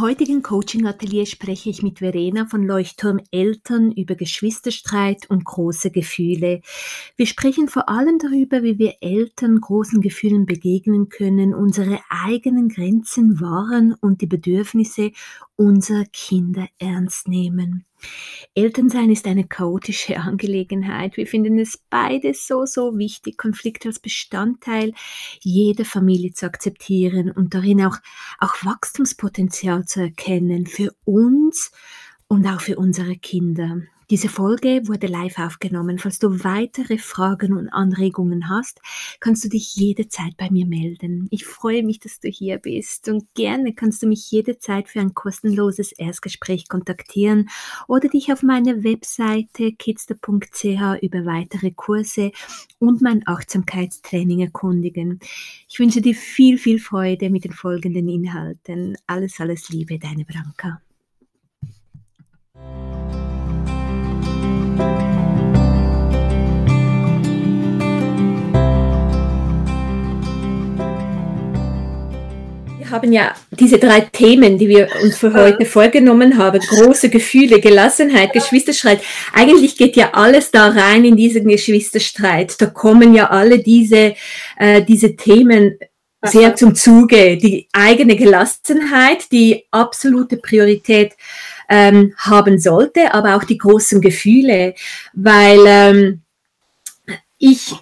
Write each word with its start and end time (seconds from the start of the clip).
Heutigen 0.00 0.42
Coaching-Atelier 0.42 1.26
spreche 1.26 1.68
ich 1.68 1.82
mit 1.82 1.98
Verena 1.98 2.46
von 2.46 2.66
Leuchtturm 2.66 3.20
Eltern 3.30 3.92
über 3.92 4.14
Geschwisterstreit 4.14 5.28
und 5.28 5.44
große 5.44 5.90
Gefühle. 5.90 6.62
Wir 7.16 7.26
sprechen 7.26 7.68
vor 7.68 7.88
allem 7.88 8.18
darüber, 8.18 8.62
wie 8.62 8.78
wir 8.78 8.94
Eltern 9.00 9.60
großen 9.60 10.00
Gefühlen 10.00 10.46
begegnen 10.46 11.08
können, 11.08 11.54
unsere 11.54 12.00
eigenen 12.08 12.68
Grenzen 12.68 13.40
wahren 13.40 13.94
und 14.00 14.20
die 14.20 14.26
Bedürfnisse 14.26 15.12
unserer 15.56 16.04
Kinder 16.12 16.66
ernst 16.78 17.28
nehmen. 17.28 17.84
Elternsein 18.54 19.10
ist 19.10 19.26
eine 19.26 19.44
chaotische 19.44 20.16
Angelegenheit. 20.20 21.16
Wir 21.16 21.26
finden 21.26 21.58
es 21.58 21.78
beide 21.90 22.34
so, 22.34 22.66
so 22.66 22.96
wichtig, 22.98 23.36
Konflikte 23.36 23.88
als 23.88 23.98
Bestandteil 23.98 24.92
jeder 25.40 25.84
Familie 25.84 26.32
zu 26.32 26.46
akzeptieren 26.46 27.30
und 27.30 27.54
darin 27.54 27.84
auch, 27.84 27.96
auch 28.38 28.54
Wachstumspotenzial 28.64 29.84
zu 29.86 30.02
erkennen 30.02 30.66
für 30.66 30.94
uns 31.04 31.72
und 32.28 32.46
auch 32.46 32.60
für 32.60 32.76
unsere 32.76 33.16
Kinder. 33.16 33.82
Diese 34.10 34.28
Folge 34.28 34.82
wurde 34.84 35.06
live 35.06 35.38
aufgenommen. 35.38 35.98
Falls 35.98 36.18
du 36.18 36.44
weitere 36.44 36.98
Fragen 36.98 37.54
und 37.54 37.68
Anregungen 37.70 38.50
hast, 38.50 38.80
kannst 39.18 39.44
du 39.44 39.48
dich 39.48 39.74
jederzeit 39.76 40.36
bei 40.36 40.50
mir 40.50 40.66
melden. 40.66 41.26
Ich 41.30 41.46
freue 41.46 41.82
mich, 41.82 42.00
dass 42.00 42.20
du 42.20 42.28
hier 42.28 42.58
bist 42.58 43.08
und 43.08 43.32
gerne 43.34 43.72
kannst 43.72 44.02
du 44.02 44.06
mich 44.06 44.30
jederzeit 44.30 44.88
für 44.88 45.00
ein 45.00 45.14
kostenloses 45.14 45.92
Erstgespräch 45.92 46.68
kontaktieren 46.68 47.48
oder 47.88 48.08
dich 48.08 48.30
auf 48.30 48.42
meiner 48.42 48.84
Webseite 48.84 49.72
kidster.ch 49.72 51.02
über 51.02 51.24
weitere 51.24 51.70
Kurse 51.70 52.32
und 52.78 53.00
mein 53.00 53.22
Achtsamkeitstraining 53.26 54.40
erkundigen. 54.40 55.18
Ich 55.68 55.78
wünsche 55.78 56.02
dir 56.02 56.14
viel, 56.14 56.58
viel 56.58 56.78
Freude 56.78 57.30
mit 57.30 57.44
den 57.44 57.52
folgenden 57.52 58.08
Inhalten. 58.08 58.96
Alles, 59.06 59.40
alles 59.40 59.70
Liebe, 59.70 59.98
deine 59.98 60.24
Branka. 60.24 60.80
Haben 72.94 73.12
ja 73.12 73.34
diese 73.50 73.78
drei 73.78 74.02
Themen, 74.02 74.56
die 74.56 74.68
wir 74.68 74.88
uns 75.02 75.18
für 75.18 75.34
heute 75.34 75.66
vorgenommen 75.66 76.38
haben. 76.38 76.60
Große 76.60 77.08
Gefühle, 77.10 77.60
Gelassenheit, 77.60 78.32
Geschwisterstreit. 78.32 79.00
Eigentlich 79.32 79.76
geht 79.76 79.96
ja 79.96 80.10
alles 80.12 80.52
da 80.52 80.68
rein 80.68 81.04
in 81.04 81.16
diesen 81.16 81.48
Geschwisterstreit. 81.48 82.54
Da 82.60 82.66
kommen 82.66 83.12
ja 83.12 83.30
alle 83.30 83.58
diese, 83.58 84.14
äh, 84.58 84.82
diese 84.82 85.16
Themen 85.16 85.76
sehr 86.22 86.54
zum 86.54 86.76
Zuge. 86.76 87.36
Die 87.36 87.68
eigene 87.72 88.14
Gelassenheit, 88.14 89.32
die 89.32 89.64
absolute 89.72 90.36
Priorität 90.36 91.14
ähm, 91.68 92.14
haben 92.16 92.60
sollte, 92.60 93.12
aber 93.12 93.34
auch 93.34 93.44
die 93.44 93.58
großen 93.58 94.00
Gefühle, 94.00 94.74
weil 95.14 95.58
ähm, 95.66 96.20
ich 97.38 97.74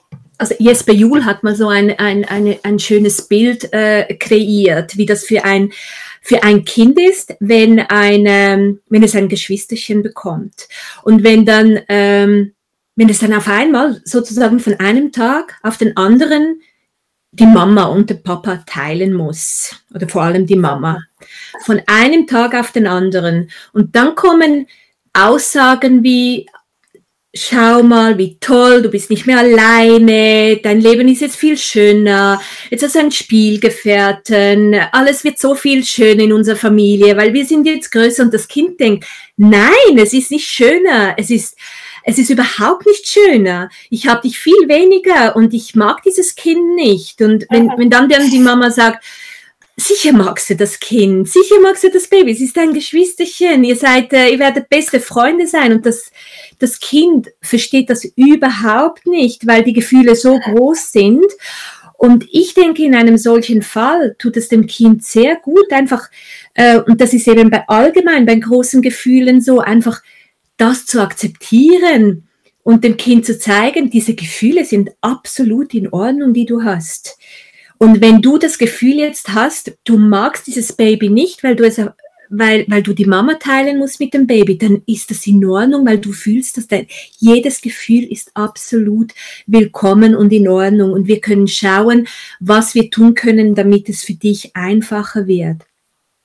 also 0.43 0.57
Jesper 0.59 0.93
Juhl 0.93 1.25
hat 1.25 1.45
mal 1.45 1.55
so 1.55 1.69
ein, 1.69 1.97
ein, 2.01 2.25
eine, 2.25 2.59
ein 2.65 2.81
schönes 2.81 3.29
Bild 3.29 3.73
äh, 3.73 4.13
kreiert, 4.17 4.97
wie 4.97 5.07
das 5.07 5.25
für 5.25 5.45
ein, 5.45 5.73
für 6.21 6.43
ein 6.43 6.65
Kind 6.65 6.99
ist, 6.99 7.37
wenn, 7.39 7.79
ein, 7.79 8.25
ähm, 8.27 8.81
wenn 8.89 9.05
es 9.05 9.15
ein 9.15 9.29
Geschwisterchen 9.29 10.03
bekommt. 10.03 10.67
Und 11.05 11.23
wenn 11.23 11.47
dann, 11.47 11.79
ähm, 11.89 12.55
wenn 12.97 13.09
es 13.09 13.21
dann 13.21 13.33
auf 13.35 13.47
einmal 13.47 14.03
sozusagen 14.05 14.59
von 14.59 14.75
einem 14.81 15.13
Tag 15.13 15.61
auf 15.63 15.77
den 15.77 15.97
anderen 15.97 16.61
die 17.31 17.47
Mama 17.47 17.85
und 17.85 18.11
der 18.11 18.17
Papa 18.17 18.65
teilen 18.67 19.15
muss. 19.15 19.77
Oder 19.95 20.09
vor 20.09 20.23
allem 20.23 20.45
die 20.45 20.57
Mama. 20.57 21.05
Von 21.65 21.81
einem 21.87 22.27
Tag 22.27 22.55
auf 22.55 22.73
den 22.73 22.89
anderen. 22.89 23.49
Und 23.73 23.95
dann 23.95 24.17
kommen 24.17 24.67
Aussagen 25.13 26.03
wie, 26.03 26.47
schau 27.35 27.83
mal, 27.83 28.19
wie 28.19 28.37
toll, 28.41 28.83
du 28.83 28.91
bist 28.91 29.09
nicht 29.09 29.27
mehr 29.27 29.39
alleine, 29.39 30.59
dein 30.63 30.81
Leben 30.81 31.09
ist 31.09 31.23
jetzt 31.23 31.37
viel 31.37 31.57
schöner, 31.57 32.41
jetzt 32.71 32.83
hast 32.83 32.95
du 32.95 32.99
einen 32.99 33.11
Spielgefährten, 33.11 34.75
alles 34.93 35.25
wird 35.25 35.39
so 35.39 35.55
viel 35.55 35.85
schöner 35.85 36.25
in 36.25 36.33
unserer 36.33 36.57
Familie, 36.57 37.17
weil 37.17 37.33
wir 37.33 37.47
sind 37.47 37.67
jetzt 37.67 37.91
größer 37.91 38.25
und 38.25 38.35
das 38.35 38.49
Kind 38.49 38.79
denkt, 38.79 39.07
nein, 39.37 39.97
es 39.97 40.13
ist 40.13 40.31
nicht 40.31 40.47
schöner, 40.47 41.15
es 41.17 41.31
ist, 41.31 41.57
es 42.05 42.19
ist 42.19 42.31
überhaupt 42.31 42.85
nicht 42.85 43.07
schöner. 43.07 43.71
Ich 43.89 44.09
habe 44.09 44.23
dich 44.23 44.39
viel 44.39 44.69
weniger 44.69 45.37
und 45.37 45.55
ich 45.55 45.75
mag 45.75 46.03
dieses 46.03 46.35
Kind 46.35 46.75
nicht. 46.75 47.23
Und 47.23 47.47
wenn, 47.49 47.71
wenn 47.77 47.91
dann, 47.91 48.09
dann 48.09 48.29
die 48.29 48.41
Mama 48.41 48.71
sagt, 48.71 49.05
Sicher 49.77 50.13
magst 50.13 50.51
du 50.51 50.57
das 50.57 50.79
Kind, 50.79 51.29
sicher 51.29 51.59
magst 51.63 51.83
du 51.83 51.91
das 51.91 52.07
Baby, 52.07 52.33
es 52.33 52.43
ist 52.43 52.59
dein 52.59 52.75
Geschwisterchen, 52.75 53.65
ihr 53.65 53.77
seid, 53.77 54.13
äh, 54.13 54.29
ihr 54.29 54.39
werdet 54.39 54.69
beste 54.69 55.01
Freunde 55.01 55.47
sein 55.47 55.73
und 55.73 55.87
das, 55.87 56.11
das 56.59 56.79
Kind 56.79 57.31
versteht 57.41 57.89
das 57.89 58.05
überhaupt 58.05 59.07
nicht, 59.07 59.47
weil 59.47 59.65
die 59.65 59.73
Gefühle 59.73 60.15
so 60.15 60.39
groß 60.39 60.93
sind. 60.93 61.25
Und 61.97 62.27
ich 62.31 62.53
denke, 62.53 62.83
in 62.83 62.95
einem 62.95 63.17
solchen 63.17 63.63
Fall 63.63 64.15
tut 64.19 64.37
es 64.37 64.49
dem 64.49 64.67
Kind 64.67 65.05
sehr 65.05 65.37
gut, 65.37 65.73
einfach, 65.73 66.11
äh, 66.53 66.79
und 66.79 67.01
das 67.01 67.15
ist 67.15 67.27
eben 67.27 67.49
bei 67.49 67.67
allgemein, 67.67 68.27
bei 68.27 68.35
großen 68.35 68.83
Gefühlen 68.83 69.41
so, 69.41 69.61
einfach 69.61 70.03
das 70.59 70.85
zu 70.85 71.01
akzeptieren 71.01 72.29
und 72.63 72.85
dem 72.85 72.99
Kind 72.99 73.25
zu 73.25 73.39
zeigen, 73.39 73.89
diese 73.89 74.15
Gefühle 74.15 74.67
sind 74.67 74.91
absolut 75.01 75.73
in 75.73 75.89
Ordnung, 75.89 76.35
die 76.35 76.45
du 76.45 76.63
hast. 76.63 77.17
Und 77.83 78.01
wenn 78.01 78.23
du 78.23 78.39
das 78.39 78.59
Gefühl 78.59 78.95
jetzt 78.95 79.31
hast, 79.31 79.77
du 79.83 79.99
magst 79.99 80.47
dieses 80.47 80.73
Baby 80.73 81.09
nicht, 81.09 81.43
weil 81.43 81.57
du 81.57 81.67
es 81.67 81.81
weil, 82.31 82.65
weil 82.69 82.85
du 82.85 82.93
die 82.93 83.07
Mama 83.07 83.35
teilen 83.35 83.77
musst 83.79 83.99
mit 83.99 84.15
dem 84.15 84.29
Baby, 84.29 84.57
dann 84.57 84.83
ist 84.87 85.11
das 85.11 85.27
in 85.27 85.45
Ordnung, 85.45 85.85
weil 85.85 85.99
du 85.99 86.13
fühlst, 86.13 86.57
dass 86.57 86.69
dein, 86.69 86.87
jedes 87.19 87.61
Gefühl 87.61 88.05
ist 88.05 88.31
absolut 88.35 89.13
willkommen 89.49 90.15
und 90.15 90.33
in 90.33 90.47
Ordnung. 90.47 90.93
Und 90.93 91.09
wir 91.09 91.21
können 91.21 91.49
schauen, 91.49 92.07
was 92.39 92.77
wir 92.77 92.89
tun 92.89 93.15
können, 93.15 93.57
damit 93.57 93.89
es 93.89 94.05
für 94.05 94.15
dich 94.15 94.55
einfacher 94.55 95.27
wird. 95.27 95.63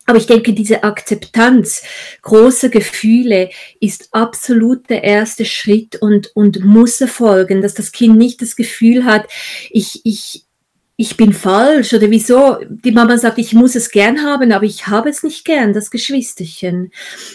Aber 0.06 0.20
ich 0.20 0.28
denke, 0.28 0.54
diese 0.54 0.84
Akzeptanz 0.84 1.82
großer 2.22 2.70
Gefühle 2.70 3.50
ist 3.82 4.10
absolut 4.12 4.92
der 4.92 5.04
erste 5.04 5.44
Schritt 5.44 5.96
und, 5.96 6.30
und 6.36 6.64
muss 6.64 7.02
erfolgen, 7.02 7.64
dass 7.64 7.74
das 7.74 7.92
Kind 7.92 8.16
nicht 8.16 8.44
das 8.44 8.56
Gefühl 8.56 9.06
hat, 9.06 9.28
ich, 9.72 10.06
ich, 10.06 10.47
ich 11.00 11.16
bin 11.16 11.32
falsch 11.32 11.94
oder 11.94 12.10
wieso 12.10 12.58
die 12.68 12.92
Mama 12.92 13.20
sagt, 13.20 13.38
ich 13.38 13.54
muss 13.54 13.76
es 13.76 13.92
gern 13.92 14.26
haben, 14.26 14.52
aber 14.52 14.66
ich 14.66 14.88
habe 14.88 15.10
es 15.10 15.22
nicht 15.22 15.46
gern, 15.46 15.72
das 15.72 15.92
Geschwisterchen. 15.92 16.92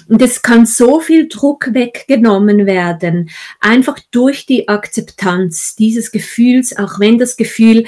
Und 0.08 0.20
es 0.20 0.42
kann 0.42 0.66
so 0.66 0.98
viel 0.98 1.28
Druck 1.28 1.72
weggenommen 1.72 2.66
werden, 2.66 3.30
einfach 3.60 4.00
durch 4.10 4.46
die 4.46 4.68
Akzeptanz 4.68 5.76
dieses 5.76 6.10
Gefühls, 6.10 6.76
auch 6.76 6.98
wenn 6.98 7.18
das 7.18 7.36
Gefühl 7.36 7.86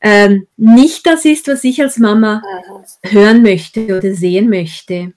ähm, 0.00 0.48
nicht 0.56 1.06
das 1.06 1.24
ist, 1.24 1.46
was 1.46 1.62
ich 1.62 1.80
als 1.80 1.98
Mama 1.98 2.42
hören 3.04 3.42
möchte 3.42 3.96
oder 3.96 4.14
sehen 4.14 4.50
möchte. 4.50 5.12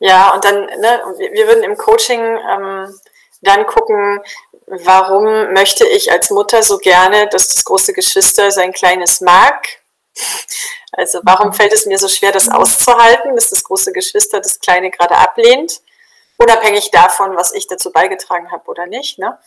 Ja, 0.00 0.34
und 0.34 0.44
dann, 0.44 0.66
ne, 0.66 1.00
wir 1.32 1.46
würden 1.46 1.64
im 1.64 1.78
Coaching 1.78 2.20
ähm, 2.20 2.88
dann 3.40 3.64
gucken, 3.64 4.20
warum 4.66 5.52
möchte 5.52 5.86
ich 5.86 6.10
als 6.10 6.30
Mutter 6.30 6.62
so 6.62 6.78
gerne, 6.78 7.28
dass 7.28 7.48
das 7.48 7.64
große 7.64 7.92
Geschwister 7.92 8.50
sein 8.50 8.72
kleines 8.72 9.20
mag? 9.20 9.66
Also 10.92 11.20
warum 11.24 11.52
fällt 11.52 11.72
es 11.72 11.86
mir 11.86 11.98
so 11.98 12.08
schwer, 12.08 12.32
das 12.32 12.48
auszuhalten, 12.48 13.34
dass 13.34 13.50
das 13.50 13.64
große 13.64 13.92
Geschwister 13.92 14.40
das 14.40 14.60
kleine 14.60 14.90
gerade 14.90 15.16
ablehnt, 15.16 15.80
unabhängig 16.38 16.90
davon, 16.90 17.36
was 17.36 17.52
ich 17.52 17.66
dazu 17.66 17.92
beigetragen 17.92 18.50
habe 18.50 18.68
oder 18.68 18.86
nicht. 18.86 19.18
Ne? 19.18 19.38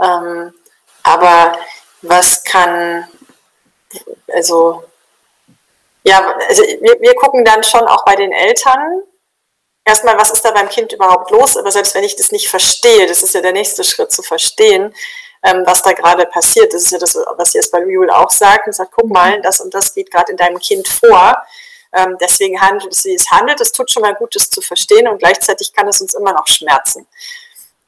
Ähm, 0.00 0.54
aber 1.02 1.58
was 2.02 2.44
kann, 2.44 3.08
also 4.32 4.84
ja, 6.04 6.34
also 6.48 6.62
wir, 6.62 7.00
wir 7.00 7.14
gucken 7.14 7.44
dann 7.44 7.62
schon 7.62 7.86
auch 7.86 8.04
bei 8.04 8.16
den 8.16 8.32
Eltern, 8.32 9.02
erstmal, 9.84 10.18
was 10.18 10.30
ist 10.30 10.44
da 10.44 10.50
beim 10.50 10.68
Kind 10.68 10.92
überhaupt 10.92 11.30
los? 11.30 11.56
Aber 11.56 11.70
selbst 11.70 11.94
wenn 11.94 12.04
ich 12.04 12.16
das 12.16 12.32
nicht 12.32 12.48
verstehe, 12.48 13.06
das 13.06 13.22
ist 13.22 13.34
ja 13.34 13.40
der 13.40 13.52
nächste 13.52 13.84
Schritt 13.84 14.12
zu 14.12 14.22
verstehen, 14.22 14.94
ähm, 15.42 15.62
was 15.66 15.82
da 15.82 15.92
gerade 15.92 16.26
passiert. 16.26 16.72
Das 16.72 16.82
ist 16.82 16.92
ja 16.92 16.98
das, 16.98 17.16
was 17.36 17.52
jetzt 17.52 17.72
bei 17.72 17.80
Jule 17.80 18.16
auch 18.16 18.30
sagt. 18.30 18.66
Und 18.66 18.72
sagt, 18.74 18.92
guck 18.94 19.10
mal, 19.10 19.40
das 19.42 19.60
und 19.60 19.74
das 19.74 19.94
geht 19.94 20.10
gerade 20.10 20.32
in 20.32 20.36
deinem 20.36 20.58
Kind 20.58 20.86
vor. 20.88 21.42
Ähm, 21.94 22.16
deswegen 22.20 22.60
handelt 22.60 22.92
es, 22.92 23.04
wie 23.04 23.14
es 23.14 23.30
handelt. 23.30 23.60
Es 23.60 23.72
tut 23.72 23.90
schon 23.90 24.02
mal 24.02 24.14
gut, 24.14 24.34
das 24.34 24.48
zu 24.48 24.62
verstehen 24.62 25.08
und 25.08 25.18
gleichzeitig 25.18 25.72
kann 25.72 25.88
es 25.88 26.00
uns 26.00 26.14
immer 26.14 26.32
noch 26.32 26.46
schmerzen. 26.46 27.06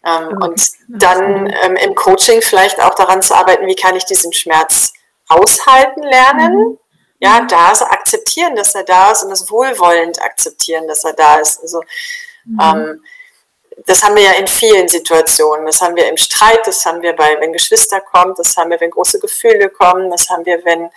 Ähm, 0.04 0.28
okay. 0.28 0.46
Und 0.46 0.70
dann 0.88 1.46
ähm, 1.46 1.76
im 1.76 1.94
Coaching 1.94 2.42
vielleicht 2.42 2.80
auch 2.82 2.94
daran 2.94 3.22
zu 3.22 3.34
arbeiten, 3.34 3.66
wie 3.66 3.74
kann 3.74 3.96
ich 3.96 4.04
diesen 4.04 4.32
Schmerz 4.32 4.92
aushalten 5.28 6.02
lernen. 6.02 6.78
Ja, 7.24 7.40
da 7.46 7.74
so 7.74 7.84
akzeptieren, 7.84 8.56
dass 8.56 8.74
er 8.74 8.84
da 8.84 9.12
ist 9.12 9.22
und 9.22 9.30
das 9.30 9.50
wohlwollend 9.50 10.20
akzeptieren, 10.22 10.86
dass 10.86 11.04
er 11.04 11.14
da 11.14 11.36
ist. 11.36 11.60
Also, 11.62 11.82
mhm. 12.44 12.60
ähm, 12.60 13.04
das 13.86 14.02
haben 14.02 14.14
wir 14.14 14.22
ja 14.22 14.32
in 14.32 14.46
vielen 14.46 14.88
Situationen. 14.88 15.66
Das 15.66 15.80
haben 15.80 15.96
wir 15.96 16.08
im 16.08 16.16
Streit, 16.16 16.60
das 16.64 16.84
haben 16.84 17.02
wir 17.02 17.14
bei, 17.14 17.36
wenn 17.40 17.52
Geschwister 17.52 18.00
kommen, 18.00 18.34
das 18.36 18.56
haben 18.56 18.70
wir, 18.70 18.80
wenn 18.80 18.90
große 18.90 19.18
Gefühle 19.18 19.68
kommen, 19.68 20.10
das 20.10 20.30
haben 20.30 20.44
wir, 20.46 20.64
wenn, 20.64 20.90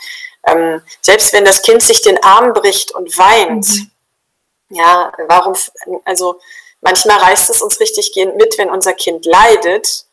ähm, 0.45 0.81
selbst 1.01 1.33
wenn 1.33 1.45
das 1.45 1.61
Kind 1.63 1.81
sich 1.81 2.01
den 2.01 2.21
Arm 2.23 2.53
bricht 2.53 2.91
und 2.91 3.17
weint, 3.17 3.67
mhm. 3.67 3.91
Ja, 4.69 5.13
warum, 5.27 5.55
also 6.03 6.39
manchmal 6.81 7.17
reißt 7.17 7.49
es 7.49 7.61
uns 7.61 7.79
richtig 7.79 8.11
gehend 8.13 8.35
mit, 8.35 8.57
wenn 8.57 8.69
unser 8.69 8.93
Kind 8.93 9.25
leidet. 9.25 10.05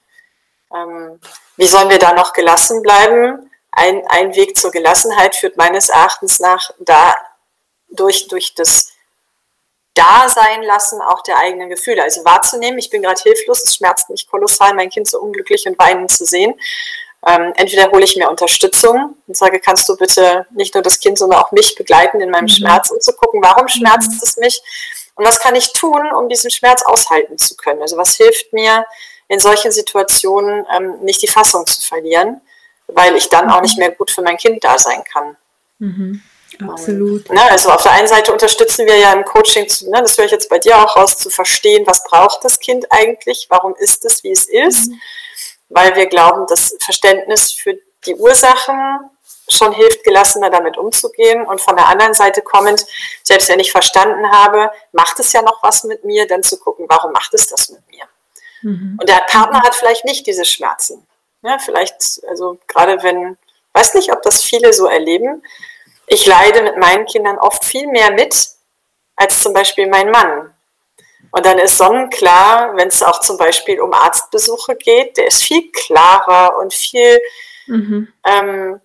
Ähm, 0.74 1.20
wie 1.56 1.66
sollen 1.66 1.90
wir 1.90 1.98
da 1.98 2.12
noch 2.12 2.32
gelassen 2.32 2.82
bleiben? 2.82 3.50
Ein, 3.76 4.06
ein 4.08 4.36
Weg 4.36 4.56
zur 4.56 4.70
Gelassenheit 4.70 5.34
führt 5.34 5.56
meines 5.56 5.88
Erachtens 5.88 6.38
nach 6.38 6.70
da 6.78 7.14
durch, 7.88 8.28
durch 8.28 8.54
das 8.54 8.92
Dasein 9.94 10.62
lassen 10.62 11.00
auch 11.00 11.22
der 11.22 11.38
eigenen 11.38 11.68
Gefühle. 11.68 12.02
Also 12.02 12.24
wahrzunehmen, 12.24 12.78
ich 12.78 12.90
bin 12.90 13.02
gerade 13.02 13.20
hilflos, 13.20 13.62
es 13.64 13.76
schmerzt 13.76 14.10
mich 14.10 14.28
kolossal, 14.28 14.74
mein 14.74 14.90
Kind 14.90 15.08
so 15.08 15.20
unglücklich 15.20 15.66
und 15.66 15.78
weinend 15.78 16.10
zu 16.10 16.24
sehen. 16.24 16.54
Ähm, 17.26 17.52
entweder 17.56 17.90
hole 17.90 18.04
ich 18.04 18.16
mir 18.16 18.28
Unterstützung 18.28 19.16
und 19.26 19.36
sage, 19.36 19.58
kannst 19.58 19.88
du 19.88 19.96
bitte 19.96 20.46
nicht 20.50 20.74
nur 20.74 20.82
das 20.82 21.00
Kind, 21.00 21.18
sondern 21.18 21.40
auch 21.40 21.52
mich 21.52 21.74
begleiten 21.74 22.20
in 22.20 22.30
meinem 22.30 22.44
mhm. 22.44 22.48
Schmerz, 22.48 22.90
um 22.90 23.00
zu 23.00 23.12
gucken, 23.14 23.40
warum 23.42 23.68
schmerzt 23.68 24.10
mhm. 24.12 24.20
es 24.22 24.36
mich 24.36 24.62
und 25.14 25.24
was 25.24 25.40
kann 25.40 25.54
ich 25.54 25.72
tun, 25.72 26.12
um 26.12 26.28
diesen 26.28 26.50
Schmerz 26.50 26.82
aushalten 26.84 27.38
zu 27.38 27.56
können. 27.56 27.80
Also 27.80 27.96
was 27.96 28.16
hilft 28.16 28.52
mir 28.52 28.84
in 29.28 29.38
solchen 29.38 29.72
Situationen 29.72 30.66
ähm, 30.74 31.00
nicht 31.00 31.22
die 31.22 31.28
Fassung 31.28 31.66
zu 31.66 31.86
verlieren, 31.86 32.40
weil 32.94 33.16
ich 33.16 33.28
dann 33.28 33.50
auch 33.50 33.60
nicht 33.60 33.78
mehr 33.78 33.90
gut 33.90 34.10
für 34.10 34.22
mein 34.22 34.36
Kind 34.36 34.62
da 34.64 34.78
sein 34.78 35.02
kann. 35.04 35.36
Mhm. 35.78 36.22
Absolut. 36.68 37.28
Ne, 37.30 37.42
also 37.50 37.70
auf 37.70 37.82
der 37.82 37.92
einen 37.92 38.06
Seite 38.06 38.32
unterstützen 38.32 38.86
wir 38.86 38.96
ja 38.96 39.12
im 39.12 39.24
Coaching, 39.24 39.68
zu, 39.68 39.90
ne, 39.90 40.00
das 40.00 40.16
höre 40.16 40.26
ich 40.26 40.30
jetzt 40.30 40.48
bei 40.48 40.58
dir 40.58 40.78
auch 40.78 40.96
raus, 40.96 41.16
zu 41.18 41.28
verstehen, 41.28 41.84
was 41.84 42.04
braucht 42.04 42.44
das 42.44 42.60
Kind 42.60 42.86
eigentlich, 42.90 43.48
warum 43.50 43.74
ist 43.76 44.04
es, 44.04 44.22
wie 44.22 44.30
es 44.30 44.46
ist. 44.46 44.90
Mhm 44.90 45.00
weil 45.68 45.94
wir 45.96 46.06
glauben, 46.06 46.46
dass 46.46 46.76
Verständnis 46.80 47.52
für 47.52 47.78
die 48.06 48.14
Ursachen 48.14 49.10
schon 49.48 49.72
hilft, 49.72 50.04
gelassener 50.04 50.48
damit 50.48 50.78
umzugehen. 50.78 51.44
Und 51.44 51.60
von 51.60 51.76
der 51.76 51.88
anderen 51.88 52.14
Seite 52.14 52.40
kommend, 52.42 52.86
selbst 53.22 53.48
wenn 53.48 53.60
ich 53.60 53.72
verstanden 53.72 54.30
habe, 54.30 54.70
macht 54.92 55.18
es 55.20 55.32
ja 55.32 55.42
noch 55.42 55.62
was 55.62 55.84
mit 55.84 56.04
mir, 56.04 56.26
dann 56.26 56.42
zu 56.42 56.58
gucken, 56.58 56.86
warum 56.88 57.12
macht 57.12 57.34
es 57.34 57.48
das 57.48 57.68
mit 57.70 57.80
mir? 57.90 58.04
Mhm. 58.62 58.96
Und 59.00 59.08
der 59.08 59.22
Partner 59.26 59.62
hat 59.62 59.74
vielleicht 59.74 60.04
nicht 60.04 60.26
diese 60.26 60.44
Schmerzen. 60.44 61.06
Ja, 61.44 61.58
vielleicht, 61.58 62.22
also 62.26 62.58
gerade 62.66 63.02
wenn, 63.02 63.36
weiß 63.74 63.94
nicht, 63.94 64.10
ob 64.12 64.22
das 64.22 64.42
viele 64.42 64.72
so 64.72 64.86
erleben, 64.86 65.42
ich 66.06 66.26
leide 66.26 66.62
mit 66.62 66.78
meinen 66.78 67.04
Kindern 67.06 67.38
oft 67.38 67.64
viel 67.64 67.86
mehr 67.86 68.10
mit 68.12 68.48
als 69.16 69.42
zum 69.42 69.52
Beispiel 69.52 69.86
mein 69.86 70.10
Mann. 70.10 70.54
Und 71.30 71.44
dann 71.44 71.58
ist 71.58 71.78
sonnenklar, 71.78 72.76
wenn 72.76 72.88
es 72.88 73.02
auch 73.02 73.20
zum 73.20 73.36
Beispiel 73.36 73.80
um 73.80 73.92
Arztbesuche 73.92 74.76
geht, 74.76 75.16
der 75.16 75.26
ist 75.26 75.42
viel 75.42 75.70
klarer 75.72 76.56
und 76.58 76.72
viel 76.72 77.20
mhm. 77.66 78.12
ähm, 78.24 78.80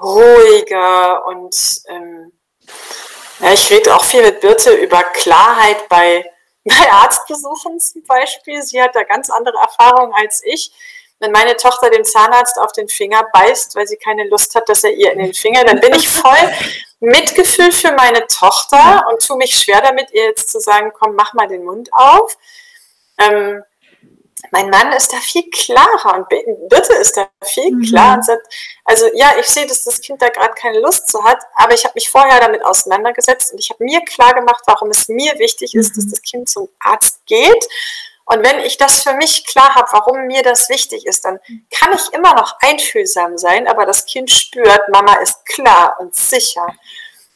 ruhiger 0.00 1.26
und 1.26 1.82
ähm, 1.88 2.32
ja, 3.40 3.52
ich 3.52 3.70
rede 3.70 3.94
auch 3.94 4.04
viel 4.04 4.22
mit 4.22 4.40
Birte 4.40 4.72
über 4.74 5.02
Klarheit 5.02 5.88
bei, 5.88 6.24
bei 6.64 6.90
Arztbesuchen 6.90 7.78
zum 7.80 8.02
Beispiel. 8.04 8.62
Sie 8.62 8.80
hat 8.80 8.94
da 8.94 9.02
ganz 9.02 9.28
andere 9.28 9.58
Erfahrungen 9.58 10.14
als 10.14 10.42
ich. 10.44 10.72
Wenn 11.20 11.32
meine 11.32 11.56
Tochter 11.56 11.90
dem 11.90 12.04
Zahnarzt 12.04 12.58
auf 12.58 12.72
den 12.72 12.88
Finger 12.88 13.26
beißt, 13.32 13.74
weil 13.74 13.86
sie 13.86 13.96
keine 13.96 14.28
Lust 14.28 14.54
hat, 14.54 14.68
dass 14.68 14.84
er 14.84 14.92
ihr 14.92 15.12
in 15.12 15.18
den 15.18 15.34
Finger, 15.34 15.64
dann 15.64 15.80
bin 15.80 15.94
ich 15.94 16.08
voll 16.08 16.52
Mitgefühl 17.00 17.72
für 17.72 17.92
meine 17.92 18.26
Tochter 18.26 19.06
und 19.10 19.24
tue 19.24 19.36
mich 19.36 19.58
schwer 19.58 19.80
damit, 19.80 20.12
ihr 20.12 20.24
jetzt 20.24 20.50
zu 20.50 20.60
sagen, 20.60 20.92
komm, 20.96 21.14
mach 21.14 21.34
mal 21.34 21.48
den 21.48 21.64
Mund 21.64 21.90
auf. 21.92 22.36
Ähm, 23.18 23.62
mein 24.52 24.70
Mann 24.70 24.92
ist 24.92 25.12
da 25.12 25.16
viel 25.16 25.48
klarer 25.50 26.16
und 26.16 26.28
Birte 26.68 26.94
ist 26.94 27.16
da 27.16 27.28
viel 27.42 27.74
mhm. 27.74 27.82
klarer 27.82 28.14
und 28.14 28.24
sagt, 28.24 28.46
also 28.84 29.06
ja, 29.14 29.32
ich 29.38 29.46
sehe, 29.46 29.66
dass 29.66 29.84
das 29.84 30.00
Kind 30.00 30.22
da 30.22 30.28
gerade 30.28 30.54
keine 30.54 30.80
Lust 30.80 31.08
zu 31.08 31.22
hat, 31.24 31.38
aber 31.56 31.74
ich 31.74 31.84
habe 31.84 31.94
mich 31.94 32.08
vorher 32.08 32.40
damit 32.40 32.64
auseinandergesetzt 32.64 33.52
und 33.52 33.58
ich 33.58 33.70
habe 33.70 33.84
mir 33.84 34.00
klar 34.04 34.34
gemacht, 34.34 34.62
warum 34.66 34.90
es 34.90 35.08
mir 35.08 35.38
wichtig 35.38 35.74
ist, 35.74 35.96
mhm. 35.96 36.00
dass 36.00 36.10
das 36.10 36.22
Kind 36.22 36.48
zum 36.48 36.68
Arzt 36.78 37.26
geht 37.26 37.66
und 38.30 38.44
wenn 38.44 38.60
ich 38.60 38.76
das 38.76 39.02
für 39.02 39.14
mich 39.14 39.46
klar 39.46 39.74
habe, 39.74 39.88
warum 39.92 40.26
mir 40.26 40.42
das 40.42 40.68
wichtig 40.68 41.06
ist, 41.06 41.24
dann 41.24 41.40
kann 41.70 41.94
ich 41.94 42.12
immer 42.12 42.34
noch 42.34 42.56
einfühlsam 42.60 43.38
sein, 43.38 43.66
aber 43.66 43.86
das 43.86 44.04
Kind 44.04 44.30
spürt, 44.30 44.88
Mama 44.90 45.14
ist 45.14 45.46
klar 45.46 45.96
und 45.98 46.14
sicher. 46.14 46.66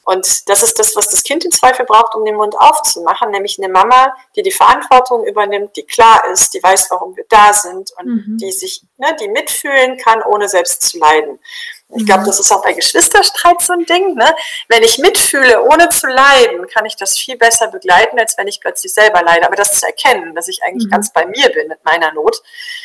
Und 0.04 0.48
das 0.48 0.62
ist 0.62 0.78
das, 0.78 0.96
was 0.96 1.08
das 1.08 1.22
Kind 1.22 1.44
im 1.44 1.52
Zweifel 1.52 1.84
braucht, 1.84 2.14
um 2.16 2.24
den 2.24 2.34
Mund 2.34 2.56
aufzumachen, 2.58 3.30
nämlich 3.30 3.58
eine 3.58 3.72
Mama, 3.72 4.12
die 4.34 4.42
die 4.42 4.50
Verantwortung 4.50 5.24
übernimmt, 5.24 5.76
die 5.76 5.84
klar 5.84 6.24
ist, 6.32 6.54
die 6.54 6.62
weiß, 6.62 6.88
warum 6.90 7.16
wir 7.16 7.24
da 7.28 7.52
sind 7.52 7.92
und 7.98 8.06
mhm. 8.06 8.38
die 8.38 8.50
sich, 8.50 8.82
ne, 8.98 9.14
die 9.20 9.28
mitfühlen 9.28 9.98
kann, 9.98 10.22
ohne 10.22 10.48
selbst 10.48 10.82
zu 10.82 10.98
leiden. 10.98 11.38
Ich 11.94 12.06
glaube, 12.06 12.22
mhm. 12.22 12.26
das 12.26 12.40
ist 12.40 12.50
auch 12.50 12.62
bei 12.62 12.72
Geschwisterstreit 12.72 13.60
so 13.60 13.74
ein 13.74 13.84
Ding. 13.84 14.14
Ne? 14.14 14.34
Wenn 14.68 14.82
ich 14.82 14.98
mitfühle, 14.98 15.62
ohne 15.62 15.88
zu 15.90 16.06
leiden, 16.08 16.66
kann 16.66 16.86
ich 16.86 16.96
das 16.96 17.18
viel 17.18 17.36
besser 17.36 17.68
begleiten, 17.68 18.18
als 18.18 18.36
wenn 18.38 18.48
ich 18.48 18.60
plötzlich 18.60 18.92
selber 18.92 19.22
leide. 19.22 19.46
Aber 19.46 19.56
das 19.56 19.78
zu 19.78 19.86
erkennen, 19.86 20.34
dass 20.34 20.48
ich 20.48 20.62
eigentlich 20.64 20.86
mhm. 20.86 20.90
ganz 20.90 21.12
bei 21.12 21.26
mir 21.26 21.48
bin 21.50 21.68
mit 21.68 21.84
meiner 21.84 22.12
Not, 22.12 22.42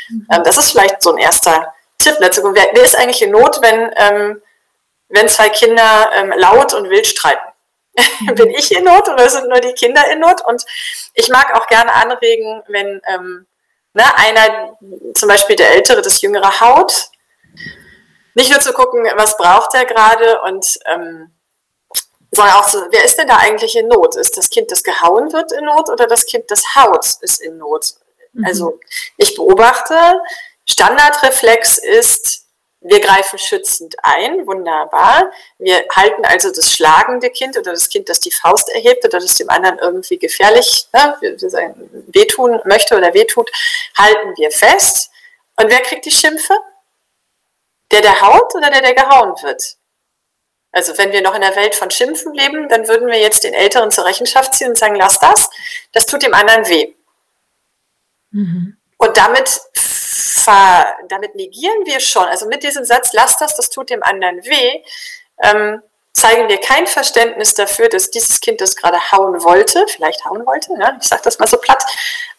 mhm. 0.09 0.27
ähm, 0.31 0.43
das 0.43 0.57
ist 0.57 0.71
vielleicht 0.71 1.01
so 1.01 1.11
ein 1.11 1.17
erster 1.17 1.73
Tipp 1.97 2.17
dazu. 2.19 2.43
Wer, 2.53 2.67
wer 2.73 2.83
ist 2.83 2.95
eigentlich 2.95 3.21
in 3.21 3.31
Not, 3.31 3.59
wenn, 3.61 3.91
ähm, 3.95 4.41
wenn 5.09 5.29
zwei 5.29 5.49
Kinder 5.49 6.09
ähm, 6.13 6.33
laut 6.35 6.73
und 6.73 6.89
wild 6.89 7.07
streiten? 7.07 7.45
Bin 8.35 8.49
ich 8.51 8.71
in 8.71 8.83
Not 8.83 9.07
oder 9.09 9.27
sind 9.29 9.49
nur 9.49 9.59
die 9.59 9.73
Kinder 9.73 10.09
in 10.11 10.19
Not? 10.19 10.41
Und 10.45 10.63
ich 11.13 11.29
mag 11.29 11.55
auch 11.55 11.67
gerne 11.67 11.93
anregen, 11.93 12.61
wenn 12.67 13.01
ähm, 13.07 13.47
ne, 13.93 14.03
einer, 14.17 14.77
zum 15.15 15.29
Beispiel 15.29 15.55
der 15.55 15.71
Ältere, 15.71 16.01
das 16.01 16.21
Jüngere 16.21 16.59
haut, 16.61 17.09
nicht 18.35 18.51
nur 18.51 18.59
zu 18.59 18.71
gucken, 18.73 19.09
was 19.15 19.35
braucht 19.35 19.73
er 19.73 19.85
gerade 19.85 20.41
und 20.41 20.77
ähm, 20.85 21.33
sondern 22.31 22.55
auch 22.55 22.67
so, 22.67 22.83
wer 22.91 23.03
ist 23.03 23.17
denn 23.17 23.27
da 23.27 23.37
eigentlich 23.37 23.75
in 23.75 23.87
Not? 23.87 24.15
Ist 24.15 24.37
das 24.37 24.49
Kind, 24.49 24.71
das 24.71 24.83
gehauen 24.83 25.31
wird 25.31 25.51
in 25.53 25.65
Not 25.65 25.89
oder 25.89 26.07
das 26.07 26.25
Kind, 26.25 26.51
das 26.51 26.75
haut, 26.75 27.05
ist 27.21 27.41
in 27.41 27.57
Not? 27.57 27.95
Mhm. 28.33 28.45
Also 28.45 28.79
ich 29.17 29.35
beobachte, 29.35 29.95
Standardreflex 30.65 31.77
ist, 31.77 32.45
wir 32.89 32.99
greifen 32.99 33.37
schützend 33.37 33.95
ein, 34.03 34.45
wunderbar. 34.47 35.31
Wir 35.57 35.83
halten 35.95 36.25
also 36.25 36.51
das 36.51 36.71
schlagende 36.71 37.29
Kind 37.29 37.57
oder 37.57 37.71
das 37.71 37.89
Kind, 37.89 38.09
das 38.09 38.19
die 38.19 38.31
Faust 38.31 38.69
erhebt 38.69 39.05
oder 39.05 39.19
das 39.19 39.35
dem 39.35 39.49
anderen 39.49 39.79
irgendwie 39.79 40.17
gefährlich 40.17 40.87
ne, 40.93 41.17
wehtun 42.07 42.61
möchte 42.65 42.97
oder 42.97 43.13
wehtut, 43.13 43.51
halten 43.97 44.35
wir 44.37 44.51
fest. 44.51 45.11
Und 45.57 45.69
wer 45.69 45.81
kriegt 45.81 46.05
die 46.05 46.11
Schimpfe? 46.11 46.53
Der, 47.91 48.01
der 48.01 48.21
haut 48.21 48.53
oder 48.55 48.69
der, 48.69 48.81
der 48.81 48.93
gehauen 48.93 49.33
wird? 49.43 49.77
Also 50.71 50.97
wenn 50.97 51.11
wir 51.11 51.21
noch 51.21 51.33
in 51.33 51.41
der 51.41 51.55
Welt 51.55 51.75
von 51.75 51.89
Schimpfen 51.89 52.33
leben, 52.33 52.69
dann 52.69 52.87
würden 52.87 53.07
wir 53.07 53.19
jetzt 53.19 53.43
den 53.43 53.53
Älteren 53.53 53.89
zur 53.89 54.05
Rechenschaft 54.05 54.53
ziehen 54.53 54.69
und 54.69 54.77
sagen, 54.77 54.95
lass 54.95 55.19
das, 55.19 55.49
das 55.93 56.05
tut 56.05 56.23
dem 56.23 56.33
anderen 56.33 56.67
weh. 56.67 56.93
Mhm. 58.31 58.77
Und 58.97 59.17
damit, 59.17 59.61
damit 61.07 61.35
negieren 61.35 61.85
wir 61.85 61.99
schon, 61.99 62.25
also 62.25 62.47
mit 62.47 62.63
diesem 62.63 62.85
Satz, 62.85 63.13
lass 63.13 63.37
das, 63.37 63.55
das 63.55 63.69
tut 63.69 63.89
dem 63.89 64.03
anderen 64.03 64.43
weh, 64.45 64.83
ähm, 65.43 65.81
zeigen 66.13 66.49
wir 66.49 66.59
kein 66.59 66.87
Verständnis 66.87 67.53
dafür, 67.53 67.89
dass 67.89 68.09
dieses 68.09 68.39
Kind, 68.39 68.59
das 68.61 68.75
gerade 68.75 69.11
hauen 69.11 69.43
wollte, 69.43 69.85
vielleicht 69.87 70.25
hauen 70.25 70.45
wollte, 70.45 70.73
ja, 70.79 70.97
ich 70.99 71.07
sage 71.07 71.21
das 71.23 71.39
mal 71.39 71.47
so 71.47 71.57
platt, 71.57 71.83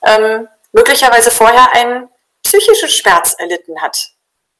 ähm, 0.02 0.48
möglicherweise 0.72 1.30
vorher 1.30 1.72
einen 1.74 2.08
psychischen 2.42 2.88
Schmerz 2.88 3.34
erlitten 3.38 3.80
hat. 3.80 4.10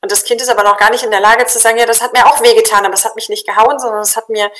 Und 0.01 0.13
das 0.13 0.23
Kind 0.25 0.41
ist 0.41 0.49
aber 0.49 0.63
noch 0.63 0.77
gar 0.77 0.91
nicht 0.91 1.03
in 1.03 1.11
der 1.11 1.21
Lage 1.21 1.47
zu 1.47 1.59
sagen, 1.59 1.79
ja, 1.79 1.87
das 1.87 2.01
hat 2.01 2.13
mir 2.13 2.27
auch 2.27 2.41
wehgetan, 2.43 2.85
aber 2.85 2.95
es 2.95 3.05
hat 3.05 3.17
mich 3.17 3.29
nicht 3.29 3.47
gehauen, 3.47 3.79
sondern 3.79 4.03
es 4.03 4.17
hat 4.17 4.29
mir 4.29 4.51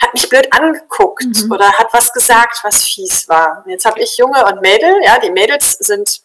hat 0.00 0.14
mich 0.14 0.28
blöd 0.28 0.52
angeguckt 0.52 1.24
mhm. 1.24 1.50
oder 1.50 1.72
hat 1.72 1.88
was 1.92 2.12
gesagt, 2.12 2.60
was 2.62 2.84
fies 2.84 3.28
war. 3.28 3.62
Und 3.64 3.72
jetzt 3.72 3.84
habe 3.84 4.00
ich 4.00 4.16
Junge 4.16 4.44
und 4.46 4.60
Mädel, 4.60 4.94
ja, 5.02 5.18
die 5.18 5.30
Mädels 5.30 5.72
sind 5.72 6.20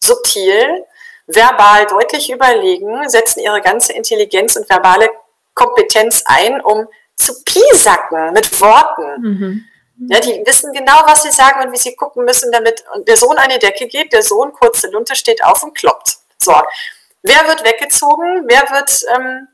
subtil, 0.00 0.84
verbal 1.26 1.86
deutlich 1.86 2.30
überlegen, 2.30 3.08
setzen 3.08 3.40
ihre 3.40 3.60
ganze 3.60 3.92
Intelligenz 3.92 4.56
und 4.56 4.68
verbale 4.68 5.10
Kompetenz 5.54 6.22
ein, 6.26 6.60
um 6.60 6.86
zu 7.16 7.42
piesacken 7.44 8.32
mit 8.32 8.60
Worten. 8.60 9.22
Mhm. 9.22 9.64
Ja, 10.08 10.20
die 10.20 10.42
wissen 10.46 10.72
genau, 10.72 11.02
was 11.06 11.24
sie 11.24 11.30
sagen 11.30 11.60
und 11.60 11.72
wie 11.72 11.78
sie 11.78 11.96
gucken 11.96 12.24
müssen, 12.24 12.52
damit 12.52 12.84
der 13.06 13.16
Sohn 13.16 13.36
an 13.36 13.48
die 13.48 13.58
Decke 13.58 13.88
geht, 13.88 14.12
der 14.12 14.22
Sohn 14.22 14.52
kurze 14.52 14.88
Lunte 14.90 15.16
steht 15.16 15.42
auf 15.42 15.62
und 15.64 15.76
kloppt. 15.76 16.18
So, 16.38 16.54
wer 17.22 17.48
wird 17.48 17.64
weggezogen, 17.64 18.44
wer 18.46 18.70
wird, 18.70 19.04
ähm, 19.16 19.48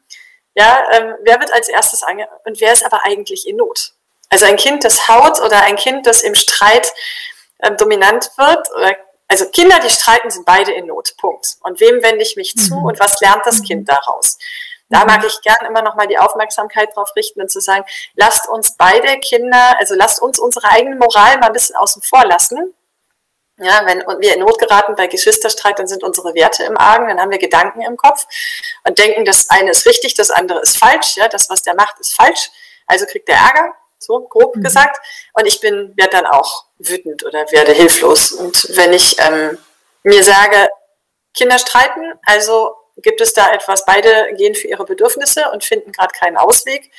ja, 0.55 0.87
ähm, 0.93 1.15
wer 1.23 1.41
wird 1.41 1.51
als 1.53 1.69
erstes 1.69 2.03
ange 2.03 2.29
und 2.45 2.61
wer 2.61 2.75
ist 2.75 2.85
aber 2.85 3.05
eigentlich 3.05 3.49
in 3.49 3.57
Not? 3.57 3.95
Also 4.29 4.45
ein 4.45 4.57
Kind, 4.57 4.85
das 4.85 5.09
haut 5.09 5.41
oder 5.41 5.63
ein 5.63 5.77
Kind, 5.77 6.07
das 6.07 6.23
im 6.23 6.35
Streit 6.35 6.93
ähm, 7.63 7.79
dominant 7.79 8.31
wird, 8.37 8.71
oder, 8.73 8.97
also 9.41 9.51
Kinder, 9.51 9.79
die 9.81 9.91
streiten, 9.91 10.31
sind 10.31 10.47
beide 10.47 10.73
in 10.73 10.87
Not. 10.87 11.17
Punkt. 11.17 11.57
Und 11.61 11.81
wem 11.81 12.03
wende 12.03 12.23
ich 12.23 12.37
mich 12.37 12.55
zu 12.55 12.75
mhm. 12.77 12.85
und 12.85 13.01
was 13.01 13.21
lernt 13.21 13.43
das 13.45 13.63
Kind 13.63 13.89
daraus? 13.89 14.39
Da 14.89 15.01
mhm. 15.01 15.07
mag 15.07 15.25
ich 15.25 15.41
gern 15.41 15.67
immer 15.67 15.83
noch 15.83 15.97
mal 15.97 16.07
die 16.07 16.19
Aufmerksamkeit 16.19 16.95
drauf 16.95 17.11
richten 17.17 17.41
und 17.41 17.51
zu 17.51 17.61
sagen, 17.61 17.85
lasst 18.15 18.49
uns 18.49 18.77
beide 18.77 19.19
Kinder, 19.21 19.77
also 19.79 19.95
lasst 19.95 20.23
uns 20.23 20.39
unsere 20.39 20.71
eigene 20.71 20.97
Moral 20.97 21.39
mal 21.39 21.49
ein 21.49 21.53
bisschen 21.53 21.77
außen 21.77 22.03
vor 22.03 22.25
lassen 22.25 22.75
ja, 23.59 23.83
wenn 23.87 24.01
wir 24.21 24.35
in 24.35 24.41
Not 24.41 24.59
geraten 24.59 24.97
bei 24.97 25.07
Geschwisterstreit, 25.07 25.79
dann 25.79 25.87
sind 25.87 26.03
unsere 26.03 26.35
Werte 26.35 26.65
im 26.65 26.77
Argen, 26.77 27.07
dann 27.07 27.21
haben 27.21 27.31
wir 27.31 27.39
Gedanken 27.39 27.83
im 27.83 27.97
Kopf 27.97 28.27
und 28.83 28.99
denken, 28.99 29.25
das 29.25 29.49
eine 29.49 29.71
ist 29.71 29.87
richtig, 29.87 30.15
das 30.15 30.31
andere 30.31 30.61
ist 30.61 30.77
falsch. 30.77 31.17
Ja, 31.17 31.29
das, 31.29 31.49
was 31.51 31.63
der 31.63 31.75
macht, 31.75 32.01
ist 32.01 32.15
falsch. 32.15 32.51
Also 32.87 33.07
kriegt 33.07 33.29
der 33.29 33.37
Ärger. 33.37 33.75
So 34.05 34.21
grob 34.21 34.57
mhm. 34.57 34.63
gesagt. 34.63 35.05
Und 35.33 35.47
ich 35.47 35.61
bin, 35.61 35.93
werde 35.97 36.17
dann 36.17 36.27
auch 36.27 36.67
wütend 36.79 37.25
oder 37.25 37.51
werde 37.53 37.73
hilflos. 37.73 38.33
Und 38.33 38.77
wenn 38.77 38.93
ich 38.93 39.17
ähm, 39.19 39.59
mir 40.03 40.23
sage, 40.23 40.69
Kinder 41.35 41.59
streiten, 41.59 42.13
also 42.27 42.75
gibt 42.99 43.21
es 43.21 43.33
da 43.33 43.53
etwas, 43.53 43.85
beide 43.85 44.33
gehen 44.37 44.55
für 44.55 44.69
ihre 44.69 44.85
Bedürfnisse 44.85 45.51
und 45.53 45.65
finden 45.65 45.93
gerade 45.93 46.13
keinen 46.19 46.37
Ausweg. 46.37 46.91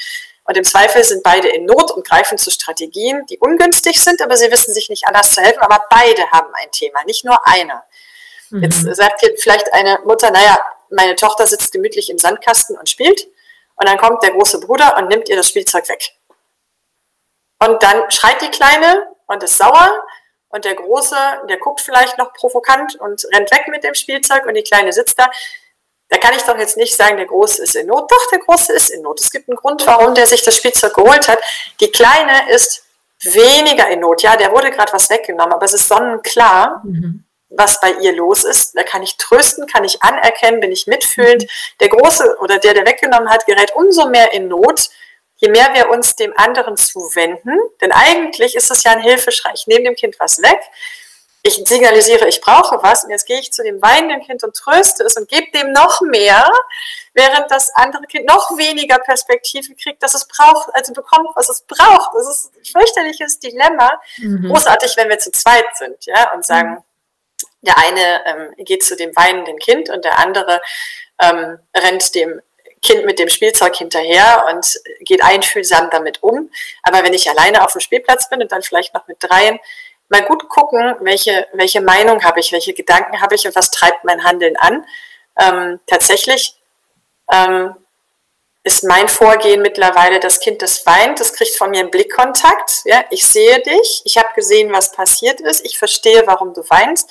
Und 0.44 0.58
im 0.58 0.64
Zweifel 0.64 1.04
sind 1.04 1.24
beide 1.24 1.48
in 1.48 1.66
Not 1.66 1.92
und 1.92 2.08
greifen 2.08 2.38
zu 2.38 2.52
Strategien, 2.52 3.26
die 3.28 3.40
ungünstig 3.40 4.04
sind, 4.04 4.22
aber 4.22 4.38
sie 4.38 4.52
wissen 4.52 4.74
sich 4.74 4.90
nicht 4.90 5.08
anders 5.08 5.32
zu 5.32 5.42
helfen. 5.42 5.62
Aber 5.62 5.84
beide 5.90 6.30
haben 6.32 6.54
ein 6.54 6.72
Thema, 6.72 7.04
nicht 7.06 7.26
nur 7.26 7.48
einer. 7.48 7.84
Mhm. 8.52 8.64
Jetzt 8.64 8.82
sagt 8.96 9.22
hier 9.22 9.34
vielleicht 9.38 9.74
eine 9.74 10.00
Mutter, 10.06 10.30
naja, 10.30 10.60
meine 10.90 11.16
Tochter 11.16 11.48
sitzt 11.48 11.72
gemütlich 11.72 12.10
im 12.10 12.20
Sandkasten 12.20 12.78
und 12.78 12.90
spielt. 12.90 13.28
Und 13.76 13.90
dann 13.90 13.98
kommt 13.98 14.24
der 14.24 14.32
große 14.32 14.60
Bruder 14.60 14.96
und 14.98 15.08
nimmt 15.08 15.30
ihr 15.30 15.36
das 15.36 15.50
Spielzeug 15.50 15.90
weg. 15.90 16.12
Und 17.66 17.82
dann 17.84 18.10
schreit 18.12 18.42
die 18.42 18.50
Kleine 18.50 19.08
und 19.28 19.44
ist 19.44 19.58
sauer. 19.58 20.04
Und 20.50 20.66
der 20.66 20.76
Große, 20.76 21.16
der 21.50 21.58
guckt 21.58 21.82
vielleicht 21.82 22.18
noch 22.18 22.32
provokant 22.34 22.96
und 22.96 23.26
rennt 23.34 23.52
weg 23.52 23.68
mit 23.68 23.84
dem 23.84 23.94
Spielzeug 23.94 24.46
und 24.46 24.54
die 24.54 24.64
Kleine 24.64 24.94
sitzt 24.94 25.20
da. 25.20 25.30
Da 26.10 26.18
kann 26.18 26.36
ich 26.36 26.44
doch 26.44 26.58
jetzt 26.58 26.78
nicht 26.78 26.96
sagen, 26.96 27.18
der 27.18 27.26
Große 27.26 27.64
ist 27.64 27.76
in 27.76 27.88
Not. 27.88 28.10
Doch, 28.12 28.30
der 28.32 28.40
Große 28.40 28.72
ist 28.74 28.90
in 28.90 29.02
Not. 29.02 29.20
Es 29.20 29.32
gibt 29.32 29.50
einen 29.50 29.58
Grund, 29.58 29.86
warum 29.88 30.14
der 30.14 30.28
sich 30.28 30.44
das 30.44 30.56
Spielzeug 30.56 30.94
geholt 30.94 31.28
hat. 31.28 31.40
Die 31.80 31.92
Kleine 31.92 32.52
ist 32.52 32.86
weniger 33.22 33.88
in 33.90 34.02
Not. 34.02 34.22
Ja, 34.22 34.38
der 34.38 34.52
wurde 34.52 34.72
gerade 34.72 34.94
was 34.94 35.10
weggenommen, 35.10 35.54
aber 35.54 35.66
es 35.66 35.74
ist 35.74 35.88
sonnenklar, 35.88 36.82
mhm. 36.86 37.26
was 37.50 37.82
bei 37.82 37.94
ihr 37.94 38.14
los 38.14 38.44
ist. 38.44 38.78
Da 38.78 38.84
kann 38.84 39.02
ich 39.02 39.18
trösten, 39.18 39.66
kann 39.66 39.84
ich 39.84 40.04
anerkennen, 40.04 40.60
bin 40.60 40.72
ich 40.72 40.86
mitfühlend. 40.86 41.44
Mhm. 41.44 41.48
Der 41.80 41.90
Große 41.90 42.38
oder 42.40 42.60
der, 42.60 42.76
der 42.76 42.86
weggenommen 42.86 43.30
hat, 43.30 43.48
gerät 43.48 43.76
umso 43.76 44.08
mehr 44.08 44.32
in 44.32 44.48
Not, 44.48 44.90
je 45.38 45.50
mehr 45.50 45.74
wir 45.74 45.90
uns 45.90 46.16
dem 46.16 46.34
anderen 46.38 46.78
zuwenden. 46.78 47.60
Denn 47.82 47.92
eigentlich 47.92 48.56
ist 48.56 48.70
das 48.70 48.84
ja 48.84 48.92
ein 48.92 49.02
Hilfeschrei. 49.02 49.52
Ich 49.54 49.68
nehme 49.68 49.84
dem 49.84 49.96
Kind 49.96 50.16
was 50.20 50.42
weg 50.42 50.60
ich 51.48 51.62
signalisiere, 51.64 52.28
ich 52.28 52.42
brauche 52.42 52.82
was 52.82 53.04
und 53.04 53.12
jetzt 53.12 53.28
gehe 53.28 53.40
ich 53.40 53.54
zu 53.54 53.64
dem 53.64 53.80
weinenden 53.80 54.26
Kind 54.26 54.44
und 54.44 54.56
tröste 54.56 55.04
es 55.04 55.16
und 55.16 55.30
gebe 55.30 55.52
dem 55.52 55.72
noch 55.74 56.02
mehr, 56.02 56.52
während 57.14 57.52
das 57.52 57.70
andere 57.76 58.04
Kind 58.08 58.26
noch 58.28 58.58
weniger 58.58 58.98
Perspektive 58.98 59.76
kriegt, 59.76 60.02
dass 60.02 60.16
es 60.16 60.28
braucht, 60.28 60.74
also 60.74 60.92
bekommt, 60.94 61.30
was 61.36 61.50
es 61.50 61.62
braucht. 61.62 62.16
Das 62.16 62.28
ist 62.28 62.52
ein 62.56 62.66
fürchterliches 62.66 63.40
Dilemma. 63.40 64.02
Mhm. 64.18 64.48
Großartig, 64.48 64.98
wenn 64.98 65.08
wir 65.08 65.20
zu 65.20 65.32
zweit 65.32 65.66
sind, 65.76 66.04
ja, 66.08 66.34
und 66.34 66.44
sagen, 66.44 66.72
mhm. 66.72 67.48
der 67.62 67.78
eine 67.78 68.26
ähm, 68.26 68.66
geht 68.66 68.84
zu 68.84 68.96
dem 68.96 69.16
weinenden 69.16 69.60
Kind 69.60 69.92
und 69.92 70.04
der 70.04 70.18
andere 70.18 70.60
ähm, 71.22 71.60
rennt 71.76 72.16
dem 72.16 72.42
Kind 72.86 73.06
mit 73.06 73.18
dem 73.18 73.30
Spielzeug 73.30 73.76
hinterher 73.76 74.46
und 74.52 74.80
geht 75.00 75.24
einfühlsam 75.24 75.90
damit 75.90 76.22
um. 76.22 76.52
Aber 76.84 77.04
wenn 77.04 77.14
ich 77.14 77.30
alleine 77.30 77.66
auf 77.66 77.72
dem 77.72 77.82
Spielplatz 77.82 78.30
bin 78.30 78.42
und 78.42 78.52
dann 78.52 78.62
vielleicht 78.62 78.94
noch 78.94 79.08
mit 79.08 79.18
dreien, 79.20 79.60
mal 80.10 80.24
gut 80.24 80.48
gucken, 80.50 80.96
welche, 81.00 81.48
welche 81.54 81.82
Meinung 81.82 82.24
habe 82.24 82.40
ich, 82.40 82.52
welche 82.52 82.74
Gedanken 82.74 83.22
habe 83.22 83.36
ich 83.36 83.48
und 83.48 83.56
was 83.56 83.72
treibt 83.72 84.04
mein 84.04 84.24
Handeln 84.24 84.56
an. 84.58 84.86
Ähm, 85.38 85.80
tatsächlich 85.88 86.56
ähm, 87.32 87.76
ist 88.64 88.84
mein 88.84 89.08
Vorgehen 89.08 89.62
mittlerweile, 89.62 90.20
das 90.20 90.40
Kind, 90.40 90.62
das 90.62 90.86
weint, 90.86 91.20
das 91.20 91.34
kriegt 91.34 91.56
von 91.56 91.72
mir 91.72 91.80
einen 91.80 91.92
Blickkontakt. 91.92 92.82
Ja, 92.86 93.04
ich 93.10 93.28
sehe 93.28 93.62
dich, 93.62 94.02
ich 94.06 94.18
habe 94.18 94.30
gesehen, 94.36 94.72
was 94.72 94.92
passiert 94.92 95.42
ist, 95.42 95.66
ich 95.66 95.78
verstehe, 95.78 96.24
warum 96.26 96.54
du 96.54 96.62
weinst, 96.70 97.10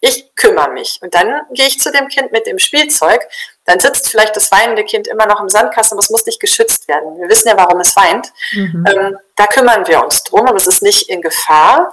ich 0.00 0.34
kümmere 0.36 0.70
mich. 0.70 0.98
Und 1.02 1.14
dann 1.14 1.42
gehe 1.50 1.66
ich 1.66 1.80
zu 1.80 1.90
dem 1.90 2.08
Kind 2.08 2.32
mit 2.32 2.46
dem 2.46 2.58
Spielzeug. 2.58 3.26
Dann 3.66 3.80
sitzt 3.80 4.08
vielleicht 4.08 4.36
das 4.36 4.50
weinende 4.52 4.84
Kind 4.84 5.08
immer 5.08 5.26
noch 5.26 5.40
im 5.40 5.48
Sandkasten, 5.48 5.96
aber 5.96 6.02
es 6.02 6.10
muss 6.10 6.26
nicht 6.26 6.40
geschützt 6.40 6.88
werden. 6.88 7.18
Wir 7.20 7.28
wissen 7.28 7.48
ja, 7.48 7.56
warum 7.56 7.80
es 7.80 7.94
weint. 7.96 8.32
Mhm. 8.52 8.84
Ähm, 8.88 9.18
da 9.34 9.46
kümmern 9.46 9.86
wir 9.86 10.02
uns 10.02 10.22
drum, 10.22 10.46
aber 10.46 10.56
es 10.56 10.66
ist 10.66 10.82
nicht 10.82 11.08
in 11.08 11.20
Gefahr 11.20 11.92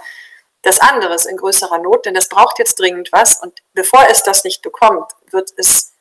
das 0.63 0.79
andere 0.79 1.13
ist 1.13 1.25
in 1.25 1.37
größerer 1.37 1.77
Not, 1.77 2.05
denn 2.05 2.15
es 2.15 2.29
braucht 2.29 2.57
jetzt 2.57 2.79
dringend 2.79 3.11
was. 3.11 3.41
Und 3.41 3.61
bevor 3.73 4.07
es 4.09 4.23
das 4.23 4.43
nicht 4.45 4.61
bekommt, 4.61 5.11
wird 5.29 5.51
es 5.57 5.91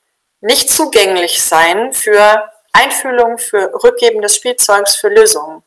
nicht 0.40 0.70
zugänglich 0.70 1.42
sein 1.42 1.92
für 1.92 2.48
Einfühlung, 2.72 3.38
für 3.38 3.72
Rückgeben 3.82 4.22
des 4.22 4.36
Spielzeugs, 4.36 4.96
für 4.96 5.08
Lösungen. 5.08 5.62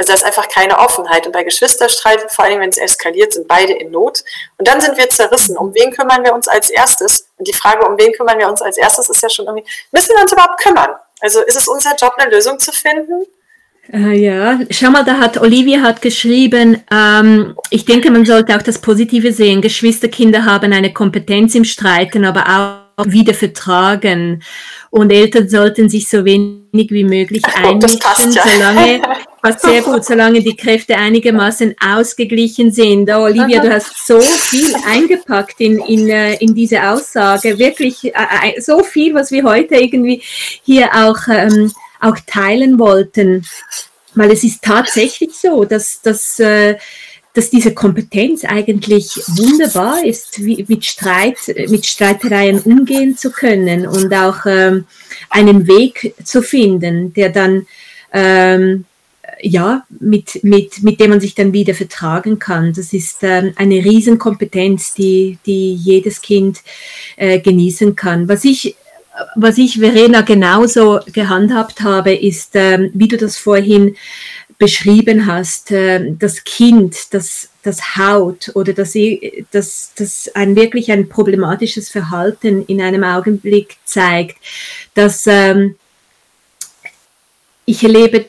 Also 0.00 0.12
da 0.12 0.14
ist 0.14 0.24
einfach 0.24 0.48
keine 0.48 0.78
Offenheit. 0.78 1.26
Und 1.26 1.32
bei 1.32 1.44
Geschwisterstreit, 1.44 2.32
vor 2.32 2.46
allem 2.46 2.60
wenn 2.60 2.70
es 2.70 2.78
eskaliert, 2.78 3.34
sind 3.34 3.46
beide 3.46 3.74
in 3.74 3.90
Not. 3.90 4.24
Und 4.56 4.66
dann 4.66 4.80
sind 4.80 4.96
wir 4.96 5.06
zerrissen. 5.10 5.58
Um 5.58 5.74
wen 5.74 5.92
kümmern 5.92 6.24
wir 6.24 6.32
uns 6.32 6.48
als 6.48 6.70
erstes? 6.70 7.28
Und 7.36 7.46
die 7.46 7.52
Frage, 7.52 7.86
um 7.86 7.98
wen 7.98 8.10
kümmern 8.14 8.38
wir 8.38 8.48
uns 8.48 8.62
als 8.62 8.78
erstes, 8.78 9.10
ist 9.10 9.22
ja 9.22 9.28
schon 9.28 9.44
irgendwie, 9.44 9.68
müssen 9.92 10.16
wir 10.16 10.22
uns 10.22 10.32
überhaupt 10.32 10.58
kümmern? 10.58 10.92
Also 11.20 11.42
ist 11.42 11.58
es 11.58 11.68
unser 11.68 11.94
Job, 11.96 12.14
eine 12.16 12.30
Lösung 12.30 12.58
zu 12.58 12.72
finden? 12.72 13.26
Äh, 13.92 14.16
ja, 14.16 14.58
schau 14.70 14.88
mal, 14.88 15.04
da 15.04 15.18
hat 15.18 15.36
Olivia 15.36 15.82
hat 15.82 16.00
geschrieben, 16.00 16.82
ähm, 16.90 17.54
ich 17.68 17.84
denke, 17.84 18.10
man 18.10 18.24
sollte 18.24 18.56
auch 18.56 18.62
das 18.62 18.80
Positive 18.80 19.34
sehen. 19.34 19.60
Geschwisterkinder 19.60 20.46
haben 20.46 20.72
eine 20.72 20.94
Kompetenz 20.94 21.54
im 21.54 21.64
Streiten, 21.64 22.24
aber 22.24 22.44
auch 22.46 22.79
wieder 23.06 23.34
vertragen. 23.34 24.42
Und 24.90 25.12
Eltern 25.12 25.48
sollten 25.48 25.88
sich 25.88 26.08
so 26.08 26.24
wenig 26.24 26.90
wie 26.90 27.04
möglich 27.04 27.44
einmischen, 27.44 28.00
ja. 28.32 28.42
solange, 28.44 29.02
was 29.42 29.62
sehr 29.62 29.82
gut, 29.82 30.04
solange 30.04 30.40
die 30.42 30.56
Kräfte 30.56 30.96
einigermaßen 30.96 31.76
ausgeglichen 31.80 32.72
sind. 32.72 33.08
Oh, 33.10 33.22
Olivia, 33.22 33.60
du 33.60 33.72
hast 33.72 34.06
so 34.06 34.20
viel 34.20 34.74
eingepackt 34.86 35.60
in, 35.60 35.78
in, 35.80 36.08
äh, 36.08 36.34
in 36.34 36.54
diese 36.54 36.82
Aussage. 36.82 37.58
Wirklich 37.58 38.04
äh, 38.04 38.10
äh, 38.56 38.60
so 38.60 38.82
viel, 38.82 39.14
was 39.14 39.30
wir 39.30 39.44
heute 39.44 39.76
irgendwie 39.76 40.22
hier 40.64 40.90
auch 40.92 41.28
ähm, 41.28 41.72
auch 42.00 42.16
teilen 42.26 42.78
wollten. 42.78 43.46
Weil 44.14 44.32
es 44.32 44.42
ist 44.42 44.62
tatsächlich 44.62 45.34
so, 45.34 45.64
dass, 45.64 46.02
dass, 46.02 46.40
äh, 46.40 46.76
dass 47.34 47.50
diese 47.50 47.74
Kompetenz 47.74 48.44
eigentlich 48.44 49.16
wunderbar 49.28 50.04
ist, 50.04 50.44
wie, 50.44 50.64
mit, 50.68 50.84
Streit, 50.84 51.36
mit 51.68 51.86
Streitereien 51.86 52.60
umgehen 52.60 53.16
zu 53.16 53.30
können 53.30 53.86
und 53.86 54.12
auch 54.12 54.46
ähm, 54.46 54.86
einen 55.28 55.66
Weg 55.68 56.14
zu 56.24 56.42
finden, 56.42 57.12
der 57.14 57.30
dann 57.30 57.66
ähm, 58.12 58.84
ja, 59.42 59.84
mit, 59.88 60.42
mit, 60.42 60.82
mit 60.82 61.00
dem 61.00 61.10
man 61.10 61.20
sich 61.20 61.34
dann 61.34 61.52
wieder 61.52 61.74
vertragen 61.74 62.38
kann. 62.38 62.72
Das 62.72 62.92
ist 62.92 63.18
ähm, 63.22 63.52
eine 63.56 63.76
Riesenkompetenz, 63.76 64.94
die, 64.94 65.38
die 65.46 65.74
jedes 65.74 66.20
Kind 66.20 66.58
äh, 67.16 67.38
genießen 67.38 67.96
kann. 67.96 68.28
Was 68.28 68.44
ich 68.44 68.76
was 69.36 69.58
ich, 69.58 69.78
Verena, 69.78 70.22
genauso 70.22 71.00
gehandhabt 71.12 71.82
habe, 71.82 72.14
ist, 72.14 72.52
ähm, 72.54 72.90
wie 72.94 73.08
du 73.08 73.16
das 73.16 73.36
vorhin 73.36 73.96
beschrieben 74.60 75.26
hast, 75.26 75.72
äh, 75.72 76.12
das 76.18 76.44
Kind, 76.44 77.14
das, 77.14 77.48
das 77.62 77.96
Haut 77.96 78.52
oder 78.54 78.74
das, 78.74 78.94
das, 79.50 79.92
das 79.96 80.30
ein 80.34 80.54
wirklich 80.54 80.92
ein 80.92 81.08
problematisches 81.08 81.88
Verhalten 81.88 82.66
in 82.66 82.82
einem 82.82 83.02
Augenblick 83.02 83.78
zeigt, 83.86 84.36
dass 84.92 85.26
ähm, 85.26 85.76
ich 87.64 87.82
erlebe 87.82 88.26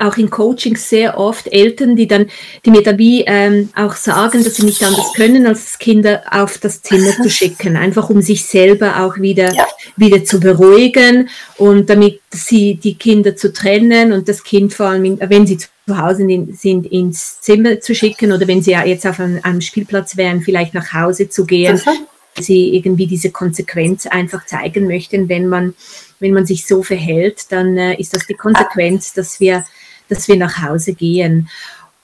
auch 0.00 0.16
in 0.16 0.30
Coachings 0.30 0.88
sehr 0.88 1.18
oft 1.18 1.52
Eltern, 1.52 1.94
die 1.94 2.06
dann, 2.06 2.26
die 2.64 2.70
mir 2.70 2.82
dann 2.82 2.98
wie 2.98 3.24
ähm, 3.26 3.68
auch 3.76 3.94
sagen, 3.94 4.42
dass 4.42 4.56
sie 4.56 4.64
nicht 4.64 4.82
anders 4.82 5.12
können, 5.14 5.46
als 5.46 5.78
Kinder 5.78 6.22
auf 6.30 6.58
das 6.58 6.82
Zimmer 6.82 7.12
zu 7.22 7.28
schicken, 7.30 7.76
einfach 7.76 8.08
um 8.10 8.22
sich 8.22 8.44
selber 8.44 9.00
auch 9.00 9.18
wieder, 9.18 9.52
ja. 9.52 9.66
wieder 9.96 10.24
zu 10.24 10.40
beruhigen 10.40 11.28
und 11.56 11.90
damit 11.90 12.20
sie 12.30 12.76
die 12.76 12.94
Kinder 12.94 13.36
zu 13.36 13.52
trennen 13.52 14.12
und 14.12 14.28
das 14.28 14.42
Kind 14.42 14.72
vor 14.72 14.86
allem, 14.86 15.18
wenn 15.20 15.46
sie 15.46 15.58
zu 15.58 15.68
Hause 15.88 16.26
sind, 16.52 16.86
ins 16.86 17.40
Zimmer 17.40 17.80
zu 17.80 17.94
schicken 17.94 18.32
oder 18.32 18.46
wenn 18.48 18.62
sie 18.62 18.72
ja 18.72 18.84
jetzt 18.84 19.06
auf 19.06 19.20
einem, 19.20 19.40
einem 19.42 19.60
Spielplatz 19.60 20.16
wären, 20.16 20.40
vielleicht 20.40 20.72
nach 20.74 20.92
Hause 20.92 21.28
zu 21.28 21.44
gehen. 21.44 21.74
Mhm. 21.74 22.06
Sie 22.42 22.76
irgendwie 22.76 23.08
diese 23.08 23.30
Konsequenz 23.30 24.06
einfach 24.06 24.46
zeigen 24.46 24.86
möchten, 24.86 25.28
wenn 25.28 25.48
man, 25.48 25.74
wenn 26.20 26.32
man 26.32 26.46
sich 26.46 26.64
so 26.64 26.82
verhält, 26.82 27.50
dann 27.50 27.76
äh, 27.76 27.96
ist 27.96 28.14
das 28.14 28.26
die 28.26 28.34
Konsequenz, 28.34 29.12
dass 29.12 29.40
wir 29.40 29.64
dass 30.10 30.28
wir 30.28 30.36
nach 30.36 30.62
Hause 30.62 30.94
gehen. 30.94 31.48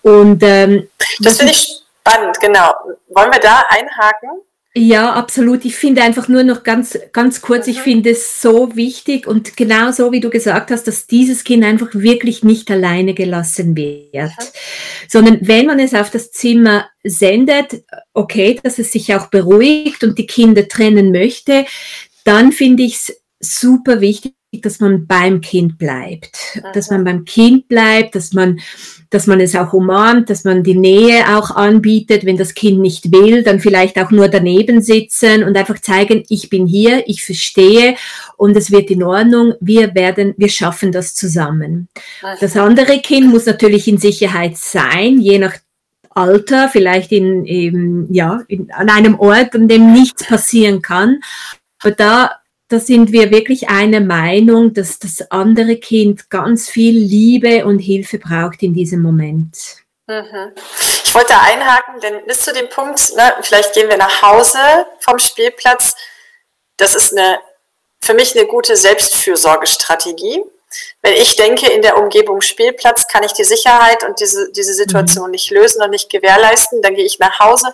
Und 0.03 0.43
ähm, 0.43 0.89
das 1.21 1.39
finde 1.39 1.53
ich 1.53 1.83
spannend, 2.01 2.39
genau. 2.41 2.73
Wollen 3.09 3.33
wir 3.33 3.41
da 3.41 3.65
einhaken? 3.69 4.43
Ja, 4.79 5.15
absolut. 5.15 5.65
Ich 5.65 5.75
finde 5.75 6.03
einfach 6.03 6.29
nur 6.29 6.45
noch 6.45 6.63
ganz, 6.63 6.99
ganz 7.13 7.41
kurz, 7.41 7.67
mhm. 7.67 7.73
ich 7.73 7.81
finde 7.81 8.11
es 8.11 8.43
so 8.43 8.77
wichtig 8.77 9.27
und 9.27 9.57
genau 9.57 9.91
so, 9.91 10.13
wie 10.13 10.21
du 10.21 10.29
gesagt 10.29 10.71
hast, 10.71 10.87
dass 10.87 11.07
dieses 11.07 11.45
Kind 11.45 11.65
einfach 11.65 11.89
wirklich 11.93 12.45
nicht 12.45 12.71
alleine 12.71 13.15
gelassen 13.15 13.75
wird, 13.75 14.13
mhm. 14.13 15.09
sondern 15.09 15.39
wenn 15.41 15.65
man 15.65 15.81
es 15.81 15.95
auf 15.95 16.11
das 16.11 16.31
Zimmer 16.31 16.91
sendet, 17.03 17.85
okay, 18.13 18.61
dass 18.63 18.79
es 18.79 18.93
sich 18.93 19.15
auch 19.15 19.29
beruhigt 19.29 20.05
und 20.05 20.19
die 20.19 20.27
Kinder 20.27 20.69
trennen 20.69 21.11
möchte, 21.11 21.65
dann 22.25 22.53
finde 22.53 22.83
ich 22.83 22.97
es 22.97 23.23
super 23.41 24.03
wichtig, 24.03 24.35
dass 24.53 24.81
man 24.81 25.07
beim 25.07 25.41
Kind 25.41 25.76
bleibt, 25.76 26.59
Aha. 26.62 26.73
dass 26.73 26.91
man 26.91 27.05
beim 27.05 27.25
Kind 27.25 27.69
bleibt, 27.69 28.15
dass 28.15 28.33
man 28.33 28.59
dass 29.11 29.26
man 29.26 29.41
es 29.41 29.55
auch 29.55 29.73
umarmt, 29.73 30.31
dass 30.31 30.45
man 30.45 30.62
die 30.62 30.75
Nähe 30.75 31.37
auch 31.37 31.50
anbietet. 31.53 32.25
Wenn 32.25 32.37
das 32.37 32.55
Kind 32.55 32.81
nicht 32.81 33.12
will, 33.12 33.43
dann 33.43 33.61
vielleicht 33.61 33.99
auch 33.99 34.11
nur 34.11 34.29
daneben 34.29 34.83
sitzen 34.83 35.45
und 35.45 35.57
einfach 35.57 35.81
zeigen, 35.81 36.25
ich 36.29 36.50
bin 36.50 36.67
hier, 36.67 37.05
ich 37.07 37.25
verstehe 37.25 37.97
und 38.37 38.57
es 38.57 38.71
wird 38.71 38.91
in 38.91 39.03
Ordnung. 39.03 39.55
Wir 39.61 39.95
werden, 39.95 40.35
wir 40.37 40.49
schaffen 40.49 40.93
das 40.93 41.15
zusammen. 41.15 41.88
Das 42.41 42.57
andere 42.57 42.99
Kind 43.00 43.29
muss 43.29 43.47
natürlich 43.47 43.87
in 43.87 43.99
Sicherheit 43.99 44.57
sein, 44.57 45.21
je 45.21 45.38
nach 45.38 45.55
Alter, 46.11 46.69
vielleicht 46.71 47.12
in, 47.12 47.45
in 47.45 48.12
ja, 48.12 48.43
in, 48.49 48.73
an 48.73 48.88
einem 48.88 49.21
Ort, 49.21 49.55
an 49.55 49.69
dem 49.69 49.93
nichts 49.93 50.26
passieren 50.26 50.81
kann. 50.81 51.21
Aber 51.81 51.93
da 51.93 52.31
da 52.69 52.81
sind 52.81 53.13
wir 53.13 53.31
wirklich 53.31 53.69
einer 53.69 54.01
Meinung, 54.01 54.75
dass 54.75 54.99
das 54.99 55.31
andere 55.31 55.77
Kind 55.77 56.31
ganz 56.31 56.69
viel 56.69 56.99
Liebe 56.99 57.65
und 57.65 57.79
Hilfe 57.79 58.19
braucht 58.19 58.63
in 58.63 58.75
diesem 58.75 59.03
Moment. 59.03 59.85
Mhm. 60.07 60.53
Ich 61.05 61.15
wollte 61.15 61.39
einhaken, 61.39 62.01
denn 62.01 62.27
bis 62.27 62.43
zu 62.43 62.53
dem 62.53 62.69
Punkt, 62.69 63.15
ne, 63.17 63.35
vielleicht 63.43 63.73
gehen 63.75 63.89
wir 63.89 63.97
nach 63.97 64.23
Hause 64.23 64.59
vom 65.01 65.19
Spielplatz. 65.19 65.95
Das 66.77 66.95
ist 66.95 67.13
eine, 67.17 67.39
für 68.01 68.15
mich 68.15 68.37
eine 68.37 68.47
gute 68.47 68.77
Selbstfürsorgestrategie. 68.77 70.43
Wenn 71.03 71.15
ich 71.15 71.37
denke, 71.37 71.71
in 71.71 71.83
der 71.83 71.97
Umgebung 71.97 72.41
Spielplatz 72.41 73.07
kann 73.09 73.23
ich 73.23 73.33
die 73.33 73.45
Sicherheit 73.45 74.05
und 74.05 74.21
diese, 74.21 74.51
diese 74.53 74.75
Situation 74.75 75.27
mhm. 75.27 75.31
nicht 75.33 75.51
lösen 75.51 75.83
und 75.83 75.91
nicht 75.91 76.11
gewährleisten, 76.11 76.83
dann 76.83 76.95
gehe 76.95 77.05
ich 77.05 77.19
nach 77.19 77.39
Hause. 77.39 77.73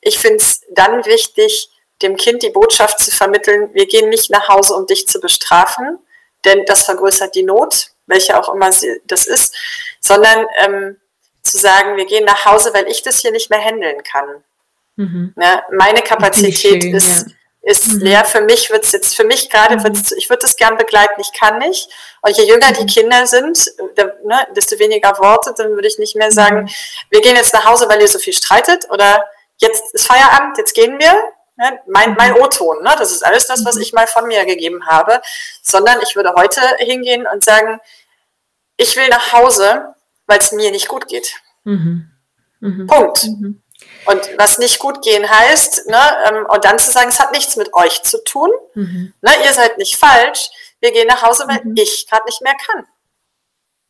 Ich 0.00 0.18
finde 0.18 0.36
es 0.36 0.62
dann 0.70 1.04
wichtig, 1.06 1.68
dem 2.02 2.16
Kind 2.16 2.42
die 2.42 2.50
Botschaft 2.50 2.98
zu 2.98 3.10
vermitteln, 3.10 3.70
wir 3.72 3.86
gehen 3.86 4.08
nicht 4.08 4.30
nach 4.30 4.48
Hause, 4.48 4.74
um 4.74 4.86
dich 4.86 5.06
zu 5.06 5.20
bestrafen, 5.20 5.98
denn 6.44 6.64
das 6.66 6.82
vergrößert 6.82 7.34
die 7.34 7.42
Not, 7.42 7.88
welche 8.06 8.38
auch 8.38 8.52
immer 8.52 8.72
sie, 8.72 9.00
das 9.06 9.26
ist, 9.26 9.54
sondern 10.00 10.46
ähm, 10.64 10.96
zu 11.42 11.58
sagen, 11.58 11.96
wir 11.96 12.06
gehen 12.06 12.24
nach 12.24 12.44
Hause, 12.44 12.72
weil 12.74 12.88
ich 12.88 13.02
das 13.02 13.18
hier 13.18 13.30
nicht 13.30 13.50
mehr 13.50 13.60
handeln 13.60 14.02
kann. 14.02 14.42
Mhm. 14.96 15.34
Ja, 15.40 15.62
meine 15.72 16.02
Kapazität 16.02 16.82
schön, 16.82 16.94
ist, 16.94 17.26
ja. 17.26 17.32
ist 17.62 17.86
mhm. 17.92 18.00
leer. 18.00 18.24
Für 18.24 18.42
mich 18.42 18.70
wird 18.70 18.84
es 18.84 18.92
jetzt, 18.92 19.16
für 19.16 19.24
mich 19.24 19.50
gerade 19.50 19.76
mhm. 19.76 20.02
ich 20.16 20.30
würde 20.30 20.46
es 20.46 20.56
gern 20.56 20.76
begleiten, 20.76 21.20
ich 21.20 21.32
kann 21.32 21.58
nicht. 21.58 21.88
Und 22.20 22.36
je 22.36 22.44
jünger 22.44 22.72
die 22.72 22.82
mhm. 22.82 22.88
Kinder 22.88 23.26
sind, 23.26 23.70
ne, 23.96 24.46
desto 24.54 24.78
weniger 24.78 25.18
Worte, 25.18 25.54
dann 25.56 25.70
würde 25.70 25.88
ich 25.88 25.98
nicht 25.98 26.16
mehr 26.16 26.30
sagen, 26.30 26.62
mhm. 26.62 26.70
wir 27.10 27.20
gehen 27.20 27.36
jetzt 27.36 27.54
nach 27.54 27.64
Hause, 27.64 27.88
weil 27.88 28.00
ihr 28.00 28.08
so 28.08 28.18
viel 28.18 28.34
streitet 28.34 28.88
oder 28.90 29.24
jetzt 29.58 29.94
ist 29.94 30.06
Feierabend, 30.06 30.58
jetzt 30.58 30.74
gehen 30.74 30.98
wir, 30.98 31.14
Ne? 31.62 31.78
Mein, 31.86 32.14
mein 32.14 32.34
O-Ton, 32.34 32.82
ne? 32.82 32.92
das 32.98 33.12
ist 33.12 33.24
alles 33.24 33.46
das, 33.46 33.64
was 33.64 33.76
mhm. 33.76 33.82
ich 33.82 33.92
mal 33.92 34.08
von 34.08 34.26
mir 34.26 34.44
gegeben 34.44 34.84
habe, 34.84 35.22
sondern 35.62 36.00
ich 36.02 36.16
würde 36.16 36.34
heute 36.34 36.60
hingehen 36.78 37.24
und 37.32 37.44
sagen, 37.44 37.80
ich 38.76 38.96
will 38.96 39.08
nach 39.08 39.32
Hause, 39.32 39.94
weil 40.26 40.38
es 40.38 40.50
mir 40.50 40.72
nicht 40.72 40.88
gut 40.88 41.06
geht. 41.06 41.36
Mhm. 41.62 42.10
Mhm. 42.58 42.86
Punkt. 42.88 43.24
Mhm. 43.24 43.62
Und 44.06 44.28
was 44.38 44.58
nicht 44.58 44.80
gut 44.80 45.02
gehen 45.02 45.28
heißt, 45.28 45.86
ne, 45.86 46.00
ähm, 46.26 46.46
und 46.46 46.64
dann 46.64 46.80
zu 46.80 46.90
sagen, 46.90 47.10
es 47.10 47.20
hat 47.20 47.30
nichts 47.30 47.54
mit 47.54 47.72
euch 47.74 48.02
zu 48.02 48.24
tun, 48.24 48.50
mhm. 48.74 49.12
ne, 49.20 49.30
ihr 49.44 49.52
seid 49.52 49.78
nicht 49.78 49.96
falsch, 49.96 50.50
wir 50.80 50.90
gehen 50.90 51.06
nach 51.06 51.22
Hause, 51.22 51.44
weil 51.46 51.60
mhm. 51.62 51.76
ich 51.76 52.08
gerade 52.08 52.24
nicht 52.24 52.42
mehr 52.42 52.56
kann. 52.66 52.84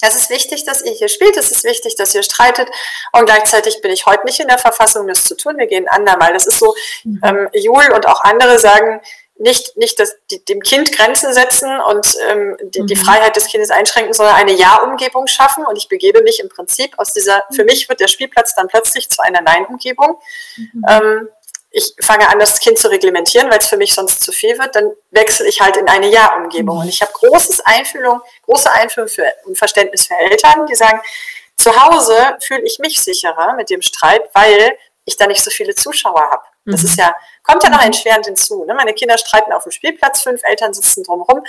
Es 0.03 0.17
ist 0.17 0.31
wichtig, 0.31 0.65
dass 0.65 0.83
ihr 0.83 0.93
hier 0.93 1.09
spielt, 1.09 1.37
es 1.37 1.53
ist 1.53 1.63
wichtig, 1.63 1.95
dass 1.95 2.15
ihr 2.15 2.25
streitet 2.25 2.69
und 3.13 3.25
gleichzeitig 3.25 3.81
bin 3.83 3.93
ich 3.93 4.05
heute 4.05 4.25
nicht 4.25 4.41
in 4.41 4.49
der 4.49 4.59
Verfassung, 4.59 5.07
das 5.07 5.25
zu 5.25 5.37
tun. 5.37 5.57
Wir 5.57 5.69
gehen 5.69 5.89
andermal. 5.89 6.33
Das 6.33 6.47
ist 6.47 6.59
so, 6.59 6.75
mhm. 7.05 7.21
ähm, 7.25 7.49
Jul 7.55 7.85
und 7.95 8.07
auch 8.09 8.21
andere 8.23 8.59
sagen, 8.59 9.01
nicht, 9.39 9.77
nicht 9.77 9.99
das, 9.99 10.15
die, 10.31 10.45
dem 10.45 10.61
Kind 10.61 10.93
Grenzen 10.93 11.33
setzen 11.33 11.81
und 11.81 12.07
ähm, 12.29 12.57
die, 12.63 12.83
mhm. 12.83 12.87
die, 12.89 12.97
Freiheit 12.97 13.37
des 13.37 13.47
Kindes 13.47 13.71
einschränken, 13.71 14.13
sondern 14.13 14.37
eine 14.37 14.53
Ja-Umgebung 14.53 15.27
schaffen. 15.27 15.65
Und 15.65 15.77
ich 15.77 15.89
begebe 15.89 16.23
mich 16.23 16.41
im 16.41 16.49
Prinzip 16.49 16.99
aus 16.99 17.13
dieser, 17.13 17.45
mhm. 17.51 17.55
für 17.55 17.65
mich 17.65 17.89
wird 17.89 18.01
der 18.01 18.09
Spielplatz 18.09 18.55
dann 18.55 18.69
plötzlich 18.69 19.09
zu 19.09 19.23
einer 19.23 19.41
Nein-Umgebung. 19.41 20.19
Mhm. 20.57 20.85
Ähm, 20.89 21.29
ich 21.73 21.95
fange 22.01 22.29
an, 22.29 22.39
das 22.39 22.61
Kind 22.61 22.79
zu 22.79 22.89
reglementieren, 22.89 23.51
weil 23.51 23.59
es 23.59 23.69
für 23.69 23.79
mich 23.79 23.95
sonst 23.95 24.23
zu 24.23 24.31
viel 24.31 24.59
wird, 24.59 24.77
dann 24.77 24.93
wechsle 25.11 25.49
ich 25.49 25.61
halt 25.61 25.79
in 25.79 25.89
eine 25.89 26.09
Ja-Umgebung. 26.09 26.79
Und 26.79 26.89
ich 26.89 27.01
habe 27.01 27.13
großes 27.13 27.61
Einfühlung, 27.61 28.21
große 28.45 28.71
Einfühlung 28.71 29.09
für 29.09 29.25
und 29.47 29.57
Verständnis 29.57 30.07
für 30.07 30.15
Eltern, 30.15 30.67
die 30.67 30.75
sagen, 30.75 31.01
zu 31.57 31.75
Hause 31.75 32.37
fühle 32.41 32.63
ich 32.63 32.79
mich 32.79 33.03
sicherer 33.03 33.55
mit 33.55 33.71
dem 33.71 33.81
Streit, 33.81 34.23
weil 34.35 34.77
ich 35.05 35.17
da 35.17 35.27
nicht 35.27 35.43
so 35.43 35.51
viele 35.51 35.75
Zuschauer 35.75 36.21
habe. 36.21 36.43
Das 36.65 36.85
ist 36.85 36.97
mhm. 36.97 37.05
ja, 37.05 37.15
kommt 37.43 37.65
ja 37.65 37.71
noch 37.71 37.83
entschwerend 37.83 38.27
hinzu. 38.27 38.65
Ne? 38.65 38.75
Meine 38.75 38.95
Kinder 38.95 39.19
streiten 39.19 39.53
auf 39.53 39.65
dem 39.65 39.73
Spielplatz, 39.73 40.23
fünf 40.23 40.43
Eltern 40.45 40.73
sitzen 40.73 41.03
drumherum 41.03 41.43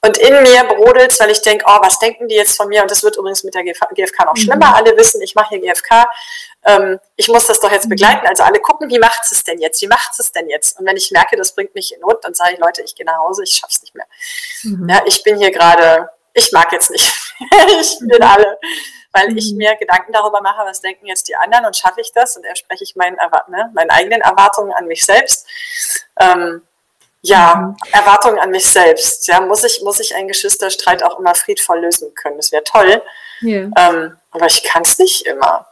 und 0.00 0.16
in 0.18 0.42
mir 0.42 0.64
brodelt 0.64 1.18
weil 1.20 1.30
ich 1.30 1.42
denke, 1.42 1.64
oh, 1.68 1.78
was 1.80 1.98
denken 1.98 2.28
die 2.28 2.34
jetzt 2.34 2.56
von 2.56 2.68
mir? 2.68 2.82
Und 2.82 2.90
das 2.90 3.02
wird 3.02 3.16
übrigens 3.16 3.44
mit 3.44 3.54
der 3.54 3.62
GfK 3.62 4.24
noch 4.24 4.36
schlimmer. 4.36 4.68
Mhm. 4.68 4.74
Alle 4.74 4.96
wissen, 4.96 5.20
ich 5.22 5.34
mache 5.34 5.50
hier 5.50 5.60
GfK. 5.60 6.06
Ähm, 6.64 6.98
ich 7.16 7.28
muss 7.28 7.46
das 7.46 7.60
doch 7.60 7.70
jetzt 7.70 7.86
mhm. 7.86 7.90
begleiten. 7.90 8.26
Also 8.26 8.42
alle 8.42 8.58
gucken, 8.60 8.90
wie 8.90 8.98
macht 8.98 9.20
es 9.30 9.44
denn 9.44 9.58
jetzt? 9.60 9.80
Wie 9.82 9.86
macht 9.86 10.18
es 10.18 10.32
denn 10.32 10.48
jetzt? 10.48 10.78
Und 10.78 10.86
wenn 10.86 10.96
ich 10.96 11.10
merke, 11.10 11.36
das 11.36 11.54
bringt 11.54 11.74
mich 11.74 11.94
in 11.94 12.00
Not, 12.00 12.24
dann 12.24 12.34
sage 12.34 12.54
ich, 12.54 12.58
Leute, 12.58 12.82
ich 12.82 12.94
gehe 12.94 13.06
nach 13.06 13.18
Hause, 13.18 13.42
ich 13.44 13.54
schaff's 13.54 13.82
nicht 13.82 13.94
mehr. 13.94 14.06
Mhm. 14.62 14.88
Ja, 14.88 15.02
ich 15.06 15.22
bin 15.22 15.36
hier 15.36 15.50
gerade, 15.50 16.08
ich 16.34 16.52
mag 16.52 16.70
jetzt 16.72 16.90
nicht. 16.90 17.12
ich 17.80 17.98
bin 18.00 18.18
mhm. 18.18 18.22
alle 18.22 18.58
weil 19.14 19.38
ich 19.38 19.52
mhm. 19.52 19.58
mir 19.58 19.76
Gedanken 19.76 20.12
darüber 20.12 20.42
mache, 20.42 20.66
was 20.66 20.80
denken 20.80 21.06
jetzt 21.06 21.28
die 21.28 21.36
anderen 21.36 21.64
und 21.64 21.76
schaffe 21.76 22.00
ich 22.00 22.12
das 22.12 22.36
und 22.36 22.44
erspreche 22.44 22.82
ich 22.82 22.96
meinen, 22.96 23.16
ne, 23.48 23.70
meinen 23.72 23.90
eigenen 23.90 24.20
Erwartungen 24.20 24.72
an 24.72 24.86
mich 24.86 25.04
selbst. 25.04 25.46
Ähm, 26.20 26.62
ja, 27.22 27.54
mhm. 27.54 27.76
Erwartungen 27.92 28.38
an 28.40 28.50
mich 28.50 28.70
selbst. 28.70 29.26
Ja, 29.28 29.40
muss 29.40 29.64
ich, 29.64 29.82
muss 29.82 30.00
ich 30.00 30.14
einen 30.14 30.28
Geschwisterstreit 30.28 31.02
auch 31.02 31.18
immer 31.18 31.34
friedvoll 31.34 31.80
lösen 31.80 32.12
können. 32.14 32.36
Das 32.36 32.52
wäre 32.52 32.64
toll. 32.64 33.02
Ja. 33.40 33.60
Ähm, 33.76 34.16
aber 34.32 34.46
ich 34.46 34.64
kann 34.64 34.82
es 34.82 34.98
nicht 34.98 35.24
immer. 35.26 35.66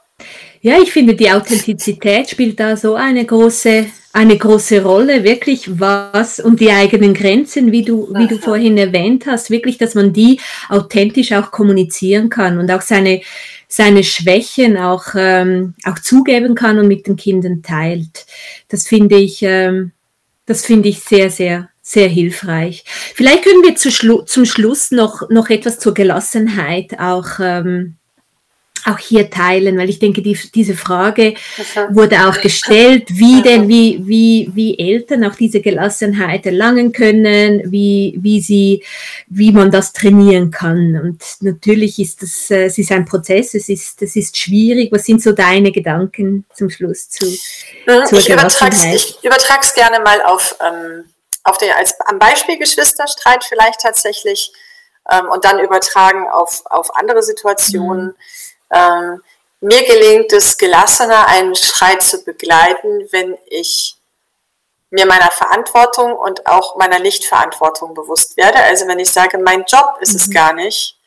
Ja, 0.65 0.79
ich 0.81 0.93
finde, 0.93 1.17
die 1.17 1.29
Authentizität 1.29 2.31
spielt 2.31 2.61
da 2.61 2.77
so 2.77 2.95
eine 2.95 3.27
große, 3.27 3.87
eine 4.13 4.39
große 4.39 4.85
Rolle, 4.85 5.25
wirklich 5.25 5.81
was 5.81 6.39
und 6.39 6.61
die 6.61 6.71
eigenen 6.71 7.15
Grenzen, 7.15 7.73
wie 7.73 7.83
du, 7.83 8.09
wie 8.15 8.29
du 8.29 8.39
vorhin 8.39 8.79
erwähnt 8.79 9.27
hast, 9.27 9.51
wirklich, 9.51 9.77
dass 9.77 9.97
man 9.97 10.13
die 10.13 10.39
authentisch 10.69 11.33
auch 11.33 11.51
kommunizieren 11.51 12.29
kann 12.29 12.59
und 12.59 12.71
auch 12.71 12.81
seine, 12.81 13.23
seine 13.67 14.05
Schwächen 14.05 14.77
auch, 14.77 15.07
ähm, 15.17 15.75
auch 15.85 15.99
zugeben 15.99 16.55
kann 16.55 16.79
und 16.79 16.87
mit 16.87 17.09
den 17.09 17.17
Kindern 17.17 17.65
teilt. 17.65 18.25
Das 18.69 18.87
finde 18.87 19.17
ich, 19.17 19.43
ähm, 19.43 19.91
das 20.47 20.65
finde 20.65 20.91
ich 20.91 21.01
sehr, 21.01 21.29
sehr, 21.31 21.71
sehr 21.83 22.07
hilfreich. 22.07 22.85
Vielleicht 22.87 23.43
können 23.43 23.65
wir 23.65 23.75
zu 23.75 23.91
Schlu 23.91 24.23
zum 24.23 24.45
Schluss 24.45 24.93
noch, 24.93 25.29
noch 25.29 25.51
etwas 25.51 25.81
zur 25.81 25.93
Gelassenheit 25.93 27.01
auch 27.01 27.41
ähm, 27.41 27.97
auch 28.85 28.99
hier 28.99 29.31
teilen, 29.31 29.79
weil 29.79 29.89
ich 29.89 29.99
denke, 29.99 30.23
die, 30.23 30.39
diese 30.55 30.75
Frage 30.75 31.35
wurde 31.91 32.27
auch 32.27 32.41
gestellt, 32.41 33.09
wie 33.11 33.43
denn, 33.43 33.69
wie, 33.69 34.01
wie, 34.05 34.51
wie 34.55 34.79
Eltern 34.79 35.25
auch 35.25 35.35
diese 35.35 35.61
Gelassenheit 35.61 36.47
erlangen 36.47 36.93
können, 36.93 37.63
wie, 37.71 38.19
wie 38.21 38.41
sie, 38.41 38.85
wie 39.29 39.53
man 39.53 39.71
das 39.71 39.93
trainieren 39.93 40.51
kann. 40.51 41.01
Und 41.03 41.23
natürlich 41.41 41.99
ist 41.99 42.23
das, 42.23 42.51
äh, 42.51 42.65
es 42.65 42.79
ist 42.79 42.91
ein 42.93 43.05
Prozess, 43.05 43.55
es 43.55 43.69
ist, 43.69 44.03
es 44.03 44.17
ist 44.17 44.37
schwierig. 44.37 44.91
Was 44.93 45.05
sind 45.05 45.23
so 45.23 45.33
deine 45.33 45.71
Gedanken 45.71 46.45
zum 46.55 46.71
Schluss 46.71 47.09
zu, 47.09 47.27
mhm, 47.27 48.07
zur 48.07 48.19
ich 48.19 48.27
Gelassenheit? 48.27 48.75
Ich 48.95 49.19
übertrage 49.23 49.61
es 49.63 49.75
gerne 49.75 50.01
mal 50.01 50.21
auf, 50.23 50.57
ähm, 50.61 51.05
auf 51.45 51.59
der, 51.59 51.77
als, 51.77 52.01
am 52.01 52.19
Beispiel 52.19 52.59
Geschwisterstreit 52.59 53.45
vielleicht 53.45 53.81
tatsächlich, 53.81 54.53
ähm, 55.11 55.29
und 55.31 55.45
dann 55.45 55.59
übertragen 55.59 56.29
auf, 56.29 56.63
auf 56.67 56.97
andere 56.97 57.23
Situationen. 57.23 58.07
Mhm 58.07 58.15
ähm, 58.73 59.23
mir 59.61 59.85
gelingt 59.85 60.33
es 60.33 60.57
gelassener, 60.57 61.29
einen 61.29 61.55
Schreit 61.55 62.03
zu 62.03 62.25
begleiten, 62.25 63.09
wenn 63.13 63.39
ich 63.47 63.97
mir 64.91 65.07
meiner 65.07 65.31
Verantwortung 65.31 66.15
und 66.15 66.47
auch 66.47 66.77
meiner 66.77 66.99
Nichtverantwortung 66.99 67.95
bewusst 67.95 68.37
werde. 68.37 68.59
Also 68.59 68.87
wenn 68.87 68.99
ich 68.99 69.11
sage, 69.11 69.39
mein 69.39 69.65
Job 69.65 69.97
ist 70.01 70.15
es 70.15 70.29
mhm. 70.29 70.33
gar 70.33 70.53
nicht, 70.53 70.99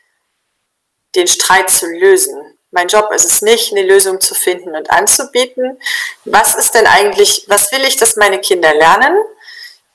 den 1.15 1.27
Streit 1.27 1.69
zu 1.69 1.85
lösen. 1.85 2.57
Mein 2.71 2.87
Job 2.87 3.11
ist 3.11 3.25
es 3.25 3.41
nicht, 3.41 3.71
eine 3.71 3.83
Lösung 3.83 4.19
zu 4.19 4.35
finden 4.35 4.75
und 4.75 4.89
anzubieten. 4.89 5.79
Was 6.25 6.55
ist 6.55 6.73
denn 6.73 6.87
eigentlich, 6.87 7.45
was 7.47 7.71
will 7.71 7.83
ich, 7.83 7.95
dass 7.97 8.15
meine 8.15 8.39
Kinder 8.39 8.73
lernen? 8.73 9.17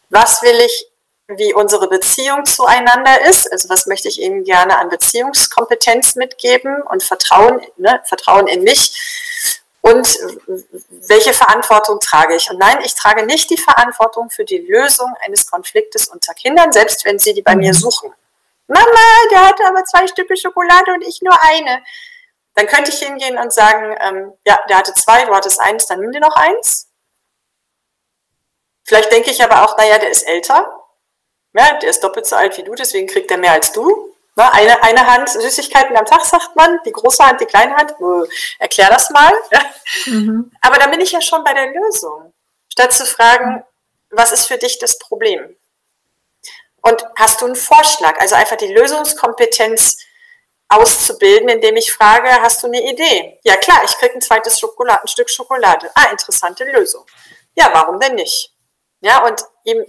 Was 0.08 0.42
will 0.42 0.58
ich 0.60 0.89
wie 1.36 1.54
unsere 1.54 1.88
Beziehung 1.88 2.44
zueinander 2.44 3.22
ist. 3.22 3.50
Also 3.52 3.68
was 3.68 3.86
möchte 3.86 4.08
ich 4.08 4.20
Ihnen 4.20 4.44
gerne 4.44 4.78
an 4.78 4.88
Beziehungskompetenz 4.88 6.16
mitgeben 6.16 6.82
und 6.82 7.02
Vertrauen, 7.02 7.60
ne, 7.76 8.00
Vertrauen 8.04 8.46
in 8.46 8.62
mich. 8.62 9.38
Und 9.82 10.06
welche 11.08 11.32
Verantwortung 11.32 12.00
trage 12.00 12.36
ich? 12.36 12.50
Und 12.50 12.58
nein, 12.58 12.78
ich 12.84 12.94
trage 12.94 13.24
nicht 13.24 13.48
die 13.48 13.56
Verantwortung 13.56 14.28
für 14.30 14.44
die 14.44 14.58
Lösung 14.58 15.12
eines 15.24 15.50
Konfliktes 15.50 16.08
unter 16.08 16.34
Kindern, 16.34 16.72
selbst 16.72 17.04
wenn 17.04 17.18
sie 17.18 17.32
die 17.32 17.42
bei 17.42 17.56
mir 17.56 17.72
mhm. 17.72 17.78
suchen. 17.78 18.14
Mama, 18.66 19.28
der 19.30 19.48
hatte 19.48 19.64
aber 19.66 19.84
zwei 19.84 20.06
Stücke 20.06 20.36
Schokolade 20.36 20.92
und 20.92 21.02
ich 21.02 21.22
nur 21.22 21.36
eine. 21.42 21.82
Dann 22.54 22.66
könnte 22.66 22.90
ich 22.90 22.98
hingehen 22.98 23.38
und 23.38 23.52
sagen, 23.52 23.96
ähm, 24.00 24.32
ja, 24.44 24.60
der 24.68 24.76
hatte 24.76 24.92
zwei, 24.94 25.24
du 25.24 25.34
hattest 25.34 25.60
eins, 25.60 25.86
dann 25.86 26.00
nimm 26.00 26.12
dir 26.12 26.20
noch 26.20 26.36
eins. 26.36 26.88
Vielleicht 28.84 29.12
denke 29.12 29.30
ich 29.30 29.42
aber 29.42 29.64
auch, 29.64 29.76
naja, 29.76 29.98
der 29.98 30.10
ist 30.10 30.22
älter, 30.22 30.79
ja, 31.54 31.74
der 31.78 31.90
ist 31.90 32.02
doppelt 32.02 32.26
so 32.26 32.36
alt 32.36 32.56
wie 32.58 32.62
du, 32.62 32.74
deswegen 32.74 33.06
kriegt 33.06 33.30
er 33.30 33.38
mehr 33.38 33.52
als 33.52 33.72
du. 33.72 34.14
Ne, 34.36 34.52
eine, 34.52 34.82
eine 34.82 35.06
Hand 35.06 35.28
Süßigkeiten 35.28 35.96
am 35.96 36.06
Tag, 36.06 36.24
sagt 36.24 36.54
man, 36.54 36.78
die 36.84 36.92
große 36.92 37.24
Hand, 37.24 37.40
die 37.40 37.46
kleine 37.46 37.74
Hand. 37.74 37.94
Erklär 38.58 38.88
das 38.88 39.10
mal. 39.10 39.32
Mhm. 40.06 40.52
Aber 40.60 40.78
dann 40.78 40.92
bin 40.92 41.00
ich 41.00 41.10
ja 41.10 41.20
schon 41.20 41.42
bei 41.42 41.52
der 41.52 41.72
Lösung. 41.72 42.32
Statt 42.72 42.92
zu 42.92 43.04
fragen, 43.04 43.64
was 44.10 44.30
ist 44.30 44.46
für 44.46 44.56
dich 44.56 44.78
das 44.78 44.98
Problem? 44.98 45.56
Und 46.82 47.04
hast 47.16 47.40
du 47.40 47.46
einen 47.46 47.56
Vorschlag? 47.56 48.20
Also 48.20 48.36
einfach 48.36 48.56
die 48.56 48.72
Lösungskompetenz 48.72 49.98
auszubilden, 50.68 51.48
indem 51.48 51.76
ich 51.76 51.92
frage, 51.92 52.30
hast 52.40 52.62
du 52.62 52.68
eine 52.68 52.88
Idee? 52.88 53.40
Ja 53.42 53.56
klar, 53.56 53.82
ich 53.84 53.96
kriege 53.98 54.14
ein 54.14 54.20
zweites 54.20 54.60
Schokolade, 54.60 55.02
ein 55.02 55.08
Stück 55.08 55.28
Schokolade. 55.28 55.90
Ah, 55.94 56.10
interessante 56.12 56.64
Lösung. 56.64 57.04
Ja, 57.56 57.70
warum 57.72 57.98
denn 57.98 58.14
nicht? 58.14 58.54
Ja, 59.00 59.26
und 59.26 59.42
ihm, 59.64 59.84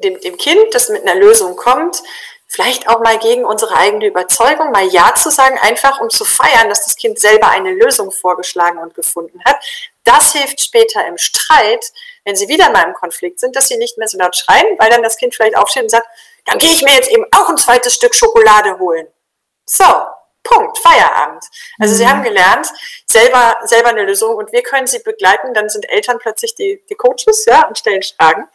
dem, 0.00 0.20
dem 0.20 0.36
Kind, 0.36 0.66
das 0.72 0.88
mit 0.88 1.02
einer 1.02 1.14
Lösung 1.14 1.56
kommt, 1.56 2.02
vielleicht 2.50 2.88
auch 2.88 3.00
mal 3.00 3.16
gegen 3.18 3.44
unsere 3.44 3.76
eigene 3.76 4.06
Überzeugung, 4.06 4.72
mal 4.72 4.86
Ja 4.88 5.14
zu 5.14 5.30
sagen, 5.30 5.56
einfach 5.58 6.00
um 6.00 6.10
zu 6.10 6.24
feiern, 6.24 6.68
dass 6.68 6.84
das 6.84 6.96
Kind 6.96 7.20
selber 7.20 7.48
eine 7.48 7.70
Lösung 7.70 8.10
vorgeschlagen 8.10 8.78
und 8.78 8.94
gefunden 8.94 9.40
hat. 9.44 9.56
Das 10.02 10.32
hilft 10.32 10.60
später 10.60 11.06
im 11.06 11.16
Streit, 11.16 11.92
wenn 12.24 12.34
sie 12.34 12.48
wieder 12.48 12.70
mal 12.70 12.82
im 12.82 12.94
Konflikt 12.94 13.38
sind, 13.38 13.54
dass 13.54 13.68
sie 13.68 13.76
nicht 13.76 13.98
mehr 13.98 14.08
so 14.08 14.18
laut 14.18 14.36
schreien, 14.36 14.66
weil 14.78 14.90
dann 14.90 15.04
das 15.04 15.16
Kind 15.16 15.34
vielleicht 15.34 15.56
aufsteht 15.56 15.84
und 15.84 15.90
sagt, 15.90 16.08
dann 16.44 16.58
gehe 16.58 16.72
ich 16.72 16.82
mir 16.82 16.94
jetzt 16.94 17.10
eben 17.10 17.24
auch 17.36 17.48
ein 17.48 17.56
zweites 17.56 17.94
Stück 17.94 18.16
Schokolade 18.16 18.80
holen. 18.80 19.06
So, 19.64 19.84
Punkt, 20.42 20.78
Feierabend. 20.78 21.44
Also 21.78 21.94
mhm. 21.94 21.98
sie 21.98 22.08
haben 22.08 22.22
gelernt, 22.24 22.66
selber, 23.06 23.58
selber 23.64 23.90
eine 23.90 24.02
Lösung 24.02 24.34
und 24.34 24.50
wir 24.50 24.62
können 24.62 24.88
sie 24.88 24.98
begleiten. 24.98 25.54
Dann 25.54 25.68
sind 25.68 25.88
Eltern 25.88 26.18
plötzlich 26.18 26.56
die, 26.56 26.82
die 26.90 26.94
Coaches 26.96 27.44
ja, 27.46 27.66
und 27.68 27.78
stellen 27.78 28.02
Fragen 28.02 28.48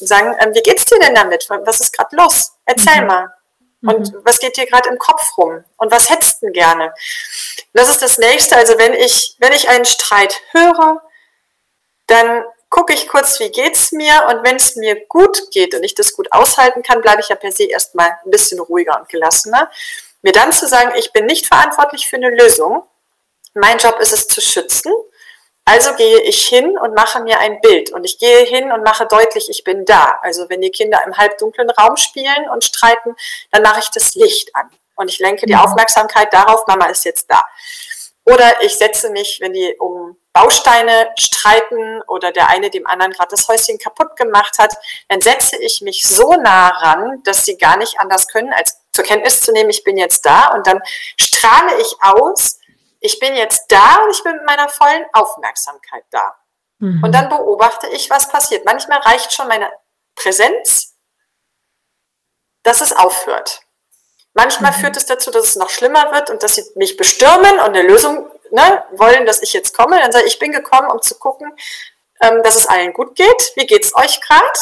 und 0.00 0.06
sagen, 0.06 0.36
ähm, 0.40 0.54
wie 0.54 0.62
geht's 0.62 0.84
dir 0.86 0.98
denn 0.98 1.14
damit? 1.14 1.48
Was 1.48 1.80
ist 1.80 1.96
gerade 1.96 2.16
los? 2.16 2.52
Erzähl 2.64 3.02
mhm. 3.02 3.06
mal. 3.06 3.34
Und 3.82 4.12
mhm. 4.12 4.20
was 4.24 4.38
geht 4.38 4.56
dir 4.56 4.66
gerade 4.66 4.88
im 4.88 4.98
Kopf 4.98 5.36
rum? 5.36 5.64
Und 5.76 5.92
was 5.92 6.08
hättest 6.08 6.42
du 6.42 6.50
gerne? 6.50 6.94
Das 7.72 7.88
ist 7.88 8.02
das 8.02 8.18
nächste. 8.18 8.56
Also 8.56 8.78
wenn 8.78 8.94
ich, 8.94 9.36
wenn 9.38 9.52
ich 9.52 9.68
einen 9.68 9.84
Streit 9.84 10.34
höre, 10.52 11.02
dann 12.06 12.44
gucke 12.70 12.92
ich 12.92 13.08
kurz, 13.08 13.38
wie 13.40 13.50
geht's 13.50 13.92
mir 13.92 14.24
und 14.28 14.42
wenn 14.42 14.56
es 14.56 14.74
mir 14.76 15.06
gut 15.06 15.50
geht 15.52 15.74
und 15.74 15.84
ich 15.84 15.94
das 15.94 16.12
gut 16.12 16.32
aushalten 16.32 16.82
kann, 16.82 17.02
bleibe 17.02 17.20
ich 17.20 17.28
ja 17.28 17.36
per 17.36 17.52
se 17.52 17.64
erstmal 17.64 18.08
ein 18.24 18.30
bisschen 18.30 18.58
ruhiger 18.58 18.98
und 18.98 19.08
gelassener. 19.08 19.70
Mir 20.22 20.32
dann 20.32 20.52
zu 20.52 20.66
sagen, 20.66 20.92
ich 20.96 21.12
bin 21.12 21.26
nicht 21.26 21.46
verantwortlich 21.46 22.08
für 22.08 22.16
eine 22.16 22.30
Lösung, 22.30 22.82
mein 23.54 23.78
Job 23.78 24.00
ist 24.00 24.12
es 24.12 24.26
zu 24.26 24.40
schützen, 24.40 24.92
also 25.64 25.94
gehe 25.94 26.20
ich 26.20 26.46
hin 26.46 26.76
und 26.78 26.94
mache 26.94 27.20
mir 27.22 27.38
ein 27.40 27.60
Bild 27.60 27.90
und 27.92 28.04
ich 28.04 28.18
gehe 28.18 28.44
hin 28.44 28.70
und 28.70 28.82
mache 28.82 29.06
deutlich, 29.06 29.48
ich 29.48 29.64
bin 29.64 29.84
da. 29.84 30.18
Also 30.22 30.48
wenn 30.50 30.60
die 30.60 30.70
Kinder 30.70 31.02
im 31.06 31.16
halbdunklen 31.16 31.70
Raum 31.70 31.96
spielen 31.96 32.48
und 32.52 32.64
streiten, 32.64 33.16
dann 33.50 33.62
mache 33.62 33.80
ich 33.80 33.90
das 33.90 34.14
Licht 34.14 34.54
an 34.54 34.70
und 34.96 35.10
ich 35.10 35.18
lenke 35.18 35.46
die 35.46 35.54
mhm. 35.54 35.60
Aufmerksamkeit 35.60 36.32
darauf, 36.32 36.66
Mama 36.66 36.86
ist 36.86 37.04
jetzt 37.04 37.30
da. 37.30 37.44
Oder 38.26 38.62
ich 38.62 38.76
setze 38.76 39.10
mich, 39.10 39.38
wenn 39.40 39.52
die 39.52 39.74
um 39.78 40.16
Bausteine 40.32 41.10
streiten 41.18 42.02
oder 42.08 42.32
der 42.32 42.48
eine 42.48 42.70
dem 42.70 42.86
anderen 42.86 43.12
gerade 43.12 43.28
das 43.30 43.46
Häuschen 43.48 43.78
kaputt 43.78 44.16
gemacht 44.16 44.58
hat, 44.58 44.74
dann 45.08 45.20
setze 45.20 45.56
ich 45.58 45.80
mich 45.82 46.02
so 46.04 46.32
nah 46.32 46.68
ran, 46.68 47.22
dass 47.24 47.44
sie 47.44 47.56
gar 47.56 47.76
nicht 47.76 48.00
anders 48.00 48.28
können, 48.28 48.52
als 48.52 48.80
zur 48.92 49.04
Kenntnis 49.04 49.42
zu 49.42 49.52
nehmen, 49.52 49.70
ich 49.70 49.84
bin 49.84 49.96
jetzt 49.96 50.24
da 50.24 50.48
und 50.48 50.66
dann 50.66 50.80
strahle 51.20 51.80
ich 51.80 51.96
aus, 52.00 52.58
ich 53.04 53.18
bin 53.18 53.36
jetzt 53.36 53.66
da 53.70 54.02
und 54.02 54.10
ich 54.10 54.24
bin 54.24 54.32
mit 54.32 54.46
meiner 54.46 54.66
vollen 54.66 55.04
Aufmerksamkeit 55.12 56.04
da. 56.08 56.36
Mhm. 56.78 57.04
Und 57.04 57.12
dann 57.12 57.28
beobachte 57.28 57.86
ich, 57.88 58.08
was 58.08 58.28
passiert. 58.28 58.64
Manchmal 58.64 58.98
reicht 59.00 59.34
schon 59.34 59.46
meine 59.46 59.70
Präsenz, 60.14 60.94
dass 62.62 62.80
es 62.80 62.96
aufhört. 62.96 63.60
Manchmal 64.32 64.72
mhm. 64.72 64.76
führt 64.76 64.96
es 64.96 65.04
dazu, 65.04 65.30
dass 65.30 65.44
es 65.44 65.56
noch 65.56 65.68
schlimmer 65.68 66.12
wird 66.12 66.30
und 66.30 66.42
dass 66.42 66.54
sie 66.54 66.64
mich 66.76 66.96
bestürmen 66.96 67.60
und 67.60 67.76
eine 67.76 67.82
Lösung 67.82 68.30
ne, 68.50 68.84
wollen, 68.92 69.26
dass 69.26 69.42
ich 69.42 69.52
jetzt 69.52 69.76
komme. 69.76 70.00
Dann 70.00 70.10
sage 70.10 70.24
ich, 70.24 70.34
ich 70.34 70.38
bin 70.38 70.52
gekommen, 70.52 70.90
um 70.90 71.02
zu 71.02 71.18
gucken, 71.18 71.54
ähm, 72.22 72.42
dass 72.42 72.56
es 72.56 72.66
allen 72.66 72.94
gut 72.94 73.16
geht. 73.16 73.52
Wie 73.54 73.66
geht 73.66 73.84
es 73.84 73.94
euch 73.94 74.22
gerade? 74.22 74.58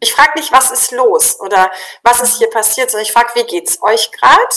Ich 0.00 0.12
frage 0.12 0.38
nicht, 0.38 0.52
was 0.52 0.70
ist 0.70 0.90
los 0.90 1.40
oder 1.40 1.70
was 2.02 2.20
ist 2.20 2.36
hier 2.36 2.50
passiert, 2.50 2.90
sondern 2.90 3.06
ich 3.06 3.12
frage, 3.12 3.34
wie 3.34 3.44
geht 3.44 3.70
es 3.70 3.82
euch 3.82 4.12
gerade? 4.12 4.54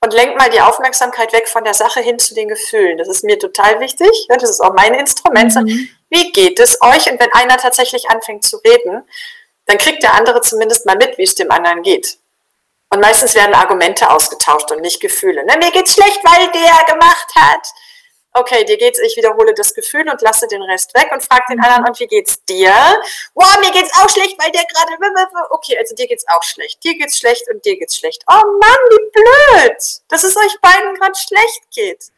Und 0.00 0.12
lenk 0.12 0.36
mal 0.36 0.50
die 0.50 0.60
Aufmerksamkeit 0.60 1.32
weg 1.32 1.48
von 1.48 1.64
der 1.64 1.74
Sache 1.74 2.00
hin 2.00 2.18
zu 2.18 2.34
den 2.34 2.48
Gefühlen. 2.48 2.98
Das 2.98 3.08
ist 3.08 3.24
mir 3.24 3.38
total 3.38 3.80
wichtig. 3.80 4.26
Das 4.28 4.42
ist 4.42 4.60
auch 4.60 4.74
mein 4.74 4.94
Instrument. 4.94 5.54
Mhm. 5.54 5.88
Wie 6.10 6.32
geht 6.32 6.60
es 6.60 6.80
euch? 6.82 7.10
Und 7.10 7.18
wenn 7.18 7.32
einer 7.32 7.56
tatsächlich 7.56 8.08
anfängt 8.10 8.44
zu 8.44 8.58
reden, 8.58 9.02
dann 9.64 9.78
kriegt 9.78 10.02
der 10.02 10.14
andere 10.14 10.42
zumindest 10.42 10.86
mal 10.86 10.96
mit, 10.96 11.18
wie 11.18 11.24
es 11.24 11.34
dem 11.34 11.50
anderen 11.50 11.82
geht. 11.82 12.18
Und 12.90 13.00
meistens 13.00 13.34
werden 13.34 13.54
Argumente 13.54 14.08
ausgetauscht 14.10 14.70
und 14.70 14.80
nicht 14.80 15.00
Gefühle. 15.00 15.44
Ne, 15.44 15.56
mir 15.58 15.72
geht's 15.72 15.94
schlecht, 15.94 16.20
weil 16.22 16.46
der 16.52 16.94
gemacht 16.94 17.34
hat. 17.34 17.66
Okay, 18.38 18.64
dir 18.64 18.76
geht's, 18.76 18.98
ich 18.98 19.16
wiederhole 19.16 19.54
das 19.54 19.72
Gefühl 19.72 20.06
und 20.10 20.20
lasse 20.20 20.46
den 20.46 20.60
Rest 20.60 20.92
weg 20.92 21.08
und 21.10 21.24
frage 21.24 21.44
den 21.48 21.60
anderen, 21.60 21.86
und 21.88 21.98
wie 21.98 22.06
geht's 22.06 22.44
dir? 22.44 22.70
Wow, 23.32 23.58
mir 23.60 23.70
geht's 23.70 23.96
auch 23.96 24.10
schlecht, 24.10 24.36
weil 24.38 24.50
der 24.50 24.62
gerade. 24.64 24.92
Okay, 25.50 25.78
also 25.78 25.94
dir 25.94 26.06
geht's 26.06 26.26
auch 26.28 26.42
schlecht. 26.42 26.84
Dir 26.84 26.98
geht's 26.98 27.16
schlecht 27.16 27.48
und 27.50 27.64
dir 27.64 27.78
geht's 27.78 27.96
schlecht. 27.96 28.22
Oh 28.28 28.34
Mann, 28.34 28.82
wie 28.90 29.10
blöd, 29.10 29.78
dass 30.08 30.22
es 30.22 30.36
euch 30.36 30.60
beiden 30.60 30.94
gerade 30.96 31.14
schlecht 31.14 31.62
geht. 31.74 32.12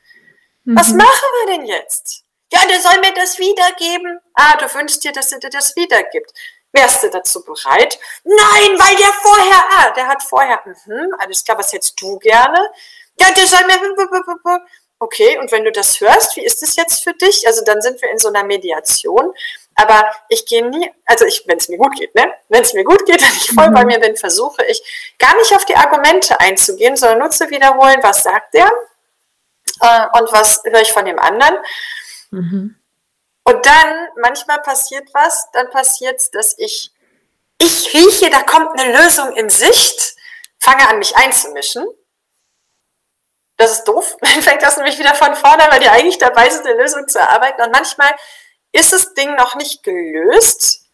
Was 0.65 0.89
mhm. 0.89 0.97
machen 0.97 1.29
wir 1.47 1.57
denn 1.57 1.67
jetzt? 1.67 2.25
Ja, 2.53 2.67
der 2.67 2.81
soll 2.81 2.99
mir 2.99 3.15
das 3.15 3.39
wiedergeben. 3.39 4.19
Ah, 4.35 4.57
du 4.57 4.75
wünschst 4.75 5.05
dir, 5.05 5.13
dass 5.13 5.31
er 5.31 5.39
dir 5.39 5.51
das 5.51 5.77
wiedergibt. 5.77 6.33
Wärst 6.73 7.05
du 7.05 7.11
dazu 7.11 7.45
bereit? 7.45 7.97
Nein, 8.25 8.77
weil 8.77 8.97
der 8.97 9.13
vorher, 9.23 9.65
ah, 9.71 9.91
der 9.91 10.09
hat 10.09 10.23
vorher, 10.23 10.61
mhm, 10.65 11.15
alles 11.19 11.45
klar, 11.45 11.59
was 11.59 11.73
hättest 11.73 12.01
du 12.01 12.19
gerne? 12.19 12.71
Ja, 13.21 13.31
der 13.33 13.47
soll 13.47 13.65
mir, 13.67 13.81
okay, 14.99 15.39
und 15.39 15.53
wenn 15.53 15.65
du 15.65 15.73
das 15.73 16.01
hörst, 16.01 16.37
wie 16.37 16.45
ist 16.45 16.63
es 16.63 16.77
jetzt 16.77 17.05
für 17.05 17.13
dich? 17.13 17.47
Also 17.47 17.65
dann 17.65 17.81
sind 17.81 18.01
wir 18.03 18.11
in 18.11 18.19
so 18.19 18.29
einer 18.29 18.45
Mediation, 18.45 19.33
aber 19.75 20.11
ich 20.29 20.45
gehe 20.47 20.69
nie, 20.69 20.93
also 21.07 21.25
ich, 21.25 21.45
wenn 21.47 21.59
es 21.59 21.69
mir 21.69 21.79
gut 21.79 21.95
geht, 21.97 22.15
ne? 22.15 22.33
Wenn 22.49 22.63
es 22.63 22.75
mir 22.75 22.85
gut 22.85 23.07
geht, 23.07 23.23
wenn 23.23 23.37
ich 23.37 23.51
voll 23.55 23.69
mhm. 23.69 23.75
bei 23.75 23.85
mir 23.85 24.01
bin, 24.01 24.17
versuche 24.17 24.65
ich 24.65 25.15
gar 25.19 25.37
nicht 25.37 25.55
auf 25.55 25.65
die 25.65 25.77
Argumente 25.77 26.39
einzugehen, 26.41 26.97
sondern 26.97 27.21
nur 27.21 27.31
zu 27.31 27.49
wiederholen, 27.51 27.99
was 28.03 28.23
sagt 28.23 28.55
der 28.55 28.71
äh, 29.81 30.07
und 30.19 30.33
was 30.33 30.63
höre 30.65 30.83
ich 30.83 30.93
von 30.93 31.05
dem 31.05 31.19
anderen. 31.19 31.59
Mhm. 32.31 32.75
Und 33.45 33.65
dann, 33.65 34.09
manchmal 34.21 34.61
passiert 34.61 35.09
was, 35.15 35.49
dann 35.53 35.71
passiert 35.71 36.17
es, 36.17 36.31
dass 36.31 36.55
ich, 36.59 36.93
ich 37.59 37.95
rieche, 37.95 38.31
da 38.31 38.43
kommt 38.43 38.79
eine 38.79 38.99
Lösung 38.99 39.35
in 39.37 39.49
Sicht, 39.49 40.17
fange 40.61 40.87
an, 40.89 40.99
mich 40.99 41.17
einzumischen. 41.17 41.87
Das 43.59 43.73
ist 43.73 43.85
doof. 43.85 44.17
Dann 44.21 44.43
fängt 44.43 44.63
das 44.63 44.77
nämlich 44.79 44.99
wieder 44.99 45.15
von 45.15 45.35
vorne, 45.35 45.65
weil 45.71 45.81
die 45.81 45.89
eigentlich 45.89 46.19
dabei 46.19 46.49
sind, 46.49 46.67
eine 46.67 46.81
Lösung 46.81 47.07
zu 47.07 47.19
erarbeiten. 47.19 47.61
Und 47.61 47.73
manchmal 47.73 48.15
ist 48.73 48.93
das 48.93 49.13
Ding 49.13 49.35
noch 49.35 49.57
nicht 49.57 49.83
gelöst. 49.83 50.87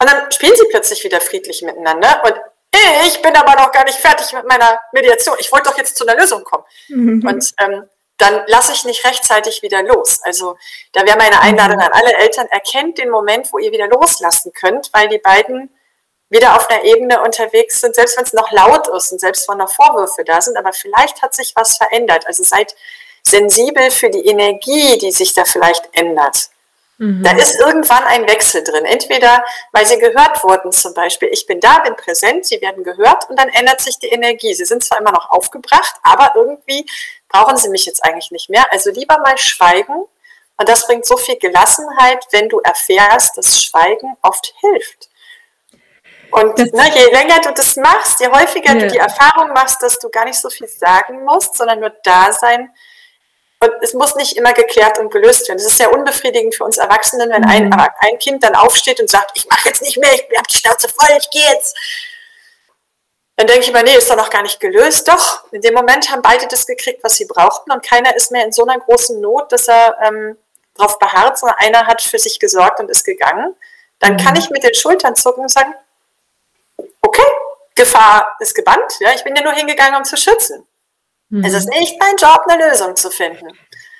Und 0.00 0.10
dann 0.10 0.30
spielen 0.32 0.54
sie 0.56 0.66
plötzlich 0.70 1.04
wieder 1.04 1.20
friedlich 1.20 1.62
miteinander. 1.62 2.22
Und 2.24 2.34
ich 3.06 3.22
bin 3.22 3.34
aber 3.36 3.54
noch 3.54 3.72
gar 3.72 3.84
nicht 3.84 3.98
fertig 3.98 4.32
mit 4.32 4.46
meiner 4.46 4.78
Mediation. 4.92 5.36
Ich 5.38 5.52
wollte 5.52 5.70
doch 5.70 5.78
jetzt 5.78 5.96
zu 5.96 6.06
einer 6.06 6.20
Lösung 6.20 6.44
kommen. 6.44 6.64
Mhm. 6.88 7.26
Und 7.26 7.52
ähm, 7.58 7.88
dann 8.18 8.42
lasse 8.46 8.72
ich 8.72 8.84
nicht 8.84 9.04
rechtzeitig 9.04 9.62
wieder 9.62 9.82
los. 9.82 10.20
Also 10.22 10.56
da 10.92 11.04
wäre 11.06 11.16
meine 11.16 11.40
Einladung 11.40 11.80
an 11.80 11.92
alle 11.92 12.14
Eltern, 12.14 12.46
erkennt 12.48 12.98
den 12.98 13.10
Moment, 13.10 13.52
wo 13.52 13.58
ihr 13.58 13.72
wieder 13.72 13.88
loslassen 13.88 14.52
könnt, 14.52 14.90
weil 14.92 15.08
die 15.08 15.18
beiden 15.18 15.73
wieder 16.34 16.56
auf 16.56 16.68
einer 16.68 16.84
Ebene 16.84 17.22
unterwegs 17.22 17.80
sind, 17.80 17.94
selbst 17.94 18.16
wenn 18.16 18.24
es 18.24 18.32
noch 18.32 18.50
laut 18.50 18.88
ist 18.88 19.12
und 19.12 19.20
selbst 19.20 19.48
wenn 19.48 19.58
noch 19.58 19.72
Vorwürfe 19.72 20.24
da 20.24 20.40
sind, 20.40 20.56
aber 20.56 20.72
vielleicht 20.72 21.22
hat 21.22 21.34
sich 21.34 21.52
was 21.54 21.76
verändert. 21.76 22.26
Also 22.26 22.42
seid 22.42 22.74
sensibel 23.22 23.90
für 23.90 24.10
die 24.10 24.26
Energie, 24.26 24.98
die 24.98 25.12
sich 25.12 25.32
da 25.32 25.44
vielleicht 25.44 25.88
ändert. 25.92 26.50
Mhm. 26.98 27.22
Da 27.24 27.32
ist 27.36 27.58
irgendwann 27.58 28.04
ein 28.04 28.28
Wechsel 28.28 28.62
drin. 28.62 28.84
Entweder, 28.84 29.44
weil 29.72 29.86
sie 29.86 29.98
gehört 29.98 30.42
wurden, 30.44 30.72
zum 30.72 30.92
Beispiel, 30.92 31.28
ich 31.32 31.46
bin 31.46 31.60
da, 31.60 31.78
bin 31.78 31.96
präsent, 31.96 32.46
sie 32.46 32.60
werden 32.60 32.84
gehört 32.84 33.28
und 33.30 33.38
dann 33.38 33.48
ändert 33.48 33.80
sich 33.80 33.98
die 33.98 34.08
Energie. 34.08 34.54
Sie 34.54 34.64
sind 34.64 34.84
zwar 34.84 35.00
immer 35.00 35.12
noch 35.12 35.30
aufgebracht, 35.30 35.94
aber 36.02 36.32
irgendwie 36.34 36.86
brauchen 37.28 37.56
sie 37.56 37.68
mich 37.68 37.86
jetzt 37.86 38.04
eigentlich 38.04 38.30
nicht 38.30 38.50
mehr. 38.50 38.64
Also 38.70 38.90
lieber 38.90 39.18
mal 39.18 39.38
schweigen. 39.38 40.04
Und 40.56 40.68
das 40.68 40.86
bringt 40.86 41.04
so 41.04 41.16
viel 41.16 41.36
Gelassenheit, 41.36 42.26
wenn 42.30 42.48
du 42.48 42.60
erfährst, 42.60 43.36
dass 43.36 43.62
Schweigen 43.62 44.16
oft 44.22 44.54
hilft. 44.60 45.08
Und 46.34 46.58
ne, 46.58 46.90
je 46.92 47.12
länger 47.12 47.40
du 47.42 47.52
das 47.52 47.76
machst, 47.76 48.18
je 48.18 48.26
häufiger 48.26 48.72
ja. 48.72 48.80
du 48.80 48.88
die 48.88 48.98
Erfahrung 48.98 49.52
machst, 49.52 49.80
dass 49.82 50.00
du 50.00 50.08
gar 50.08 50.24
nicht 50.24 50.40
so 50.40 50.50
viel 50.50 50.66
sagen 50.66 51.24
musst, 51.24 51.56
sondern 51.56 51.78
nur 51.78 51.92
da 52.02 52.32
sein, 52.32 52.70
und 53.60 53.72
es 53.82 53.94
muss 53.94 54.14
nicht 54.16 54.36
immer 54.36 54.52
geklärt 54.52 54.98
und 54.98 55.10
gelöst 55.10 55.48
werden. 55.48 55.58
Es 55.58 55.66
ist 55.66 55.78
sehr 55.78 55.92
unbefriedigend 55.92 56.54
für 56.54 56.64
uns 56.64 56.76
Erwachsenen, 56.76 57.30
wenn 57.30 57.44
ein, 57.44 57.66
mhm. 57.66 57.86
ein 58.00 58.18
Kind 58.18 58.42
dann 58.42 58.54
aufsteht 58.54 59.00
und 59.00 59.08
sagt, 59.08 59.30
ich 59.34 59.46
mache 59.48 59.68
jetzt 59.68 59.80
nicht 59.80 59.96
mehr, 59.96 60.12
ich 60.12 60.22
habe 60.36 60.46
die 60.50 60.56
Schnauze 60.56 60.88
voll, 60.88 61.16
ich 61.16 61.30
gehe 61.30 61.48
jetzt. 61.52 61.76
Dann 63.36 63.46
denke 63.46 63.62
ich 63.62 63.72
mir, 63.72 63.82
nee, 63.82 63.96
ist 63.96 64.10
doch 64.10 64.16
noch 64.16 64.30
gar 64.30 64.42
nicht 64.42 64.60
gelöst. 64.60 65.08
Doch, 65.08 65.50
in 65.52 65.62
dem 65.62 65.72
Moment 65.72 66.10
haben 66.10 66.20
beide 66.20 66.46
das 66.46 66.66
gekriegt, 66.66 67.02
was 67.02 67.16
sie 67.16 67.26
brauchten 67.26 67.72
und 67.72 67.84
keiner 67.84 68.14
ist 68.14 68.32
mehr 68.32 68.44
in 68.44 68.52
so 68.52 68.66
einer 68.66 68.78
großen 68.78 69.20
Not, 69.20 69.50
dass 69.50 69.68
er 69.68 69.96
ähm, 70.02 70.36
darauf 70.74 70.98
beharrt, 70.98 71.38
sondern 71.38 71.58
einer 71.58 71.86
hat 71.86 72.02
für 72.02 72.18
sich 72.18 72.38
gesorgt 72.38 72.80
und 72.80 72.90
ist 72.90 73.04
gegangen. 73.04 73.54
Dann 73.98 74.14
mhm. 74.14 74.18
kann 74.18 74.36
ich 74.36 74.50
mit 74.50 74.62
den 74.62 74.74
Schultern 74.74 75.16
zucken 75.16 75.42
und 75.42 75.50
sagen, 75.50 75.74
Gefahr 77.74 78.36
ist 78.40 78.54
gebannt. 78.54 78.92
Ja? 79.00 79.10
Ich 79.14 79.24
bin 79.24 79.34
ja 79.36 79.42
nur 79.42 79.52
hingegangen, 79.52 79.96
um 79.96 80.04
zu 80.04 80.16
schützen. 80.16 80.64
Mhm. 81.28 81.44
Es 81.44 81.54
ist 81.54 81.68
nicht 81.68 81.94
mein 81.98 82.16
Job, 82.16 82.42
eine 82.48 82.68
Lösung 82.68 82.94
zu 82.96 83.10
finden. 83.10 83.48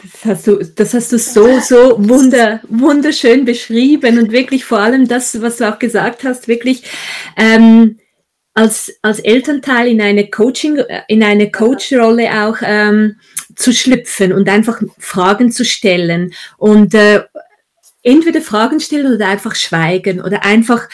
Das 0.03 0.25
hast 0.25 0.47
du, 0.47 0.63
das 0.63 0.93
hast 0.93 1.13
du 1.13 1.19
so, 1.19 1.61
so 1.61 1.97
wunder, 2.09 2.61
wunderschön 2.69 3.45
beschrieben 3.45 4.19
und 4.19 4.33
wirklich 4.33 4.65
vor 4.65 4.79
allem 4.79 5.09
das, 5.09 5.41
was 5.41 5.57
du 5.57 5.69
auch 5.69 5.79
gesagt 5.79 6.25
hast, 6.25 6.47
wirklich 6.47 6.85
ähm, 7.37 7.99
als, 8.53 8.93
als 9.03 9.19
Elternteil 9.19 9.89
in 9.89 10.01
eine 10.01 10.29
Coaching, 10.29 10.77
in 11.09 11.23
eine 11.23 11.51
Coach-Rolle 11.51 12.31
auch 12.45 12.59
ähm, 12.63 13.19
zu 13.57 13.73
schlüpfen 13.73 14.33
und 14.33 14.49
einfach 14.49 14.81
Fragen 14.99 15.51
zu 15.51 15.65
stellen 15.65 16.35
und 16.59 16.95
äh, 16.95 17.25
entweder 18.03 18.43
Fragen 18.43 18.81
stellen 18.81 19.13
oder 19.13 19.27
einfach 19.27 19.55
schweigen 19.55 20.21
oder 20.21 20.45
einfach 20.45 20.89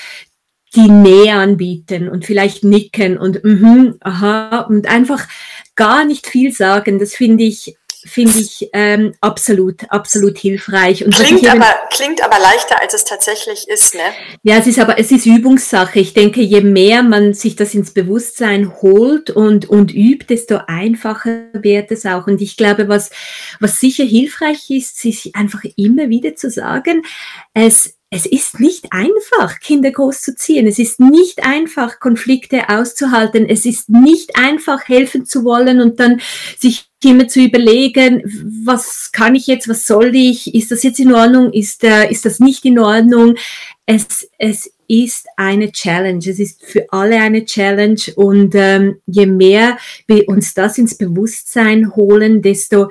die 0.75 0.89
Nähe 0.89 1.35
anbieten 1.35 2.09
und 2.09 2.25
vielleicht 2.25 2.65
nicken 2.65 3.19
und 3.19 3.43
mhm, 3.45 3.97
aha 4.01 4.61
und 4.61 4.89
einfach 4.89 5.27
gar 5.75 6.05
nicht 6.05 6.27
viel 6.27 6.53
sagen. 6.53 6.99
Das 6.99 7.15
finde 7.15 7.45
ich 7.45 7.77
finde 8.05 8.39
ich 8.39 8.69
ähm, 8.73 9.15
absolut, 9.21 9.91
absolut 9.91 10.39
hilfreich. 10.39 11.05
Und 11.05 11.15
klingt, 11.15 11.47
aber, 11.49 11.67
klingt 11.91 12.23
aber 12.25 12.39
leichter, 12.39 12.81
als 12.81 12.95
es 12.95 13.05
tatsächlich 13.05 13.69
ist, 13.69 13.95
ne? 13.95 14.01
Ja, 14.43 14.57
es 14.57 14.67
ist 14.67 14.79
aber, 14.79 14.99
es 14.99 15.11
ist 15.11 15.27
Übungssache. 15.27 16.01
Ich 16.01 16.15
denke, 16.15 16.41
je 16.41 16.63
mehr 16.63 17.03
man 17.03 17.35
sich 17.35 17.57
das 17.57 17.75
ins 17.75 17.93
Bewusstsein 17.93 18.73
holt 18.81 19.31
und, 19.31 19.69
und 19.69 19.95
übt, 19.95 20.27
desto 20.29 20.61
einfacher 20.67 21.43
wird 21.53 21.91
es 21.91 22.07
auch. 22.07 22.27
Und 22.27 22.41
ich 22.41 22.57
glaube, 22.57 22.89
was, 22.89 23.11
was 23.59 23.81
sicher 23.81 24.05
hilfreich 24.05 24.71
ist, 24.71 24.99
sich 24.99 25.35
einfach 25.37 25.65
immer 25.77 26.09
wieder 26.09 26.35
zu 26.37 26.51
sagen, 26.51 27.03
es, 27.53 27.97
es 28.13 28.27
ist 28.27 28.59
nicht 28.59 28.87
einfach, 28.91 29.61
Kinder 29.61 29.93
großzuziehen. 29.93 30.67
Es 30.67 30.81
ist 30.81 30.99
nicht 30.99 31.45
einfach, 31.45 32.01
Konflikte 32.01 32.69
auszuhalten. 32.69 33.49
Es 33.49 33.65
ist 33.65 33.89
nicht 33.89 34.35
einfach, 34.35 34.89
helfen 34.89 35.27
zu 35.27 35.45
wollen 35.45 35.81
und 35.81 36.01
dann 36.01 36.21
sich 36.59 36.91
immer 37.05 37.29
zu 37.29 37.41
überlegen, 37.41 38.23
was 38.65 39.11
kann 39.13 39.37
ich 39.37 39.47
jetzt, 39.47 39.69
was 39.69 39.87
soll 39.87 40.15
ich, 40.15 40.55
ist 40.55 40.73
das 40.73 40.83
jetzt 40.83 40.99
in 40.99 41.15
Ordnung, 41.15 41.53
ist, 41.53 41.85
äh, 41.85 42.11
ist 42.11 42.27
das 42.27 42.41
nicht 42.41 42.65
in 42.65 42.81
Ordnung. 42.81 43.37
Es, 43.87 44.29
es 44.39 44.71
ist 44.91 45.29
eine 45.37 45.71
Challenge, 45.71 46.19
es 46.19 46.41
ist 46.41 46.65
für 46.65 46.93
alle 46.93 47.17
eine 47.21 47.45
Challenge 47.45 48.01
und 48.17 48.55
ähm, 48.57 49.01
je 49.07 49.27
mehr 49.27 49.79
wir 50.09 50.29
uns 50.29 50.53
das 50.53 50.79
ins 50.79 50.97
Bewusstsein 50.97 51.95
holen, 51.95 52.43
desto, 52.43 52.89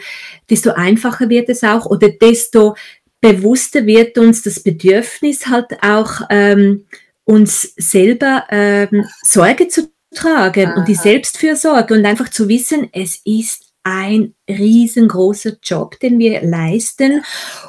desto 0.49 0.71
einfacher 0.71 1.27
wird 1.27 1.49
es 1.49 1.61
auch 1.63 1.85
oder 1.85 2.07
desto 2.09 2.75
bewusster 3.21 3.85
wird 3.85 4.17
uns 4.17 4.43
das 4.43 4.61
Bedürfnis 4.61 5.47
halt 5.47 5.81
auch 5.81 6.21
ähm, 6.29 6.85
uns 7.25 7.73
selber 7.77 8.45
ähm, 8.49 9.05
Sorge 9.23 9.67
zu 9.67 9.89
tragen 10.13 10.67
Aha. 10.67 10.79
und 10.79 10.87
die 10.87 10.95
Selbstfürsorge 10.95 11.93
und 11.93 12.05
einfach 12.05 12.29
zu 12.29 12.47
wissen, 12.47 12.89
es 12.91 13.21
ist 13.25 13.65
ein 13.83 14.33
riesengroßer 14.49 15.57
Job, 15.63 15.99
den 15.99 16.19
wir 16.19 16.41
leisten 16.41 17.23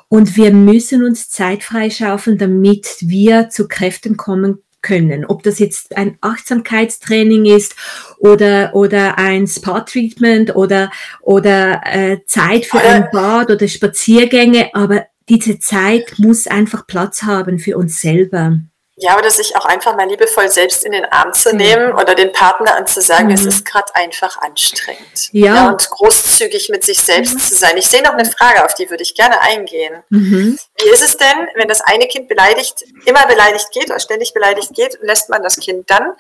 und 0.09 0.37
wir 0.37 0.53
müssen 0.53 1.05
uns 1.05 1.29
Zeit 1.29 1.63
freischaufeln, 1.63 2.39
damit 2.39 2.97
wir 3.01 3.49
zu 3.49 3.69
Kräften 3.69 4.17
kommen 4.17 4.63
können. 4.83 5.25
Ob 5.25 5.43
das 5.43 5.59
jetzt 5.59 5.97
ein 5.97 6.17
Achtsamkeitstraining 6.21 7.45
ist 7.45 7.75
oder, 8.19 8.75
oder 8.75 9.19
ein 9.19 9.47
Spa-Treatment 9.47 10.57
oder, 10.57 10.91
oder 11.21 11.83
äh, 11.85 12.19
Zeit 12.27 12.67
für 12.67 12.81
ein 12.81 13.09
Bad 13.13 13.51
oder 13.51 13.69
Spaziergänge, 13.69 14.71
aber 14.75 15.07
diese 15.31 15.59
Zeit 15.61 16.19
muss 16.19 16.47
einfach 16.47 16.87
Platz 16.87 17.23
haben 17.23 17.59
für 17.59 17.77
uns 17.77 18.01
selber. 18.01 18.59
Ja, 18.97 19.17
oder 19.17 19.31
sich 19.31 19.57
auch 19.57 19.65
einfach 19.65 19.97
mal 19.97 20.07
liebevoll 20.07 20.51
selbst 20.51 20.85
in 20.85 20.93
den 20.93 21.07
Arm 21.07 21.33
zu 21.33 21.57
nehmen 21.57 21.93
oder 21.93 22.15
den 22.15 22.33
Partner 22.33 22.77
und 22.79 22.87
zu 22.87 23.01
sagen, 23.01 23.29
mhm. 23.29 23.35
es 23.35 23.47
ist 23.47 23.65
gerade 23.65 23.95
einfach 23.95 24.37
anstrengend. 24.43 25.31
Ja. 25.33 25.55
ja. 25.55 25.71
Und 25.71 25.89
großzügig 25.89 26.69
mit 26.69 26.85
sich 26.85 27.01
selbst 27.01 27.35
mhm. 27.35 27.39
zu 27.39 27.55
sein. 27.55 27.79
Ich 27.79 27.87
sehe 27.87 28.03
noch 28.03 28.13
eine 28.13 28.27
Frage, 28.27 28.63
auf 28.63 28.75
die 28.75 28.91
würde 28.91 29.03
ich 29.03 29.15
gerne 29.15 29.41
eingehen. 29.41 30.03
Mhm. 30.11 30.59
Wie 30.83 30.91
ist 30.91 31.03
es 31.03 31.17
denn, 31.17 31.49
wenn 31.55 31.69
das 31.69 31.81
eine 31.81 32.09
Kind 32.09 32.29
beleidigt, 32.29 32.85
immer 33.07 33.27
beleidigt 33.27 33.71
geht 33.73 33.89
oder 33.89 34.01
ständig 34.01 34.35
beleidigt 34.35 34.75
geht, 34.75 34.99
lässt 35.01 35.31
man 35.31 35.43
das 35.43 35.57
Kind 35.61 35.89
dann 35.89 36.13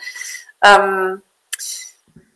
ähm, 0.64 1.22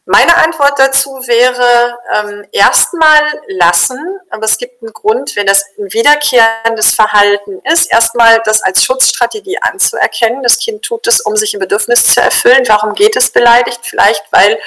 meine 0.06 0.36
Antwort 0.36 0.78
dazu 0.78 1.10
wäre 1.26 1.98
ähm, 2.14 2.46
erstmal 2.52 3.22
lassen, 3.46 4.20
aber 4.28 4.44
es 4.44 4.58
gibt 4.58 4.82
einen 4.82 4.92
Grund, 4.92 5.34
wenn 5.34 5.46
das 5.46 5.64
ein 5.78 5.90
wiederkehrendes 5.92 6.94
Verhalten 6.94 7.60
ist, 7.64 7.90
erstmal 7.90 8.42
das 8.44 8.62
als 8.62 8.84
Schutzstrategie 8.84 9.58
anzuerkennen. 9.62 10.42
Das 10.42 10.58
Kind 10.58 10.82
tut 10.82 11.06
es, 11.06 11.22
um 11.22 11.36
sich 11.36 11.54
ein 11.54 11.60
Bedürfnis 11.60 12.04
zu 12.12 12.20
erfüllen. 12.20 12.64
Warum 12.66 12.94
geht 12.94 13.16
es 13.16 13.30
beleidigt? 13.30 13.80
Vielleicht, 13.82 14.24
weil 14.30 14.58